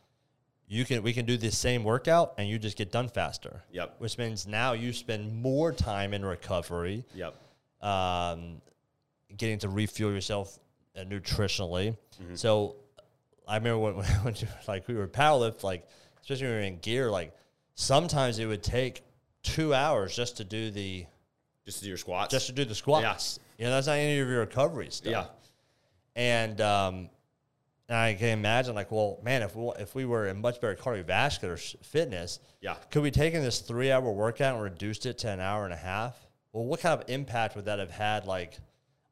you 0.67 0.85
can 0.85 1.01
we 1.01 1.13
can 1.13 1.25
do 1.25 1.37
the 1.37 1.51
same 1.51 1.83
workout 1.83 2.33
and 2.37 2.47
you 2.47 2.59
just 2.59 2.77
get 2.77 2.91
done 2.91 3.07
faster. 3.07 3.63
Yep. 3.71 3.95
Which 3.99 4.17
means 4.17 4.45
now 4.47 4.73
you 4.73 4.93
spend 4.93 5.41
more 5.41 5.71
time 5.71 6.13
in 6.13 6.23
recovery, 6.25 7.05
Yep. 7.15 7.35
um, 7.81 8.61
getting 9.37 9.59
to 9.59 9.69
refuel 9.69 10.11
yourself 10.11 10.59
uh, 10.97 11.01
nutritionally. 11.01 11.95
So 12.35 12.75
I 13.47 13.55
remember 13.57 13.79
when, 13.79 13.93
when 14.23 14.35
you, 14.35 14.47
like 14.67 14.87
we 14.87 14.95
were 14.95 15.07
powerlift, 15.07 15.63
like 15.63 15.87
especially 16.21 16.47
when 16.47 16.55
we 16.55 16.61
were 16.61 16.67
in 16.67 16.79
gear, 16.79 17.09
like 17.09 17.33
sometimes 17.75 18.39
it 18.39 18.45
would 18.45 18.61
take 18.63 19.03
two 19.41 19.73
hours 19.73 20.13
just 20.15 20.37
to 20.37 20.43
do 20.43 20.69
the 20.69 21.05
Just 21.65 21.77
to 21.79 21.83
do 21.85 21.89
your 21.89 21.97
squats. 21.97 22.31
just 22.31 22.47
to 22.47 22.51
do 22.51 22.65
the 22.65 22.75
squats. 22.75 23.03
Yes. 23.03 23.39
You 23.57 23.65
know, 23.65 23.71
that's 23.71 23.87
not 23.87 23.93
any 23.93 24.19
of 24.19 24.27
your 24.27 24.39
recovery 24.41 24.89
stuff. 24.91 25.11
yeah. 25.11 25.25
And 26.15 26.59
um, 26.61 27.09
and 27.89 27.97
I 27.97 28.13
can 28.13 28.29
imagine, 28.29 28.75
like, 28.75 28.91
well, 28.91 29.19
man, 29.23 29.41
if 29.41 29.55
we 29.55 29.71
if 29.79 29.95
we 29.95 30.05
were 30.05 30.27
in 30.27 30.39
much 30.39 30.61
better 30.61 30.75
cardiovascular 30.75 31.59
fitness, 31.83 32.39
Yeah. 32.61 32.75
could 32.91 33.01
we 33.03 33.11
taken 33.11 33.41
this 33.41 33.59
three 33.59 33.91
hour 33.91 34.11
workout 34.11 34.53
and 34.55 34.63
reduced 34.63 35.05
it 35.05 35.17
to 35.19 35.29
an 35.29 35.39
hour 35.39 35.65
and 35.65 35.73
a 35.73 35.77
half? 35.77 36.15
Well, 36.53 36.65
what 36.65 36.79
kind 36.79 36.99
of 37.01 37.09
impact 37.09 37.55
would 37.55 37.65
that 37.65 37.79
have 37.79 37.91
had, 37.91 38.25
like, 38.25 38.59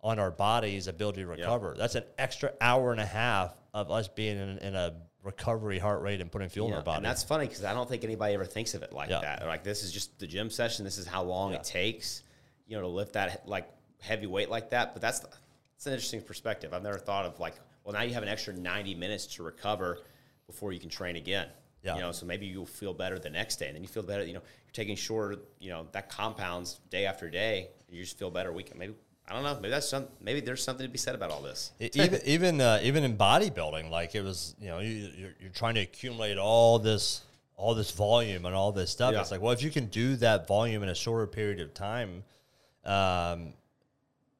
on 0.01 0.19
our 0.19 0.31
body's 0.31 0.87
ability 0.87 1.21
to 1.21 1.27
recover? 1.27 1.75
That's 1.77 1.95
an 1.95 2.03
extra 2.17 2.53
hour 2.61 2.91
and 2.91 3.01
a 3.01 3.05
half 3.05 3.55
of 3.73 3.91
us 3.91 4.07
being 4.07 4.37
in, 4.37 4.57
in 4.59 4.75
a 4.75 4.93
recovery 5.23 5.77
heart 5.79 6.01
rate 6.01 6.21
and 6.21 6.31
putting 6.31 6.47
fuel 6.47 6.67
in 6.67 6.73
our 6.73 6.81
body. 6.81 6.97
And 6.97 7.05
that's 7.05 7.23
funny 7.23 7.47
because 7.47 7.63
I 7.63 7.73
don't 7.73 7.89
think 7.89 8.03
anybody 8.03 8.33
ever 8.35 8.45
thinks 8.45 8.73
of 8.75 8.83
it 8.83 8.93
like 8.93 9.09
Yeah. 9.09 9.19
that. 9.21 9.45
Like 9.45 9.63
this 9.63 9.83
is 9.83 9.91
just 9.91 10.17
the 10.19 10.27
gym 10.27 10.49
session. 10.49 10.85
This 10.85 10.97
is 10.97 11.05
how 11.05 11.23
long 11.23 11.51
Yeah. 11.51 11.57
it 11.57 11.63
takes, 11.65 12.23
you 12.65 12.77
know, 12.77 12.81
to 12.83 12.87
lift 12.87 13.13
that 13.13 13.45
like 13.47 13.67
heavy 13.99 14.25
weight 14.27 14.49
like 14.49 14.69
that. 14.69 14.93
But 14.93 15.01
that's 15.01 15.19
that's 15.19 15.85
an 15.85 15.93
interesting 15.93 16.21
perspective. 16.21 16.73
I've 16.73 16.81
never 16.83 16.97
thought 16.97 17.25
of 17.25 17.39
like, 17.41 17.55
well, 17.87 17.93
now 17.93 18.01
you 18.01 18.13
have 18.13 18.23
an 18.23 18.27
extra 18.27 18.53
ninety 18.53 18.93
minutes 18.93 19.25
to 19.27 19.43
recover 19.43 19.99
before 20.45 20.73
you 20.73 20.79
can 20.79 20.89
train 20.89 21.15
again. 21.15 21.47
Yeah. 21.83 21.95
You 21.95 22.01
know, 22.01 22.11
so 22.11 22.25
maybe 22.25 22.45
you'll 22.45 22.65
feel 22.65 22.93
better 22.93 23.17
the 23.17 23.29
next 23.29 23.55
day, 23.55 23.67
and 23.67 23.75
then 23.75 23.81
you 23.81 23.87
feel 23.87 24.03
better. 24.03 24.25
You 24.25 24.33
know, 24.33 24.41
you're 24.41 24.73
taking 24.73 24.97
shorter. 24.97 25.37
You 25.59 25.69
know, 25.69 25.87
that 25.93 26.09
compounds 26.09 26.81
day 26.89 27.05
after 27.05 27.29
day. 27.29 27.69
You 27.89 28.03
just 28.03 28.19
feel 28.19 28.29
better 28.29 28.51
week. 28.51 28.75
Maybe 28.75 28.93
I 29.25 29.33
don't 29.33 29.43
know. 29.43 29.55
Maybe 29.55 29.69
that's 29.69 29.87
some. 29.87 30.05
Maybe 30.19 30.41
there's 30.41 30.61
something 30.61 30.85
to 30.85 30.91
be 30.91 30.97
said 30.97 31.15
about 31.15 31.31
all 31.31 31.41
this. 31.41 31.71
Even 31.79 32.19
even 32.25 32.59
uh, 32.59 32.81
even 32.83 33.05
in 33.05 33.15
bodybuilding, 33.15 33.89
like 33.89 34.15
it 34.15 34.21
was, 34.21 34.53
you 34.59 34.67
know, 34.67 34.79
you, 34.79 35.09
you're, 35.15 35.35
you're 35.39 35.49
trying 35.51 35.75
to 35.75 35.81
accumulate 35.81 36.37
all 36.37 36.79
this 36.79 37.21
all 37.55 37.73
this 37.73 37.91
volume 37.91 38.45
and 38.45 38.53
all 38.53 38.73
this 38.73 38.91
stuff. 38.91 39.13
Yeah. 39.13 39.21
It's 39.21 39.31
like, 39.31 39.39
well, 39.39 39.53
if 39.53 39.63
you 39.63 39.71
can 39.71 39.85
do 39.85 40.17
that 40.17 40.45
volume 40.45 40.83
in 40.83 40.89
a 40.89 40.95
shorter 40.95 41.25
period 41.25 41.61
of 41.61 41.73
time, 41.73 42.25
um, 42.83 43.53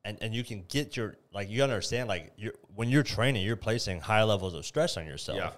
and 0.07 0.17
and 0.21 0.33
you 0.33 0.43
can 0.43 0.63
get 0.69 0.95
your 0.97 1.15
like 1.33 1.49
you 1.49 1.61
understand 1.63 2.07
like 2.07 2.31
you're 2.37 2.53
when 2.75 2.89
you're 2.89 3.03
training, 3.03 3.45
you're 3.45 3.55
placing 3.55 3.99
high 4.01 4.23
levels 4.23 4.53
of 4.53 4.65
stress 4.65 4.97
on 4.97 5.05
yourself. 5.05 5.37
Yeah. 5.37 5.51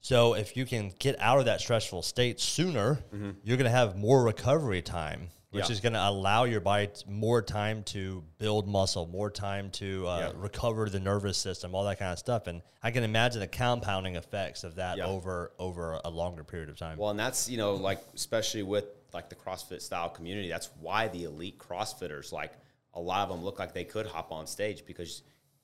So 0.00 0.34
if 0.34 0.56
you 0.56 0.64
can 0.64 0.92
get 0.98 1.16
out 1.20 1.38
of 1.38 1.44
that 1.46 1.60
stressful 1.60 2.02
state 2.02 2.40
sooner, 2.40 2.98
you're 3.44 3.56
going 3.56 3.64
to 3.70 3.76
have 3.76 3.96
more 3.96 4.22
recovery 4.22 4.80
time, 4.80 5.28
which 5.50 5.64
Mm-hmm. 5.64 5.70
Yeah. 5.70 5.72
is 5.74 5.80
going 5.80 5.92
to 5.94 6.08
allow 6.08 6.44
your 6.44 6.60
body 6.60 6.88
more 7.08 7.42
time 7.42 7.82
to 7.84 8.22
build 8.38 8.68
muscle, 8.68 9.06
more 9.06 9.28
time 9.30 9.70
to 9.72 10.06
uh, 10.06 10.18
Yeah. 10.18 10.32
recover 10.36 10.88
the 10.88 11.00
nervous 11.00 11.36
system, 11.36 11.74
all 11.74 11.84
that 11.84 11.98
kind 11.98 12.12
of 12.12 12.18
stuff. 12.18 12.46
And 12.46 12.62
I 12.82 12.90
can 12.92 13.02
imagine 13.02 13.40
the 13.40 13.48
compounding 13.48 14.14
effects 14.16 14.62
of 14.62 14.76
that 14.76 15.00
over 15.00 15.52
over 15.58 16.00
a 16.04 16.10
longer 16.10 16.44
period 16.44 16.68
of 16.68 16.76
time. 16.78 16.96
Well, 16.96 17.10
and 17.10 17.18
that's 17.18 17.50
you 17.50 17.58
know 17.58 17.74
like 17.74 18.00
especially 18.14 18.62
with 18.62 18.84
like 19.12 19.28
the 19.30 19.36
CrossFit 19.36 19.82
style 19.82 20.10
community. 20.10 20.48
That's 20.48 20.70
why 20.80 21.08
the 21.08 21.24
elite 21.24 21.58
CrossFitters 21.58 22.30
like 22.30 22.52
a 22.98 23.00
lot 23.12 23.22
of 23.22 23.28
them 23.34 23.44
look 23.44 23.58
like 23.58 23.72
they 23.72 23.84
could 23.84 24.06
hop 24.06 24.32
on 24.32 24.46
stage 24.46 24.84
because 24.84 25.22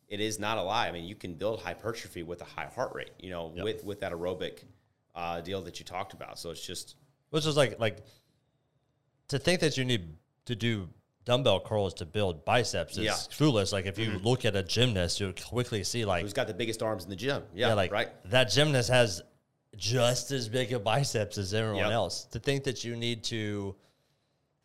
it 0.09 0.20
is 0.20 0.38
not 0.38 0.57
a 0.59 0.62
lie. 0.62 0.87
I 0.88 0.92
mean, 0.92 1.05
you 1.05 1.14
can 1.16 1.35
build 1.35 1.61
hypertrophy 1.61 2.23
with 2.23 2.40
a 2.40 2.44
high 2.44 2.70
heart 2.75 2.92
rate. 2.94 3.11
You 3.18 3.31
know, 3.31 3.53
with 3.66 3.85
with 3.85 4.01
that 4.01 4.12
aerobic 4.12 4.64
uh, 5.14 5.40
deal 5.40 5.61
that 5.62 5.79
you 5.79 5.85
talked 5.85 6.12
about. 6.12 6.38
So 6.38 6.51
it's 6.51 6.64
just 6.64 6.97
Which 7.31 7.47
is 7.47 7.57
like 7.57 7.79
like 7.81 7.99
to 9.29 9.38
think 9.38 9.61
that 9.61 9.77
you 9.77 9.85
need 9.85 10.16
to 10.47 10.55
do 10.55 10.88
dumbbell 11.25 11.61
curls 11.61 11.94
to 11.94 12.05
build 12.05 12.44
biceps 12.44 12.92
is 12.99 13.05
Yeah. 13.05 13.12
Mm-hmm. 13.12 13.33
foolish. 13.33 13.73
Like 13.73 13.87
if 13.87 13.99
you 13.99 14.18
look 14.23 14.44
at 14.44 14.55
a 14.55 14.62
gymnast, 14.62 15.20
you'll 15.20 15.33
quickly 15.33 15.83
see 15.85 16.05
like 16.05 16.23
who's 16.23 16.33
got 16.35 16.47
the 16.47 16.55
biggest 16.55 16.83
arms 16.83 17.05
in 17.05 17.11
the 17.11 17.16
gym? 17.16 17.42
Yeah, 17.55 17.68
Yeah, 17.68 17.75
like 17.75 17.90
right. 17.92 18.11
that 18.31 18.51
gymnast 18.51 18.90
has 18.90 19.23
just 19.77 20.31
as 20.31 20.49
big 20.49 20.73
of 20.73 20.85
biceps 20.85 21.38
as 21.38 21.55
everyone 21.55 21.85
Yep. 21.85 21.92
else. 21.92 22.25
To 22.27 22.38
think 22.38 22.64
that 22.64 22.85
you 22.85 22.94
need 22.94 23.25
to 23.25 23.75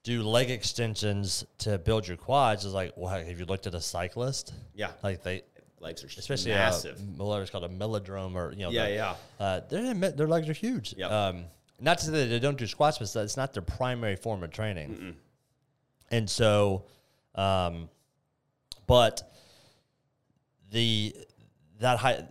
do 0.04 0.24
leg 0.24 0.50
extensions 0.50 1.46
to 1.60 1.78
build 1.78 2.08
your 2.08 2.18
quads 2.18 2.66
is 2.66 2.74
like, 2.74 2.94
well, 2.96 3.14
have 3.14 3.40
you 3.40 3.46
looked 3.46 3.68
at 3.68 3.74
a 3.76 3.82
cyclist? 3.82 4.54
Yeah, 4.74 4.92
Like 5.04 5.24
they, 5.24 5.44
legs 5.80 6.04
are 6.04 6.08
especially 6.08 6.52
massive. 6.52 7.00
Uh, 7.00 7.24
what's 7.26 7.50
called 7.50 7.66
a 7.66 7.70
velodrome 7.70 8.36
or 8.36 8.52
you 8.54 8.60
know, 8.64 8.70
Yeah, 8.72 8.86
the- 8.88 8.94
yeah. 8.94 9.16
Uh, 9.40 9.60
their 9.70 9.94
their 10.12 10.28
legs 10.28 10.48
are 10.50 10.54
huge. 10.54 10.94
Yep. 10.98 11.12
Um, 11.12 11.46
not 11.82 11.98
to 12.00 12.06
say 12.06 12.12
that 12.12 12.26
they 12.26 12.40
don't 12.40 12.58
do 12.58 12.68
squats, 12.68 12.98
but 12.98 13.14
it's 13.24 13.38
not 13.38 13.54
their 13.54 13.62
primary 13.64 14.16
form 14.16 14.44
of 14.44 14.52
training. 14.52 15.16
And 16.12 16.30
so, 16.30 16.84
um, 17.36 17.90
but 18.88 19.22
the 20.72 21.16
that 21.80 22.00
high 22.00 22.26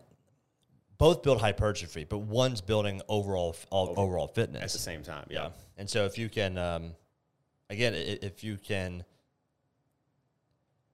both 0.98 1.22
build 1.22 1.40
hypertrophy, 1.40 2.04
but 2.04 2.18
one's 2.18 2.60
building 2.60 3.00
overall 3.08 3.54
all, 3.70 3.94
overall 3.96 4.26
fitness 4.26 4.62
at 4.62 4.72
the 4.72 4.78
same 4.78 5.02
time. 5.02 5.26
Yeah, 5.30 5.44
yeah. 5.44 5.48
And 5.78 5.88
so 5.88 6.04
if 6.06 6.18
you 6.18 6.28
can, 6.28 6.58
um, 6.58 6.92
again, 7.70 7.94
if 7.94 8.42
you 8.44 8.56
can, 8.56 9.04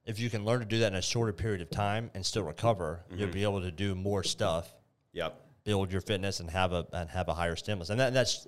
if 0.06 0.18
you 0.18 0.28
can 0.30 0.44
learn 0.44 0.60
to 0.60 0.66
do 0.66 0.80
that 0.80 0.88
in 0.88 0.94
a 0.96 1.02
shorter 1.02 1.32
period 1.32 1.60
of 1.62 1.70
time 1.70 2.10
and 2.14 2.24
still 2.24 2.42
recover, 2.44 3.00
you'll 3.14 3.30
be 3.30 3.42
able 3.42 3.60
to 3.62 3.70
do 3.70 3.94
more 3.94 4.22
stuff, 4.22 4.72
yep, 5.12 5.40
build 5.64 5.90
your 5.90 6.00
fitness, 6.02 6.40
and 6.40 6.50
have 6.50 6.72
a 6.72 6.87
and 6.92 7.08
have 7.10 7.28
a 7.28 7.34
higher 7.34 7.56
stimulus. 7.56 7.90
And 7.90 7.98
that, 8.00 8.12
that's 8.12 8.46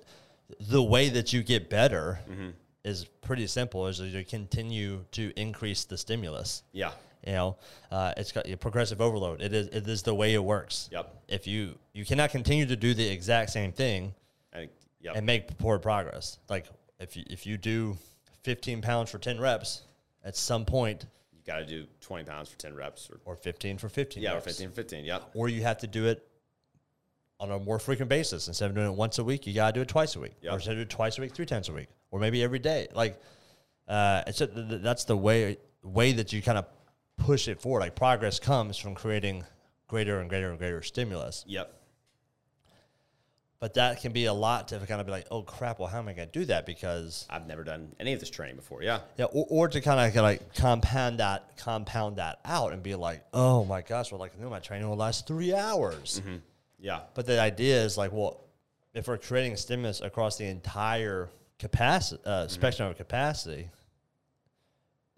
the 0.59 0.83
way 0.83 1.09
that 1.09 1.33
you 1.33 1.43
get 1.43 1.69
better. 1.69 2.19
Is 2.83 3.03
pretty 3.03 3.47
simple. 3.47 3.87
Is 3.87 3.99
you 3.99 4.23
continue 4.23 5.03
to 5.11 5.33
increase 5.35 5.83
the 5.83 5.97
stimulus. 5.97 6.63
yeah, 6.71 6.91
You 7.25 7.33
know, 7.33 7.57
uh, 7.91 8.13
it's 8.15 8.31
got 8.31 8.45
progressive 8.61 9.01
overload. 9.01 9.41
It 9.41 9.51
is 9.53 9.67
it 9.67 9.85
is 9.89 10.03
the 10.03 10.15
way 10.15 10.33
it 10.33 10.43
works. 10.43 10.87
Yep. 10.93 11.23
If 11.27 11.47
you 11.47 11.77
you 11.91 12.05
cannot 12.05 12.29
continue 12.29 12.65
to 12.65 12.77
do 12.77 12.93
the 12.93 13.05
exact 13.05 13.49
same 13.49 13.73
thing 13.73 14.13
I, 14.55 14.69
yep, 15.01 15.17
and 15.17 15.25
make 15.25 15.57
poor 15.57 15.79
progress. 15.79 16.39
Like 16.49 16.67
if 16.97 17.17
you 17.17 17.23
if 17.29 17.45
you 17.45 17.57
do 17.57 17.97
15 18.47 18.81
pounds 18.81 19.11
for 19.11 19.17
10 19.17 19.41
reps, 19.41 19.81
at 20.23 20.37
some 20.37 20.63
point, 20.63 21.05
You 21.33 21.39
got 21.45 21.57
to 21.57 21.65
do 21.65 21.85
20 21.99 22.23
pounds 22.23 22.47
for 22.47 22.57
10 22.57 22.75
reps 22.75 23.09
or, 23.11 23.19
or 23.25 23.35
15 23.35 23.77
for 23.77 23.89
15 23.89 24.23
yeah, 24.23 24.37
or 24.37 24.39
15 24.39 24.69
for 24.69 24.75
15. 24.75 25.03
Yep. 25.03 25.31
Or 25.33 25.49
you 25.49 25.63
have 25.63 25.79
to 25.79 25.87
do 25.87 26.05
it 26.05 26.25
on 27.41 27.51
a 27.51 27.59
more 27.59 27.77
frequent 27.77 28.07
basis. 28.07 28.47
Instead 28.47 28.69
of 28.69 28.75
doing 28.75 28.87
it 28.87 28.93
once 28.93 29.19
a 29.19 29.23
week, 29.25 29.45
you 29.47 29.53
got 29.53 29.67
to 29.67 29.73
do 29.73 29.81
it 29.81 29.89
twice 29.89 30.15
a 30.15 30.21
week. 30.21 30.31
Yeah. 30.41 30.51
Or 30.51 30.53
instead 30.53 30.71
of 30.71 30.77
doing 30.77 30.87
it 30.87 30.89
twice 30.89 31.17
a 31.17 31.21
week, 31.21 31.33
three 31.33 31.45
times 31.45 31.67
a 31.67 31.73
week. 31.73 31.89
Or 32.09 32.21
maybe 32.21 32.41
every 32.41 32.59
day. 32.59 32.87
Like, 32.93 33.21
uh, 33.89 34.23
it's 34.27 34.39
a, 34.39 34.47
th- 34.47 34.69
th- 34.69 34.81
that's 34.81 35.03
the 35.03 35.17
way 35.17 35.57
way 35.83 36.13
that 36.13 36.31
you 36.31 36.41
kind 36.41 36.57
of 36.57 36.67
push 37.17 37.49
it 37.49 37.59
forward. 37.61 37.81
Like 37.81 37.95
progress 37.95 38.39
comes 38.39 38.77
from 38.77 38.95
creating 38.95 39.43
greater 39.87 40.21
and 40.21 40.29
greater 40.29 40.49
and 40.51 40.57
greater 40.57 40.81
stimulus. 40.81 41.43
Yep. 41.47 41.73
But 43.59 43.73
that 43.73 44.01
can 44.01 44.11
be 44.11 44.25
a 44.25 44.33
lot 44.33 44.67
to 44.67 44.79
kind 44.79 45.01
of 45.01 45.07
be 45.07 45.11
like, 45.11 45.25
oh 45.31 45.41
crap, 45.41 45.79
well, 45.79 45.87
how 45.87 45.97
am 45.97 46.07
I 46.07 46.13
going 46.13 46.29
to 46.29 46.39
do 46.39 46.45
that? 46.45 46.67
Because 46.67 47.25
I've 47.27 47.47
never 47.47 47.63
done 47.63 47.95
any 47.99 48.13
of 48.13 48.19
this 48.19 48.29
training 48.29 48.55
before. 48.55 48.83
Yeah. 48.83 48.99
yeah, 49.17 49.25
or, 49.25 49.47
or 49.49 49.67
to 49.67 49.81
kind 49.81 49.99
of 49.99 50.15
like 50.21 50.53
compound 50.53 51.19
that 51.19 51.57
compound 51.57 52.17
that 52.17 52.39
out 52.45 52.71
and 52.71 52.83
be 52.83 52.93
like, 52.93 53.23
oh 53.33 53.65
my 53.65 53.81
gosh, 53.81 54.11
well, 54.11 54.19
like 54.19 54.39
no, 54.39 54.49
my 54.49 54.59
training 54.59 54.87
will 54.87 54.95
last 54.95 55.25
three 55.25 55.55
hours. 55.55 56.21
Yeah. 56.79 57.01
But 57.15 57.25
the 57.25 57.41
idea 57.41 57.83
is 57.83 57.97
like, 57.97 58.11
well, 58.11 58.43
if 58.93 59.07
we're 59.07 59.17
creating 59.17 59.55
stimulus 59.55 60.01
across 60.01 60.37
the 60.37 60.45
entire 60.45 61.29
capacity 61.57 62.21
uh, 62.25 62.47
spectrum 62.47 62.89
of 62.89 62.97
capacity, 62.97 63.69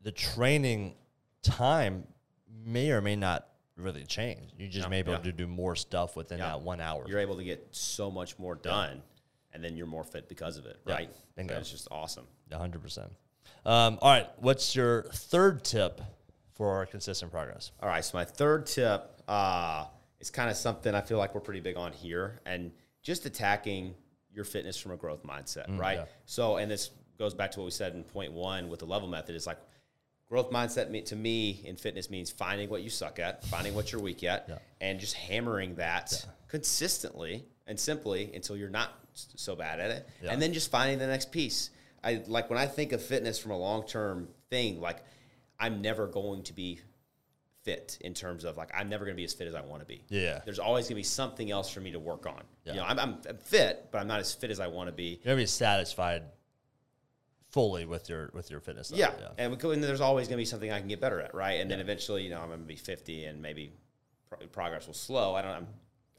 the 0.04 0.12
training 0.13 0.95
time 1.41 2.06
may 2.65 2.91
or 2.91 3.02
may 3.02 3.17
not 3.17 3.49
really 3.80 4.04
change. 4.04 4.52
You 4.58 4.68
just 4.68 4.86
Yeah, 4.86 4.89
may 4.89 5.02
be 5.02 5.12
able 5.12 5.24
to 5.24 5.32
do 5.32 5.48
more 5.48 5.76
stuff 5.76 6.15
within 6.15 6.39
Yeah. 6.39 6.50
that 6.50 6.62
one 6.62 6.82
hour. 6.82 7.06
You're 7.08 7.20
able 7.20 7.38
to 7.38 7.44
get 7.44 7.68
so 7.72 8.12
much 8.12 8.38
more 8.38 8.56
done, 8.56 9.02
and 9.54 9.63
then 9.63 9.78
you're 9.78 9.88
more 9.88 10.04
fit 10.04 10.28
because 10.30 10.58
of 10.58 10.65
it, 10.65 10.78
right? 10.86 11.10
Bingo. 11.36 11.54
That's 11.56 11.72
just 11.72 11.88
awesome. 11.92 12.28
hundred 12.52 12.82
percent. 12.82 13.12
Um, 13.65 14.00
all 14.02 14.12
right, 14.12 14.28
what's 14.38 14.76
your 14.76 15.04
third 15.13 15.63
tip 15.63 16.02
for 16.54 16.86
consistent 16.88 17.32
progress? 17.32 17.72
All 17.82 17.89
right, 17.89 18.04
so 18.04 18.18
my 18.18 18.26
third 18.26 18.65
tip 18.65 19.22
uh, 19.28 19.86
is 20.20 20.30
kind 20.30 20.50
of 20.50 20.58
something 20.58 20.94
I 20.96 21.02
feel 21.02 21.18
like 21.18 21.34
we're 21.36 21.42
pretty 21.42 21.60
big 21.62 21.78
on 21.78 21.92
here, 21.94 22.42
and 22.46 22.72
just 23.02 23.26
attacking 23.26 23.96
your 24.32 24.46
fitness 24.46 24.78
from 24.78 24.92
a 24.92 24.98
growth 24.98 25.24
mindset, 25.24 25.78
right? 25.80 26.00
yeah. 26.00 26.06
So, 26.26 26.58
and 26.58 26.70
this 26.70 26.92
goes 27.18 27.34
back 27.34 27.52
to 27.52 27.60
what 27.60 27.65
we 27.65 27.72
said 27.72 27.94
in 27.96 28.04
point 28.04 28.32
one 28.32 28.70
with 28.70 28.80
the 28.80 28.86
level 28.86 29.08
method 29.08 29.36
is 29.36 29.46
like 29.48 29.58
growth 30.30 30.52
mindset 30.52 31.06
to 31.06 31.15
me 31.15 31.62
in 31.65 31.76
fitness 31.76 32.10
means 32.10 32.30
finding 32.30 32.70
what 32.70 32.84
you 32.84 32.89
suck 32.89 33.20
at, 33.20 33.44
finding 33.46 33.74
what 33.74 33.92
you're 33.92 34.02
weak 34.02 34.24
at, 34.24 34.46
Yeah. 34.48 34.58
and 34.80 35.00
just 35.00 35.15
hammering 35.15 35.76
that 35.76 36.26
consistently 36.48 37.46
and 37.65 37.80
simply 37.80 38.32
until 38.34 38.56
you're 38.56 38.70
not 38.70 38.92
so 39.13 39.56
bad 39.56 39.80
at 39.80 39.92
it, 39.92 40.08
Yeah. 40.22 40.32
and 40.32 40.42
then 40.42 40.54
just 40.54 40.70
finding 40.72 41.00
the 41.00 41.08
next 41.08 41.32
piece. 41.32 41.72
I 42.04 42.22
like 42.28 42.50
when 42.50 42.60
I 42.60 42.68
think 42.68 42.92
of 42.92 43.02
fitness 43.04 43.39
from 43.39 43.52
a 43.52 43.58
long 43.58 43.86
term 43.86 44.30
thing, 44.50 44.80
like 44.80 45.04
I'm 45.60 45.82
never 45.82 46.08
going 46.08 46.44
to 46.44 46.54
be 46.54 46.80
fit 47.63 47.98
in 48.02 48.13
terms 48.13 48.46
of 48.46 48.56
like 48.56 48.70
I'm 48.74 48.88
never 48.88 49.04
going 49.04 49.15
to 49.15 49.20
be 49.20 49.26
as 49.26 49.34
fit 49.34 49.48
as 49.48 49.56
I 49.56 49.62
want 49.62 49.82
to 49.82 49.86
be. 49.86 50.04
Yeah. 50.10 50.42
There's 50.46 50.60
always 50.60 50.86
going 50.86 50.92
to 50.92 50.96
be 50.96 51.04
something 51.04 51.52
else 51.52 51.70
for 51.70 51.82
me 51.82 51.92
to 51.92 52.00
work 52.00 52.26
on. 52.26 52.42
Yeah. 52.63 52.74
You 52.74 52.80
know, 52.80 52.86
I'm, 52.86 53.00
I'm, 53.00 53.38
fit, 53.39 53.89
but 53.92 53.98
I'm 54.00 54.08
not 54.08 54.20
as 54.22 54.34
fit 54.34 54.52
as 54.52 54.60
I 54.62 54.68
want 54.68 54.88
to 54.88 54.94
be. 54.94 55.20
You're 55.26 55.46
satisfied 55.46 56.24
fully 57.52 57.86
with 57.86 58.10
your 58.10 58.30
with 58.34 58.50
your 58.52 58.60
fitness. 58.60 58.92
Yeah. 58.94 59.08
level, 59.08 59.28
And, 59.38 59.64
we 59.64 59.74
and 59.74 59.84
there's 59.84 60.02
always 60.02 60.28
going 60.28 60.38
to 60.38 60.42
be 60.42 60.46
something 60.46 60.72
I 60.72 60.80
can 60.80 60.88
get 60.88 61.02
better 61.02 61.20
at, 61.22 61.34
right? 61.34 61.60
And 61.60 61.70
then 61.70 61.80
eventually, 61.80 62.24
you 62.24 62.30
know, 62.30 62.40
I'm 62.42 62.48
going 62.48 62.60
to 62.60 62.66
be 62.66 62.76
50 62.76 63.26
and 63.26 63.42
maybe 63.42 63.72
pro- 64.30 64.46
progress 64.48 64.88
will 64.88 64.94
slow. 64.94 65.36
I 65.36 65.42
don't 65.42 65.52
I'm, 65.52 65.68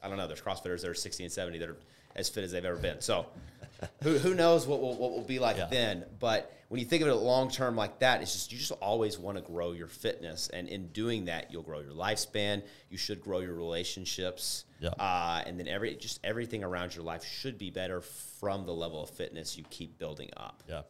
I 0.03 0.07
don't 0.07 0.17
know. 0.17 0.27
There's 0.27 0.41
CrossFitters 0.41 0.81
that 0.81 0.89
are 0.89 0.93
60 0.93 1.23
and 1.25 1.31
70 1.31 1.59
that 1.59 1.69
are 1.69 1.77
as 2.15 2.27
fit 2.27 2.43
as 2.43 2.51
they've 2.51 2.65
ever 2.65 2.77
been. 2.77 2.99
So 3.01 3.27
who, 4.03 4.17
who 4.17 4.33
knows 4.33 4.67
what 4.67 4.81
will, 4.81 4.97
what 4.97 5.11
will 5.11 5.23
be 5.23 5.39
like 5.39 5.57
Yeah. 5.57 5.67
then. 5.71 6.05
But 6.19 6.51
when 6.67 6.79
you 6.79 6.85
think 6.85 7.01
of 7.03 7.07
it 7.09 7.13
long 7.15 7.49
term 7.49 7.75
like 7.75 7.99
that, 7.99 8.21
it's 8.21 8.33
just 8.33 8.51
you 8.51 8.57
just 8.57 8.71
always 8.73 9.17
want 9.19 9.37
to 9.37 9.43
grow 9.43 9.71
your 9.73 9.87
fitness. 9.87 10.49
And 10.49 10.67
in 10.67 10.87
doing 10.89 11.25
that, 11.25 11.51
you'll 11.51 11.61
grow 11.63 11.79
your 11.79 11.93
lifespan. 11.93 12.63
You 12.89 12.97
should 12.97 13.21
grow 13.21 13.39
your 13.39 13.53
relationships. 13.53 14.65
Yeah. 14.79 14.89
Uh, 14.89 15.43
and 15.45 15.59
then 15.59 15.67
every 15.67 15.95
just 15.95 16.19
everything 16.23 16.63
around 16.63 16.95
your 16.95 17.03
life 17.05 17.23
should 17.23 17.57
be 17.57 17.69
better 17.69 18.01
from 18.01 18.65
the 18.65 18.73
level 18.73 19.03
of 19.03 19.09
fitness 19.11 19.57
you 19.57 19.63
keep 19.69 19.97
building 19.99 20.29
up. 20.35 20.63
Yeah. 20.67 20.81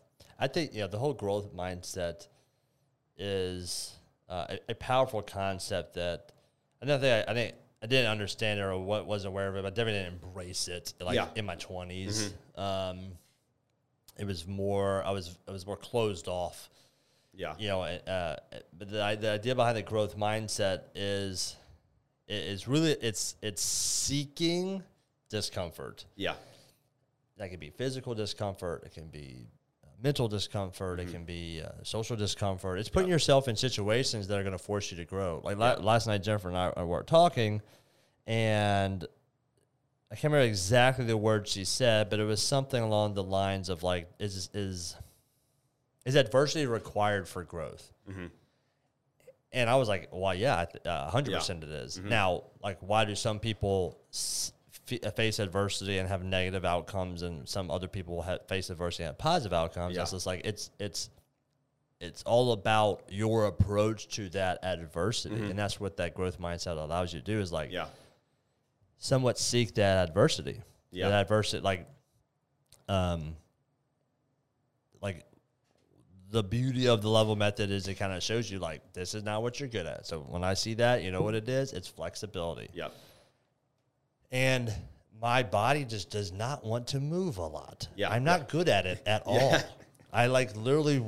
I 0.42 0.48
think 0.48 0.72
yeah, 0.74 0.88
the 0.88 0.98
whole 0.98 1.14
growth 1.14 1.56
mindset 1.56 2.28
is 3.18 3.94
uh, 4.30 4.48
a, 4.50 4.72
a 4.72 4.76
powerful 4.76 5.22
concept 5.22 5.94
that 5.96 6.32
another 6.82 7.02
thing 7.02 7.14
I, 7.28 7.32
I 7.32 7.34
think 7.34 7.56
I 7.84 7.88
didn't 7.88 8.12
understand 8.12 8.60
it 8.60 8.64
or 8.64 8.78
what 8.78 9.06
was 9.06 9.26
aware 9.26 9.48
of 9.48 9.56
it, 9.56 9.64
but 9.64 9.76
definitely 9.76 10.02
didn't 10.04 10.24
embrace 10.24 10.68
it 10.68 10.94
like 11.00 11.16
Yeah. 11.16 11.28
in 11.36 11.46
my 11.46 11.56
20s 11.56 12.32
Um, 12.58 13.00
it 14.18 14.26
was 14.26 14.46
more 14.48 15.04
I 15.04 15.12
was 15.12 15.38
I 15.48 15.52
was 15.52 15.66
more 15.66 15.78
closed 15.78 16.28
off. 16.28 16.70
Yeah. 17.34 17.56
You 17.58 17.70
know, 17.70 17.82
uh, 17.84 18.36
but 18.78 18.90
the, 18.90 19.18
the 19.20 19.30
idea 19.32 19.56
behind 19.56 19.78
the 19.78 19.82
growth 19.84 20.18
mindset 20.18 20.82
is 20.96 21.56
is 22.28 22.68
really 22.68 22.92
it's 22.92 23.36
it's 23.42 23.62
seeking 23.62 24.84
discomfort 25.30 26.06
Yeah. 26.16 26.34
that 27.38 27.50
can 27.50 27.60
be 27.60 27.70
physical 27.70 28.14
discomfort 28.16 28.84
it 28.86 28.94
can 28.94 29.08
be 29.08 29.48
uh, 29.48 29.61
mental 30.02 30.28
discomfort 30.28 31.00
it 31.00 31.12
can 31.12 31.24
be 31.26 31.62
uh, 31.64 31.70
social 31.84 32.16
discomfort. 32.16 32.80
It's 32.80 32.90
putting 32.90 33.10
yourself 33.10 33.48
in 33.48 33.56
situations 33.56 34.28
that 34.28 34.38
are 34.40 34.44
going 34.44 34.58
to 34.58 34.64
force 34.64 34.92
you 34.92 34.98
to 34.98 35.06
grow. 35.06 35.42
Like 35.44 35.58
la- 35.58 35.76
last 35.76 36.08
night 36.08 36.24
jennifer 36.24 36.48
and 36.50 36.58
i 36.58 36.84
were 36.84 37.04
talking 37.04 37.62
and 38.28 39.06
i 40.12 40.16
can't 40.16 40.32
remember 40.32 40.48
exactly 40.48 41.06
the 41.06 41.18
words 41.18 41.52
she 41.52 41.66
said 41.66 42.10
but 42.10 42.20
it 42.20 42.26
was 42.26 42.42
something 42.42 42.82
along 42.82 43.14
the 43.14 43.24
lines 43.24 43.70
of 43.70 43.84
like 43.84 44.10
is 44.20 44.50
is 44.54 44.96
is 46.06 46.16
adversity 46.16 46.66
required 46.66 47.28
for 47.28 47.44
growth? 47.44 47.92
And 49.54 49.70
I 49.70 49.76
was 49.76 49.90
like, 49.90 50.08
well, 50.14 50.34
yeah, 50.34 50.56
I 50.86 50.88
uh, 50.90 51.12
100% 51.12 51.64
it 51.64 51.70
is. 51.70 52.00
Now, 52.00 52.44
like, 52.64 52.78
why 52.80 53.04
do 53.06 53.16
some 53.16 53.38
people 53.38 54.00
s- 54.12 54.54
f- 54.92 55.16
face 55.16 55.40
adversity 55.40 55.98
and 55.98 56.08
have 56.10 56.24
negative 56.24 56.66
outcomes 56.66 57.22
and 57.24 57.48
some 57.48 57.70
other 57.72 57.88
people 57.88 58.22
ha- 58.22 58.38
face 58.48 58.70
adversity 58.70 59.04
and 59.04 59.10
have 59.10 59.18
positive 59.18 59.54
outcomes? 59.54 59.96
Yeah. 59.96 60.02
It's 60.04 60.12
just 60.12 60.26
like, 60.26 60.42
it's, 60.46 60.72
it's, 60.80 61.10
it's 62.00 62.24
all 62.24 62.52
about 62.54 63.04
your 63.10 63.46
approach 63.46 64.08
to 64.16 64.30
that 64.30 64.60
adversity. 64.64 65.36
And 65.36 65.58
that's 65.58 65.80
what 65.80 65.98
that 65.98 66.16
growth 66.16 66.40
mindset 66.40 66.78
allows 66.78 67.14
you 67.14 67.20
to 67.20 67.26
do 67.26 67.40
is 67.40 67.52
like, 67.52 67.72
Yeah. 67.72 67.86
somewhat 68.98 69.38
seek 69.38 69.76
that 69.76 70.10
adversity. 70.10 70.62
Yeah. 70.92 71.10
That 71.10 71.22
adversity, 71.22 71.62
like, 71.64 71.88
um, 72.90 73.36
like 75.02 75.26
the 76.32 76.44
beauty 76.44 76.88
of 76.88 77.02
the 77.02 77.10
level 77.10 77.36
method 77.36 77.72
is 77.72 77.88
it 77.88 77.96
kind 77.96 78.14
of 78.14 78.24
shows 78.24 78.50
you 78.50 78.58
like 78.60 78.94
this 78.94 79.14
is 79.14 79.24
not 79.24 79.42
what 79.44 79.60
you're 79.60 79.70
good 79.70 79.86
at. 79.86 80.06
So 80.08 80.20
when 80.22 80.44
I 80.44 80.54
see 80.54 80.74
that, 80.76 81.04
you 81.04 81.12
know 81.12 81.22
what 81.22 81.36
it 81.36 81.48
is? 81.50 81.74
It's 81.74 81.88
flexibility. 81.88 82.70
Yep. 82.74 82.94
And 84.32 84.74
my 85.22 85.44
body 85.44 85.86
just 85.86 86.10
does 86.10 86.32
not 86.32 86.66
want 86.66 86.88
to 86.88 87.00
move 87.00 87.38
a 87.38 87.46
lot. 87.46 87.88
Yeah, 87.96 88.10
I'm 88.10 88.24
not 88.24 88.50
good 88.50 88.70
at 88.70 88.86
it 88.86 89.02
at 89.06 89.24
all. 89.26 89.56
I 90.12 90.28
like 90.28 90.56
literally 90.56 91.04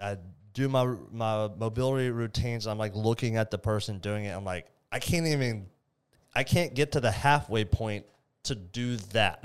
I 0.00 0.16
do 0.54 0.68
my 0.68 0.96
my 1.10 1.48
mobility 1.56 2.10
routines. 2.10 2.66
I'm 2.66 2.78
like 2.78 2.94
looking 2.94 3.36
at 3.36 3.50
the 3.50 3.58
person 3.58 3.98
doing 3.98 4.24
it. 4.24 4.30
I'm 4.30 4.44
like, 4.44 4.66
I 4.90 4.98
can't 4.98 5.26
even 5.26 5.66
I 6.34 6.44
can't 6.44 6.74
get 6.74 6.92
to 6.92 7.00
the 7.00 7.10
halfway 7.10 7.64
point 7.64 8.06
to 8.44 8.54
do 8.56 8.96
that. 9.12 9.44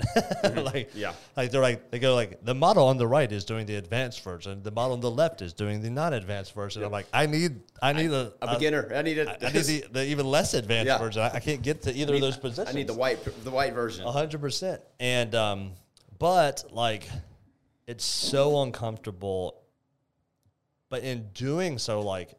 like 0.72 0.90
Yeah. 0.94 1.12
like 1.36 1.50
they're 1.52 1.60
like 1.60 1.90
they 1.90 1.98
go 2.00 2.14
like 2.14 2.44
the 2.44 2.54
model 2.54 2.86
on 2.88 2.96
the 2.96 3.06
right 3.06 3.30
is 3.30 3.44
doing 3.44 3.64
the 3.66 3.76
advanced 3.76 4.22
version, 4.24 4.62
the 4.62 4.72
model 4.72 4.94
on 4.94 5.00
the 5.00 5.10
left 5.10 5.40
is 5.40 5.52
doing 5.52 5.80
the 5.82 5.90
non-advanced 5.90 6.52
version. 6.52 6.82
I'm 6.82 6.90
like, 6.90 7.06
I 7.12 7.26
need 7.26 7.60
I 7.80 7.92
need 7.92 8.10
a, 8.10 8.32
A 8.42 8.54
beginner. 8.54 8.90
I 8.94 9.02
need 9.02 9.18
a. 9.18 9.30
I 9.46 9.52
need 9.52 9.62
the, 9.62 9.84
the 9.92 10.04
even 10.06 10.26
less 10.26 10.54
advanced 10.54 10.86
Yeah. 10.88 10.98
version. 10.98 11.22
I, 11.22 11.34
I 11.34 11.40
can't 11.40 11.62
get 11.62 11.82
to 11.82 11.94
either 11.94 12.14
of 12.14 12.20
those 12.20 12.36
positions. 12.36 12.68
I 12.74 12.76
need 12.76 12.88
the 12.88 12.94
white 12.94 13.18
the 13.44 13.50
white 13.52 13.72
version. 13.72 14.04
A 14.04 14.10
hundred 14.12 14.40
percent. 14.40 14.80
And 14.98 15.32
um, 15.36 15.72
but 16.18 16.64
like, 16.72 17.08
it's 17.86 18.04
so 18.04 18.62
uncomfortable. 18.62 19.62
But 20.90 21.02
in 21.04 21.28
doing 21.34 21.78
so, 21.78 22.00
like, 22.00 22.30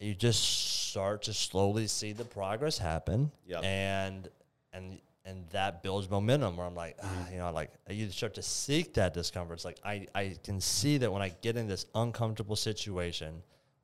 you 0.00 0.14
just 0.14 0.88
start 0.88 1.22
to 1.24 1.34
slowly 1.34 1.86
see 1.86 2.12
the 2.12 2.24
progress 2.24 2.78
happen, 2.78 3.30
Yep. 3.46 3.62
and 3.62 4.28
and 4.72 4.98
and 5.24 5.46
that 5.50 5.82
builds 5.82 6.08
momentum. 6.08 6.56
Where 6.56 6.66
I'm 6.66 6.74
like, 6.74 6.96
ah, 7.02 7.06
Mm-hmm. 7.06 7.32
you 7.32 7.38
know, 7.38 7.52
like 7.52 7.70
you 7.88 8.10
start 8.10 8.34
to 8.34 8.42
seek 8.42 8.94
that 8.94 9.12
discomfort. 9.14 9.54
It's 9.56 9.64
like 9.64 9.78
I 9.84 10.06
I 10.14 10.36
can 10.42 10.60
see 10.60 10.98
that 10.98 11.12
when 11.12 11.22
I 11.22 11.30
get 11.42 11.56
in 11.56 11.68
this 11.68 11.86
uncomfortable 11.94 12.56
situation, 12.56 13.42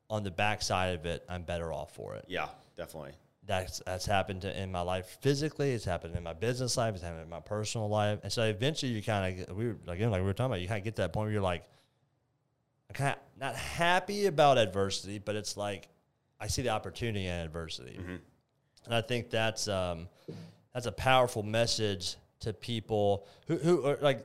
on 0.09 0.23
the 0.23 0.31
backside 0.31 0.95
of 0.95 1.05
it, 1.05 1.23
I'm 1.29 1.43
better 1.43 1.71
off 1.73 1.93
for 1.95 2.15
it 2.15 2.25
Yeah, 2.27 2.47
definitely. 2.77 3.11
that's 3.45 3.81
that's 3.85 4.05
happened 4.05 4.41
to, 4.41 4.61
in 4.61 4.71
my 4.71 4.81
life 4.81 5.17
physically. 5.21 5.71
It's 5.73 5.85
happened 5.85 6.15
in 6.15 6.23
my 6.23 6.33
business 6.33 6.77
life. 6.77 6.93
It's 6.95 7.03
happened 7.03 7.23
in 7.23 7.29
my 7.29 7.39
personal 7.41 7.89
life. 7.89 8.19
And 8.23 8.31
so 8.31 8.43
eventually, 8.43 8.91
you 8.91 9.01
kind 9.03 9.41
of 9.47 9.55
we 9.57 9.67
were 9.67 9.77
like 9.85 9.97
again, 9.97 10.11
like 10.11 10.21
we 10.21 10.25
were 10.27 10.33
talking 10.33 10.51
about. 10.51 10.61
You 10.61 10.67
kind 10.67 10.79
of 10.79 10.83
get 10.83 10.95
to 10.97 11.01
that 11.03 11.13
point 11.13 11.25
where 11.25 11.33
you're 11.33 11.41
like, 11.41 11.63
I'm 12.89 12.95
kind 12.95 13.09
of 13.15 13.39
not 13.39 13.55
happy 13.55 14.27
about 14.27 14.57
adversity, 14.57 15.19
but 15.19 15.35
it's 15.35 15.57
like 15.57 15.89
I 16.39 16.47
see 16.47 16.61
the 16.63 16.69
opportunity 16.69 17.25
in 17.25 17.33
adversity, 17.33 17.97
and 18.85 18.93
I 18.93 19.01
think 19.01 19.29
that's 19.29 19.67
um, 19.67 20.07
that's 20.75 20.85
a 20.87 20.91
powerful 20.91 21.41
message 21.41 22.17
to 22.41 22.51
people 22.53 23.25
who 23.47 23.55
who 23.57 23.85
are 23.87 23.97
like 24.01 24.23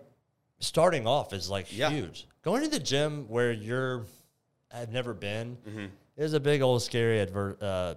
starting 0.58 1.06
off 1.06 1.32
is 1.32 1.48
like 1.48 1.74
Yeah. 1.74 1.88
huge. 1.90 2.26
Going 2.42 2.62
to 2.64 2.68
the 2.68 2.80
gym 2.80 3.26
where 3.28 3.52
you're 3.52 4.04
I've 4.74 4.90
never 4.92 5.14
been 5.14 5.56
Mm-hmm. 5.66 5.86
is 6.16 6.34
a 6.34 6.40
big 6.40 6.60
old 6.60 6.82
scary 6.82 7.20
adver- 7.20 7.56
uh, 7.60 7.94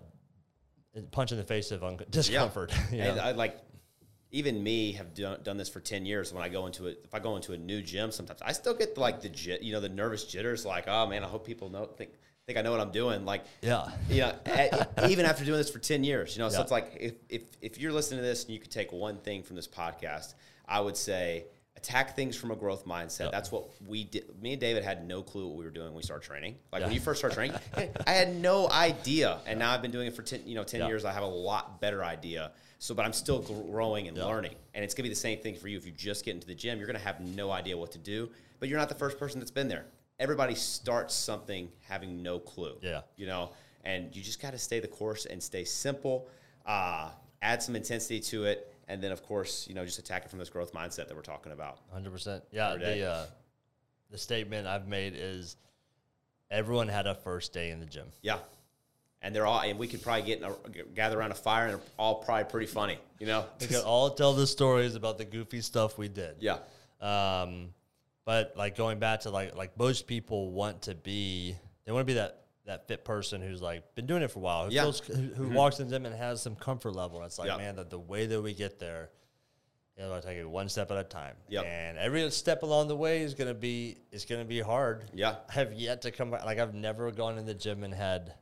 punch 1.11 1.31
in 1.31 1.37
the 1.39 1.43
face 1.43 1.71
of 1.71 1.83
un- 1.83 1.99
discomfort. 2.11 2.71
you 2.91 2.99
know? 2.99 3.15
I 3.17 3.31
like 3.31 3.57
even 4.31 4.63
me 4.63 4.93
have 4.93 5.13
done, 5.13 5.39
done 5.43 5.57
this 5.57 5.69
for 5.69 5.79
10 5.79 6.05
years 6.05 6.31
when 6.33 6.43
I 6.43 6.49
go 6.49 6.65
into 6.67 6.85
it 6.87 7.01
if 7.03 7.13
I 7.15 7.19
go 7.19 7.35
into 7.35 7.53
a 7.53 7.57
new 7.57 7.81
gym 7.81 8.11
sometimes 8.11 8.39
I 8.43 8.51
still 8.51 8.75
get 8.75 8.97
like 8.99 9.19
the 9.21 9.29
jit, 9.29 9.63
you 9.63 9.73
know 9.73 9.79
the 9.79 9.89
nervous 9.89 10.25
jitters 10.25 10.63
like 10.63 10.85
oh 10.87 11.07
man 11.07 11.23
I 11.23 11.27
hope 11.27 11.43
people 11.45 11.69
know 11.69 11.85
think 11.85 12.11
think 12.45 12.59
I 12.59 12.61
know 12.61 12.71
what 12.71 12.81
I'm 12.81 12.91
doing 12.91 13.23
like 13.25 13.43
Yeah. 13.61 13.89
you 14.09 14.21
know 14.21 14.35
a- 14.45 15.09
even 15.09 15.25
after 15.25 15.45
doing 15.45 15.57
this 15.57 15.69
for 15.69 15.79
10 15.79 16.03
years 16.03 16.35
you 16.35 16.41
know 16.43 16.49
so 16.49 16.61
it's 16.61 16.71
like 16.71 16.97
if, 16.99 17.13
if 17.29 17.43
if 17.61 17.77
you're 17.77 17.93
listening 17.93 18.19
to 18.19 18.25
this 18.25 18.43
and 18.43 18.53
you 18.53 18.59
could 18.59 18.71
take 18.71 18.91
one 18.91 19.17
thing 19.17 19.43
from 19.43 19.55
this 19.55 19.67
podcast 19.67 20.33
I 20.67 20.81
would 20.81 20.97
say 20.97 21.45
attack 21.77 22.15
things 22.15 22.37
from 22.37 22.51
a 22.51 22.55
growth 22.55 22.85
mindset. 22.85 23.29
That's 23.31 23.51
what 23.51 23.65
we 23.87 24.03
did 24.05 24.41
me 24.41 24.51
and 24.53 24.61
David 24.61 24.83
had 24.83 25.07
no 25.07 25.21
clue 25.23 25.47
what 25.47 25.57
we 25.57 25.63
were 25.65 25.71
doing 25.71 25.87
when 25.87 25.95
we 25.95 26.03
started 26.03 26.25
training. 26.25 26.55
Like 26.71 26.83
when 26.83 26.91
you 26.93 26.99
first 26.99 27.19
start 27.19 27.33
training 27.33 27.55
I 28.07 28.11
had 28.11 28.35
no 28.35 28.69
idea. 28.69 29.39
And 29.45 29.57
now 29.59 29.71
I've 29.71 29.81
been 29.81 29.91
doing 29.91 30.07
it 30.07 30.15
for 30.15 30.21
10 30.21 30.41
you 30.45 30.55
know 30.55 30.63
10 30.65 30.81
Yeah. 30.81 30.87
years 30.87 31.05
I 31.05 31.13
have 31.13 31.23
a 31.23 31.27
lot 31.27 31.79
better 31.79 32.03
idea. 32.03 32.51
So 32.79 32.93
but 32.93 33.05
I'm 33.05 33.13
still 33.13 33.39
growing 33.39 34.09
and 34.09 34.17
learning. 34.17 34.55
And 34.73 34.83
it's 34.83 34.93
gonna 34.93 35.03
be 35.03 35.09
the 35.09 35.15
same 35.15 35.39
thing 35.39 35.55
for 35.55 35.69
you. 35.69 35.77
If 35.77 35.85
you 35.85 35.93
just 35.93 36.25
get 36.25 36.35
into 36.35 36.47
the 36.47 36.55
gym 36.55 36.77
you're 36.77 36.87
gonna 36.87 36.99
have 36.99 37.21
no 37.21 37.51
idea 37.51 37.77
what 37.77 37.93
to 37.93 37.99
do. 37.99 38.29
But 38.59 38.67
you're 38.67 38.79
not 38.79 38.89
the 38.89 38.95
first 38.95 39.17
person 39.17 39.39
that's 39.39 39.51
been 39.51 39.69
there 39.69 39.85
everybody 40.19 40.55
starts 40.55 41.13
something 41.13 41.69
having 41.81 42.21
no 42.23 42.39
clue 42.39 42.75
Yeah. 42.81 43.01
you 43.15 43.25
know 43.25 43.51
and 43.83 44.15
you 44.15 44.21
just 44.21 44.41
got 44.41 44.51
to 44.51 44.57
stay 44.59 44.79
the 44.79 44.87
course 44.87 45.25
and 45.25 45.41
stay 45.41 45.63
simple 45.63 46.27
uh, 46.65 47.09
add 47.41 47.61
some 47.61 47.75
intensity 47.75 48.19
to 48.19 48.45
it 48.45 48.73
and 48.87 49.01
then 49.01 49.11
of 49.11 49.23
course 49.23 49.67
you 49.67 49.73
know 49.75 49.83
just 49.85 49.99
attack 49.99 50.25
it 50.25 50.29
from 50.29 50.39
this 50.39 50.49
growth 50.49 50.73
mindset 50.73 51.07
that 51.07 51.15
we're 51.15 51.21
talking 51.21 51.51
about 51.51 51.79
Hundred 51.91 52.11
percent. 52.11 52.43
Yeah. 52.51 52.75
The 52.75 53.05
uh, 53.05 53.25
the 54.11 54.17
statement 54.17 54.67
I've 54.67 54.87
made 54.87 55.13
is 55.17 55.57
everyone 56.51 56.87
had 56.87 57.07
a 57.07 57.15
first 57.15 57.51
day 57.53 57.71
in 57.71 57.79
the 57.79 57.85
gym. 57.85 58.07
yeah 58.21 58.37
and 59.23 59.33
they're 59.35 59.45
all 59.45 59.61
and 59.61 59.79
we 59.79 59.87
could 59.87 60.03
probably 60.03 60.21
get 60.23 60.39
in 60.39 60.43
a, 60.45 60.83
gather 60.93 61.17
around 61.19 61.31
a 61.31 61.35
fire 61.35 61.65
and 61.65 61.73
they're 61.73 61.81
all 61.97 62.15
probably 62.15 62.43
pretty 62.43 62.67
funny 62.67 62.97
you 63.19 63.25
know 63.25 63.45
We 63.59 63.67
could 63.67 63.83
all 63.83 64.11
tell 64.11 64.33
the 64.33 64.45
stories 64.45 64.95
about 64.95 65.17
the 65.17 65.25
goofy 65.25 65.61
stuff 65.61 65.97
we 65.97 66.07
did. 66.09 66.35
yeah 66.39 66.57
Um, 67.01 67.69
but 68.25 68.53
like 68.55 68.75
going 68.77 68.99
back 68.99 69.21
to 69.21 69.29
like 69.29 69.55
like 69.55 69.77
most 69.77 70.07
people 70.07 70.51
want 70.51 70.83
to 70.83 70.95
be 70.95 71.55
they 71.85 71.91
want 71.91 72.01
to 72.01 72.13
be 72.13 72.15
that 72.15 72.43
that 72.65 72.87
fit 72.87 73.03
person 73.03 73.41
who's 73.41 73.61
like 73.61 73.93
been 73.95 74.05
doing 74.05 74.21
it 74.23 74.31
for 74.31 74.39
a 74.39 74.41
while. 74.41 74.65
Who 74.65 74.71
Yeah. 74.71 74.83
feels 74.83 74.99
who, 75.01 75.13
who 75.13 75.43
mm-hmm. 75.45 75.53
walks 75.53 75.79
in 75.79 75.87
the 75.87 75.95
gym 75.95 76.05
and 76.05 76.15
has 76.15 76.41
some 76.41 76.55
comfort 76.55 76.91
level. 76.91 77.17
And 77.17 77.25
it's 77.25 77.37
like 77.37 77.47
Yeah. 77.47 77.57
man, 77.57 77.75
that 77.75 77.89
the 77.89 77.99
way 77.99 78.25
that 78.25 78.41
we 78.41 78.53
get 78.53 78.79
there, 78.79 79.09
you 79.97 80.03
know, 80.03 80.13
I 80.13 80.21
take 80.21 80.37
it 80.37 80.49
one 80.49 80.69
step 80.69 80.89
at 80.89 80.97
a 80.97 81.03
time. 81.03 81.35
Yep. 81.49 81.65
And 81.65 81.97
every 81.97 82.29
step 82.31 82.63
along 82.63 82.87
the 82.87 82.95
way 82.95 83.21
is 83.21 83.33
gonna 83.33 83.53
be 83.53 83.97
is 84.11 84.25
gonna 84.25 84.45
be 84.45 84.61
hard. 84.61 85.05
Yeah. 85.13 85.35
I 85.49 85.53
have 85.53 85.73
yet 85.73 86.03
to 86.03 86.11
come 86.11 86.31
back. 86.31 86.45
Like 86.45 86.59
I've 86.59 86.73
never 86.73 87.11
gone 87.11 87.37
in 87.37 87.45
the 87.45 87.53
gym 87.53 87.83
and 87.83 87.93
had 87.93 88.33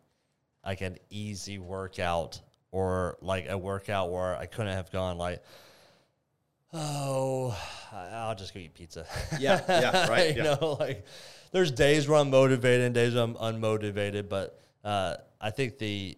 like 0.63 0.81
an 0.81 0.97
easy 1.09 1.57
workout 1.57 2.39
or 2.71 3.17
like 3.21 3.47
a 3.49 3.57
workout 3.57 4.11
where 4.11 4.35
I 4.35 4.45
couldn't 4.45 4.73
have 4.73 4.91
gone 4.91 5.17
like, 5.17 5.43
oh, 6.73 7.57
I'll 7.91 8.35
just 8.35 8.53
go 8.53 8.59
eat 8.59 8.73
pizza. 8.73 9.05
yeah 9.39 9.61
yeah 9.67 10.07
right 10.09 10.35
you 10.35 10.43
yeah. 10.43 10.55
know, 10.55 10.77
like 10.79 11.05
there's 11.51 11.71
days 11.71 12.07
where 12.07 12.19
I'm 12.19 12.29
motivated 12.29 12.85
and 12.85 12.95
days 12.95 13.13
where 13.13 13.23
I'm 13.23 13.35
unmotivated, 13.35 14.29
but 14.29 14.59
uh, 14.83 15.15
I 15.39 15.51
think 15.51 15.77
the, 15.77 16.17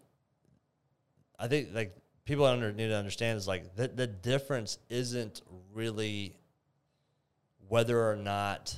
I 1.39 1.47
think 1.47 1.69
like 1.73 1.95
people 2.25 2.45
under, 2.45 2.71
need 2.71 2.87
to 2.87 2.95
understand 2.95 3.37
is 3.37 3.47
like 3.47 3.75
the, 3.75 3.87
the 3.87 4.07
difference 4.07 4.77
isn't 4.89 5.41
really 5.73 6.35
whether 7.67 8.09
or 8.09 8.15
not 8.15 8.77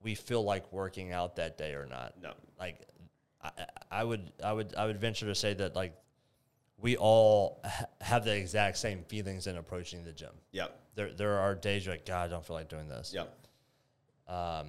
we 0.00 0.14
feel 0.14 0.44
like 0.44 0.72
working 0.72 1.12
out 1.12 1.36
that 1.36 1.58
day 1.58 1.72
or 1.72 1.86
not. 1.86 2.14
No. 2.22 2.32
Like 2.58 2.86
I, 3.42 3.50
I 3.90 4.04
would, 4.04 4.32
I 4.42 4.52
would, 4.52 4.74
I 4.76 4.86
would 4.86 5.00
venture 5.00 5.26
to 5.26 5.34
say 5.34 5.54
that 5.54 5.74
like 5.74 5.96
we 6.80 6.96
all 6.96 7.60
ha- 7.64 7.86
have 8.00 8.24
the 8.24 8.36
exact 8.36 8.76
same 8.78 9.02
feelings 9.08 9.46
in 9.46 9.56
approaching 9.56 10.04
the 10.04 10.12
gym. 10.12 10.30
Yep. 10.52 10.80
There, 10.94 11.12
there 11.12 11.38
are 11.38 11.54
days 11.54 11.84
you're 11.86 11.94
like, 11.94 12.06
God, 12.06 12.26
I 12.26 12.28
don't 12.28 12.44
feel 12.44 12.56
like 12.56 12.68
doing 12.68 12.88
this. 12.88 13.12
Yep. 13.14 13.34
Um, 14.28 14.66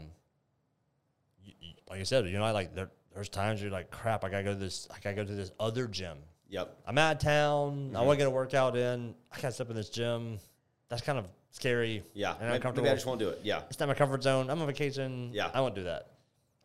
you, 1.44 1.54
you- 1.60 1.74
like 1.90 2.00
I 2.00 2.04
said, 2.04 2.26
you 2.28 2.38
know, 2.38 2.52
like 2.54 2.76
there, 2.76 2.90
there's 3.14 3.30
times 3.30 3.62
you're 3.62 3.72
like, 3.72 3.90
crap, 3.92 4.24
I 4.24 4.30
gotta 4.30 4.44
go 4.44 4.54
to 4.54 4.60
this, 4.60 4.88
I 4.92 5.00
gotta 5.00 5.16
go 5.16 5.24
to 5.26 5.34
this 5.34 5.52
other 5.60 5.88
gym. 5.88 6.18
Yep. 6.50 6.78
I'm 6.88 6.98
out 6.98 7.16
of 7.18 7.22
town. 7.22 7.94
I 7.96 8.02
want 8.02 8.18
to 8.18 8.24
get 8.24 8.28
a 8.28 8.32
workout 8.32 8.76
in. 8.76 9.14
I 9.32 9.36
gotta 9.40 9.54
step 9.54 9.70
in 9.70 9.76
this 9.76 9.90
gym. 9.90 10.40
That's 10.88 11.02
kind 11.04 11.20
of 11.20 11.26
scary. 11.52 12.04
Yeah. 12.14 12.32
and 12.32 12.42
Maybe, 12.42 12.56
uncomfortable. 12.56 12.84
maybe 12.86 12.92
I 12.92 12.96
just 12.96 13.06
won't 13.06 13.20
do 13.20 13.30
it. 13.30 13.42
Yeah. 13.44 13.62
it's 13.70 13.80
not 13.80 13.88
my 13.88 13.94
comfort 13.94 14.24
zone. 14.24 14.50
I'm 14.50 14.60
on 14.60 14.66
vacation. 14.68 15.30
Yeah. 15.34 15.52
I 15.54 15.62
won't 15.62 15.76
do 15.76 15.84
that. 15.84 16.08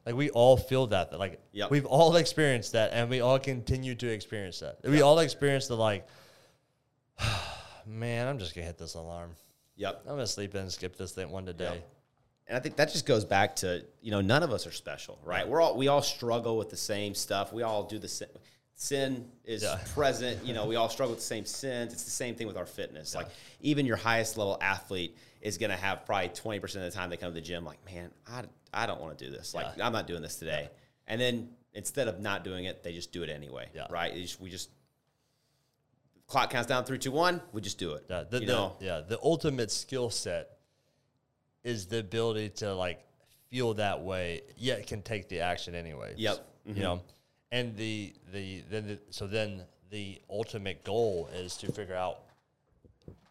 Like 0.07 0.15
we 0.17 0.31
all 0.31 0.57
feel 0.57 0.87
that. 0.89 1.11
that 1.11 1.19
like 1.19 1.41
Yep. 1.53 1.71
we've 1.71 1.87
all 1.87 2.17
experienced 2.17 2.73
that, 2.73 2.93
and 2.93 3.09
we 3.09 3.21
all 3.21 3.39
continue 3.39 3.95
to 3.95 4.09
experience 4.09 4.61
that. 4.61 4.79
We 4.85 5.01
all 5.03 5.19
experience 5.21 5.67
the 5.67 5.77
like, 5.77 6.07
man, 7.87 8.27
I'm 8.29 8.39
just 8.39 8.55
gonna 8.55 8.67
hit 8.67 8.79
this 8.79 8.95
alarm. 8.95 9.31
Yep. 9.77 10.03
I'm 10.07 10.13
gonna 10.13 10.27
sleep 10.27 10.55
in, 10.55 10.63
and 10.63 10.73
skip 10.73 10.97
this 10.97 11.13
thing 11.13 11.31
one 11.31 11.47
today. 11.47 11.83
And 12.47 12.57
I 12.59 12.61
think 12.61 12.77
that 12.77 12.93
just 12.93 13.07
goes 13.07 13.25
back 13.25 13.57
to 13.57 13.85
you 14.03 14.11
know 14.11 14.21
none 14.21 14.43
of 14.43 14.53
us 14.53 14.67
are 14.67 14.73
special, 14.73 15.19
right? 15.25 15.49
We're 15.49 15.61
all 15.61 15.77
we 15.77 15.89
all 15.89 16.03
struggle 16.03 16.57
with 16.59 16.71
the 16.71 16.77
same 16.77 17.15
stuff. 17.15 17.53
We 17.53 17.63
all 17.63 17.85
do 17.85 17.99
the 17.99 18.09
same. 18.09 18.29
Sin 18.77 19.31
is 19.45 19.63
Yeah. 19.63 19.79
present. 19.95 20.45
You 20.45 20.53
know, 20.53 20.67
we 20.67 20.77
all 20.77 20.89
struggle 20.89 21.13
with 21.15 21.21
the 21.21 21.27
same 21.27 21.47
sins. 21.47 21.93
It's 21.93 22.05
the 22.05 22.11
same 22.11 22.35
thing 22.35 22.47
with 22.47 22.57
our 22.57 22.67
fitness. 22.67 23.15
Like 23.15 23.29
even 23.61 23.87
your 23.87 23.97
highest 23.97 24.37
level 24.37 24.59
athlete 24.61 25.17
is 25.41 25.59
going 25.59 25.71
to 25.71 25.77
have 25.77 26.05
probably 26.05 26.29
twenty 26.31 26.59
percent 26.61 26.85
of 26.85 26.93
the 26.93 26.97
time 26.99 27.09
they 27.09 27.17
come 27.17 27.31
to 27.31 27.35
the 27.35 27.41
gym 27.41 27.65
like, 27.65 27.79
man, 27.87 28.11
I, 28.27 28.43
I 28.75 28.87
don't 28.87 29.01
want 29.01 29.17
to 29.19 29.25
do 29.25 29.31
this. 29.31 29.55
Like 29.55 29.81
I'm 29.81 29.93
not 29.93 30.07
doing 30.07 30.23
this 30.23 30.37
today. 30.37 30.69
And 31.07 31.21
then 31.21 31.51
instead 31.75 32.09
of 32.09 32.21
not 32.21 32.45
doing 32.45 32.65
it, 32.65 32.83
they 32.83 32.93
just 32.93 33.13
do 33.13 33.23
it 33.23 33.31
anyway. 33.31 33.69
Yeah. 33.75 33.87
Right? 33.91 34.15
Just- 34.15 34.41
we 34.41 34.51
just 34.51 34.71
clock 36.27 36.51
counts 36.51 36.69
down 36.69 36.85
three, 36.85 36.99
two, 36.99 37.13
one. 37.13 37.41
We 37.53 37.61
just 37.61 37.79
do 37.79 37.93
it. 37.93 38.07
Yeah, 38.09 38.25
the, 38.29 38.41
you 38.41 38.47
the- 38.47 38.53
know. 38.53 38.77
yeah, 38.81 39.01
the 39.07 39.19
ultimate 39.23 39.71
skill 39.71 40.11
set 40.11 40.51
is 41.63 41.87
the 41.87 41.99
ability 41.99 42.51
to 42.51 42.75
like 42.75 43.05
feel 43.51 43.75
that 43.75 44.03
way, 44.03 44.43
yet 44.57 44.87
can 44.87 45.03
take 45.03 45.29
the 45.29 45.41
action 45.41 45.75
anyway. 45.75 46.15
Yep. 46.17 46.47
You 46.67 46.73
mm-hmm. 46.73 46.83
know, 46.83 47.03
and 47.53 47.77
the 47.77 48.15
the 48.33 48.63
then 48.71 48.87
the, 48.87 48.99
so 49.11 49.27
then 49.27 49.63
the 49.91 50.21
ultimate 50.31 50.83
goal 50.83 51.29
is 51.35 51.57
to 51.59 51.71
figure 51.71 51.95
out 51.95 52.21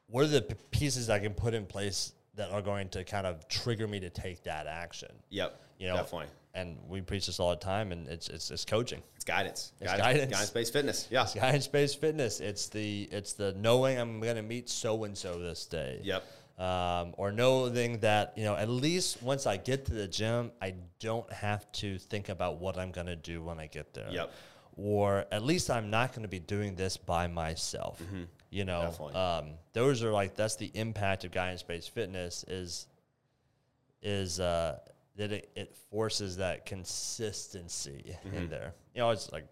what 0.07 0.23
are 0.23 0.27
the 0.27 0.43
p- 0.43 0.55
pieces 0.71 1.09
I 1.09 1.19
can 1.19 1.33
put 1.33 1.53
in 1.53 1.65
place 1.65 2.13
that 2.35 2.51
are 2.51 2.61
going 2.61 2.89
to 2.89 3.03
kind 3.03 3.27
of 3.27 3.47
trigger 3.47 3.87
me 3.87 3.99
to 3.99 4.09
take 4.09 4.43
that 4.43 4.67
action. 4.67 5.11
Yep. 5.29 5.59
You 5.77 5.87
know, 5.87 5.95
definitely. 5.95 6.27
And 6.55 6.77
we 6.87 7.01
preach 7.01 7.25
this 7.25 7.39
all 7.39 7.49
the 7.49 7.55
time, 7.55 7.91
and 7.91 8.07
it's 8.07 8.29
it's, 8.29 8.51
it's 8.51 8.63
coaching. 8.63 9.01
It's 9.15 9.25
guidance. 9.25 9.73
It's 9.79 9.91
guidance. 9.91 10.07
guidance. 10.07 10.31
Guidance 10.31 10.49
based 10.51 10.73
fitness. 10.73 11.07
Yeah. 11.09 11.27
Guidance 11.33 11.67
based 11.67 11.99
fitness. 11.99 12.39
It's 12.39 12.69
the 12.69 13.09
it's 13.11 13.33
the 13.33 13.53
knowing 13.53 13.97
I'm 13.97 14.19
going 14.19 14.35
to 14.35 14.43
meet 14.43 14.69
so 14.69 15.03
and 15.03 15.17
so 15.17 15.39
this 15.39 15.65
day. 15.65 15.99
Yep. 16.03 16.23
Um, 16.59 17.15
or 17.17 17.31
knowing 17.31 17.97
that 17.99 18.33
you 18.35 18.43
know 18.43 18.55
at 18.55 18.69
least 18.69 19.23
once 19.23 19.47
I 19.47 19.57
get 19.57 19.85
to 19.85 19.93
the 19.93 20.07
gym, 20.07 20.51
I 20.61 20.75
don't 20.99 21.31
have 21.33 21.71
to 21.73 21.97
think 21.97 22.29
about 22.29 22.59
what 22.59 22.77
I'm 22.77 22.91
going 22.91 23.07
to 23.07 23.15
do 23.15 23.41
when 23.41 23.59
I 23.59 23.65
get 23.65 23.93
there. 23.93 24.09
Yep. 24.11 24.31
Or 24.75 25.25
at 25.31 25.43
least 25.43 25.69
I'm 25.69 25.89
not 25.89 26.11
going 26.11 26.23
to 26.23 26.27
be 26.27 26.39
doing 26.39 26.75
this 26.75 26.97
by 26.97 27.27
myself. 27.27 28.01
You 28.53 28.65
know. 28.65 28.81
Definitely. 28.81 29.15
um, 29.15 29.45
those 29.73 30.03
are 30.03 30.11
like 30.11 30.35
that's 30.35 30.55
the 30.57 30.69
impact 30.75 31.23
of 31.25 31.31
guidance 31.31 31.63
based 31.63 31.89
fitness 31.93 32.43
is 32.47 32.87
is 34.01 34.39
uh, 34.39 34.77
that 35.15 35.31
it, 35.31 35.49
it 35.55 35.75
forces 35.89 36.37
that 36.37 36.65
consistency 36.65 38.15
Mm-hmm. 38.27 38.35
in 38.37 38.49
there. 38.49 38.73
You 38.93 39.01
know, 39.01 39.09
it's 39.09 39.31
like 39.31 39.45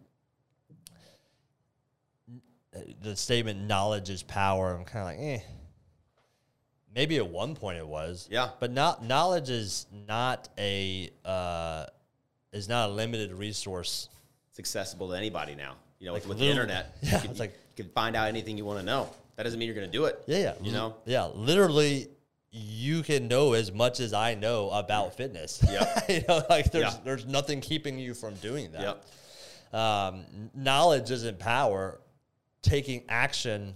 the 3.01 3.15
statement 3.15 3.59
"knowledge 3.61 4.09
is 4.09 4.23
power." 4.23 4.75
I'm 4.75 4.85
kind 4.85 4.99
of 5.01 5.05
like, 5.05 5.19
eh. 5.19 5.39
Maybe 6.93 7.17
at 7.17 7.27
one 7.27 7.55
point 7.55 7.77
it 7.77 7.87
was, 7.87 8.27
Yeah. 8.29 8.49
But 8.59 8.71
not 8.71 9.03
knowledge 9.03 9.49
is 9.49 9.87
not 10.07 10.49
a 10.57 11.09
uh, 11.25 11.85
is 12.51 12.67
not 12.67 12.89
a 12.89 12.93
limited 12.93 13.33
resource. 13.33 14.09
It's 14.49 14.59
accessible 14.59 15.09
to 15.09 15.15
anybody 15.15 15.55
now. 15.55 15.75
You 16.01 16.07
know, 16.07 16.13
with, 16.13 16.27
with 16.27 16.39
the 16.39 16.49
internet, 16.49 16.97
yeah, 17.03 17.13
you, 17.13 17.21
can, 17.21 17.31
it's 17.31 17.39
like- 17.39 17.53
you 17.77 17.83
can 17.83 17.93
find 17.93 18.15
out 18.15 18.27
anything 18.27 18.57
you 18.57 18.65
want 18.65 18.79
to 18.79 18.85
know. 18.85 19.07
That 19.35 19.43
doesn't 19.43 19.59
mean 19.59 19.67
you're 19.67 19.75
going 19.75 19.89
to 19.89 19.97
do 19.97 20.05
it. 20.05 20.21
Yeah, 20.25 20.37
yeah. 20.39 20.53
You 20.61 20.71
know? 20.71 20.95
yeah. 21.05 21.25
Literally, 21.25 22.09
you 22.51 23.03
can 23.03 23.27
know 23.27 23.53
as 23.53 23.71
much 23.71 23.99
as 23.99 24.11
I 24.11 24.33
know 24.33 24.71
about 24.71 25.15
fitness. 25.15 25.63
Yeah. 25.69 26.01
you 26.09 26.23
know, 26.27 26.43
like 26.49 26.71
there's 26.71 26.93
Yeah. 26.93 26.99
there's 27.05 27.25
nothing 27.25 27.61
keeping 27.61 27.97
you 27.99 28.13
from 28.15 28.33
doing 28.35 28.71
that. 28.73 28.81
Yep. 29.71 29.79
Um, 29.79 30.25
knowledge 30.53 31.11
isn't 31.11 31.39
power. 31.39 32.01
Taking 32.61 33.03
action 33.07 33.73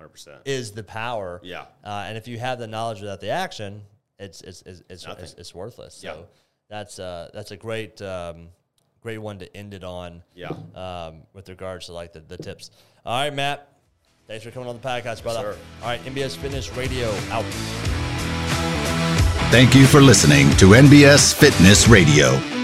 100%. 0.00 0.38
is 0.44 0.72
the 0.72 0.82
power. 0.84 1.40
Yeah. 1.44 1.66
Uh, 1.84 2.04
and 2.06 2.16
if 2.16 2.26
you 2.26 2.38
have 2.38 2.58
the 2.58 2.66
knowledge 2.66 3.00
without 3.00 3.20
the 3.20 3.30
action, 3.30 3.82
it's 4.18 4.40
it's 4.42 4.62
it's 4.62 4.82
it's, 4.88 5.06
it's, 5.06 5.34
it's 5.34 5.54
worthless. 5.54 6.00
Yeah. 6.02 6.12
So 6.14 6.26
that's 6.70 6.98
uh 6.98 7.30
that's 7.34 7.50
a 7.50 7.56
great 7.56 8.00
um, 8.00 8.48
great 9.04 9.18
one 9.18 9.38
to 9.38 9.56
end 9.56 9.74
it 9.74 9.84
on. 9.84 10.22
Yeah. 10.34 10.48
Um, 10.74 11.22
with 11.34 11.48
regards 11.48 11.86
to 11.86 11.92
like 11.92 12.12
the, 12.14 12.20
the 12.20 12.38
tips. 12.38 12.70
All 13.04 13.20
right, 13.20 13.32
Matt. 13.32 13.68
Thanks 14.26 14.42
for 14.42 14.50
coming 14.50 14.68
on 14.68 14.80
the 14.80 14.88
podcast, 14.88 15.22
brother. 15.22 15.52
sir. 15.52 15.58
All 15.82 15.88
right, 15.88 16.00
MBS 16.04 16.36
Fitness 16.38 16.74
Radio 16.74 17.10
out. 17.30 17.44
Thank 19.50 19.74
you 19.74 19.86
for 19.86 20.00
listening 20.00 20.50
to 20.56 20.68
MBS 20.70 21.34
Fitness 21.34 21.86
Radio. 21.86 22.63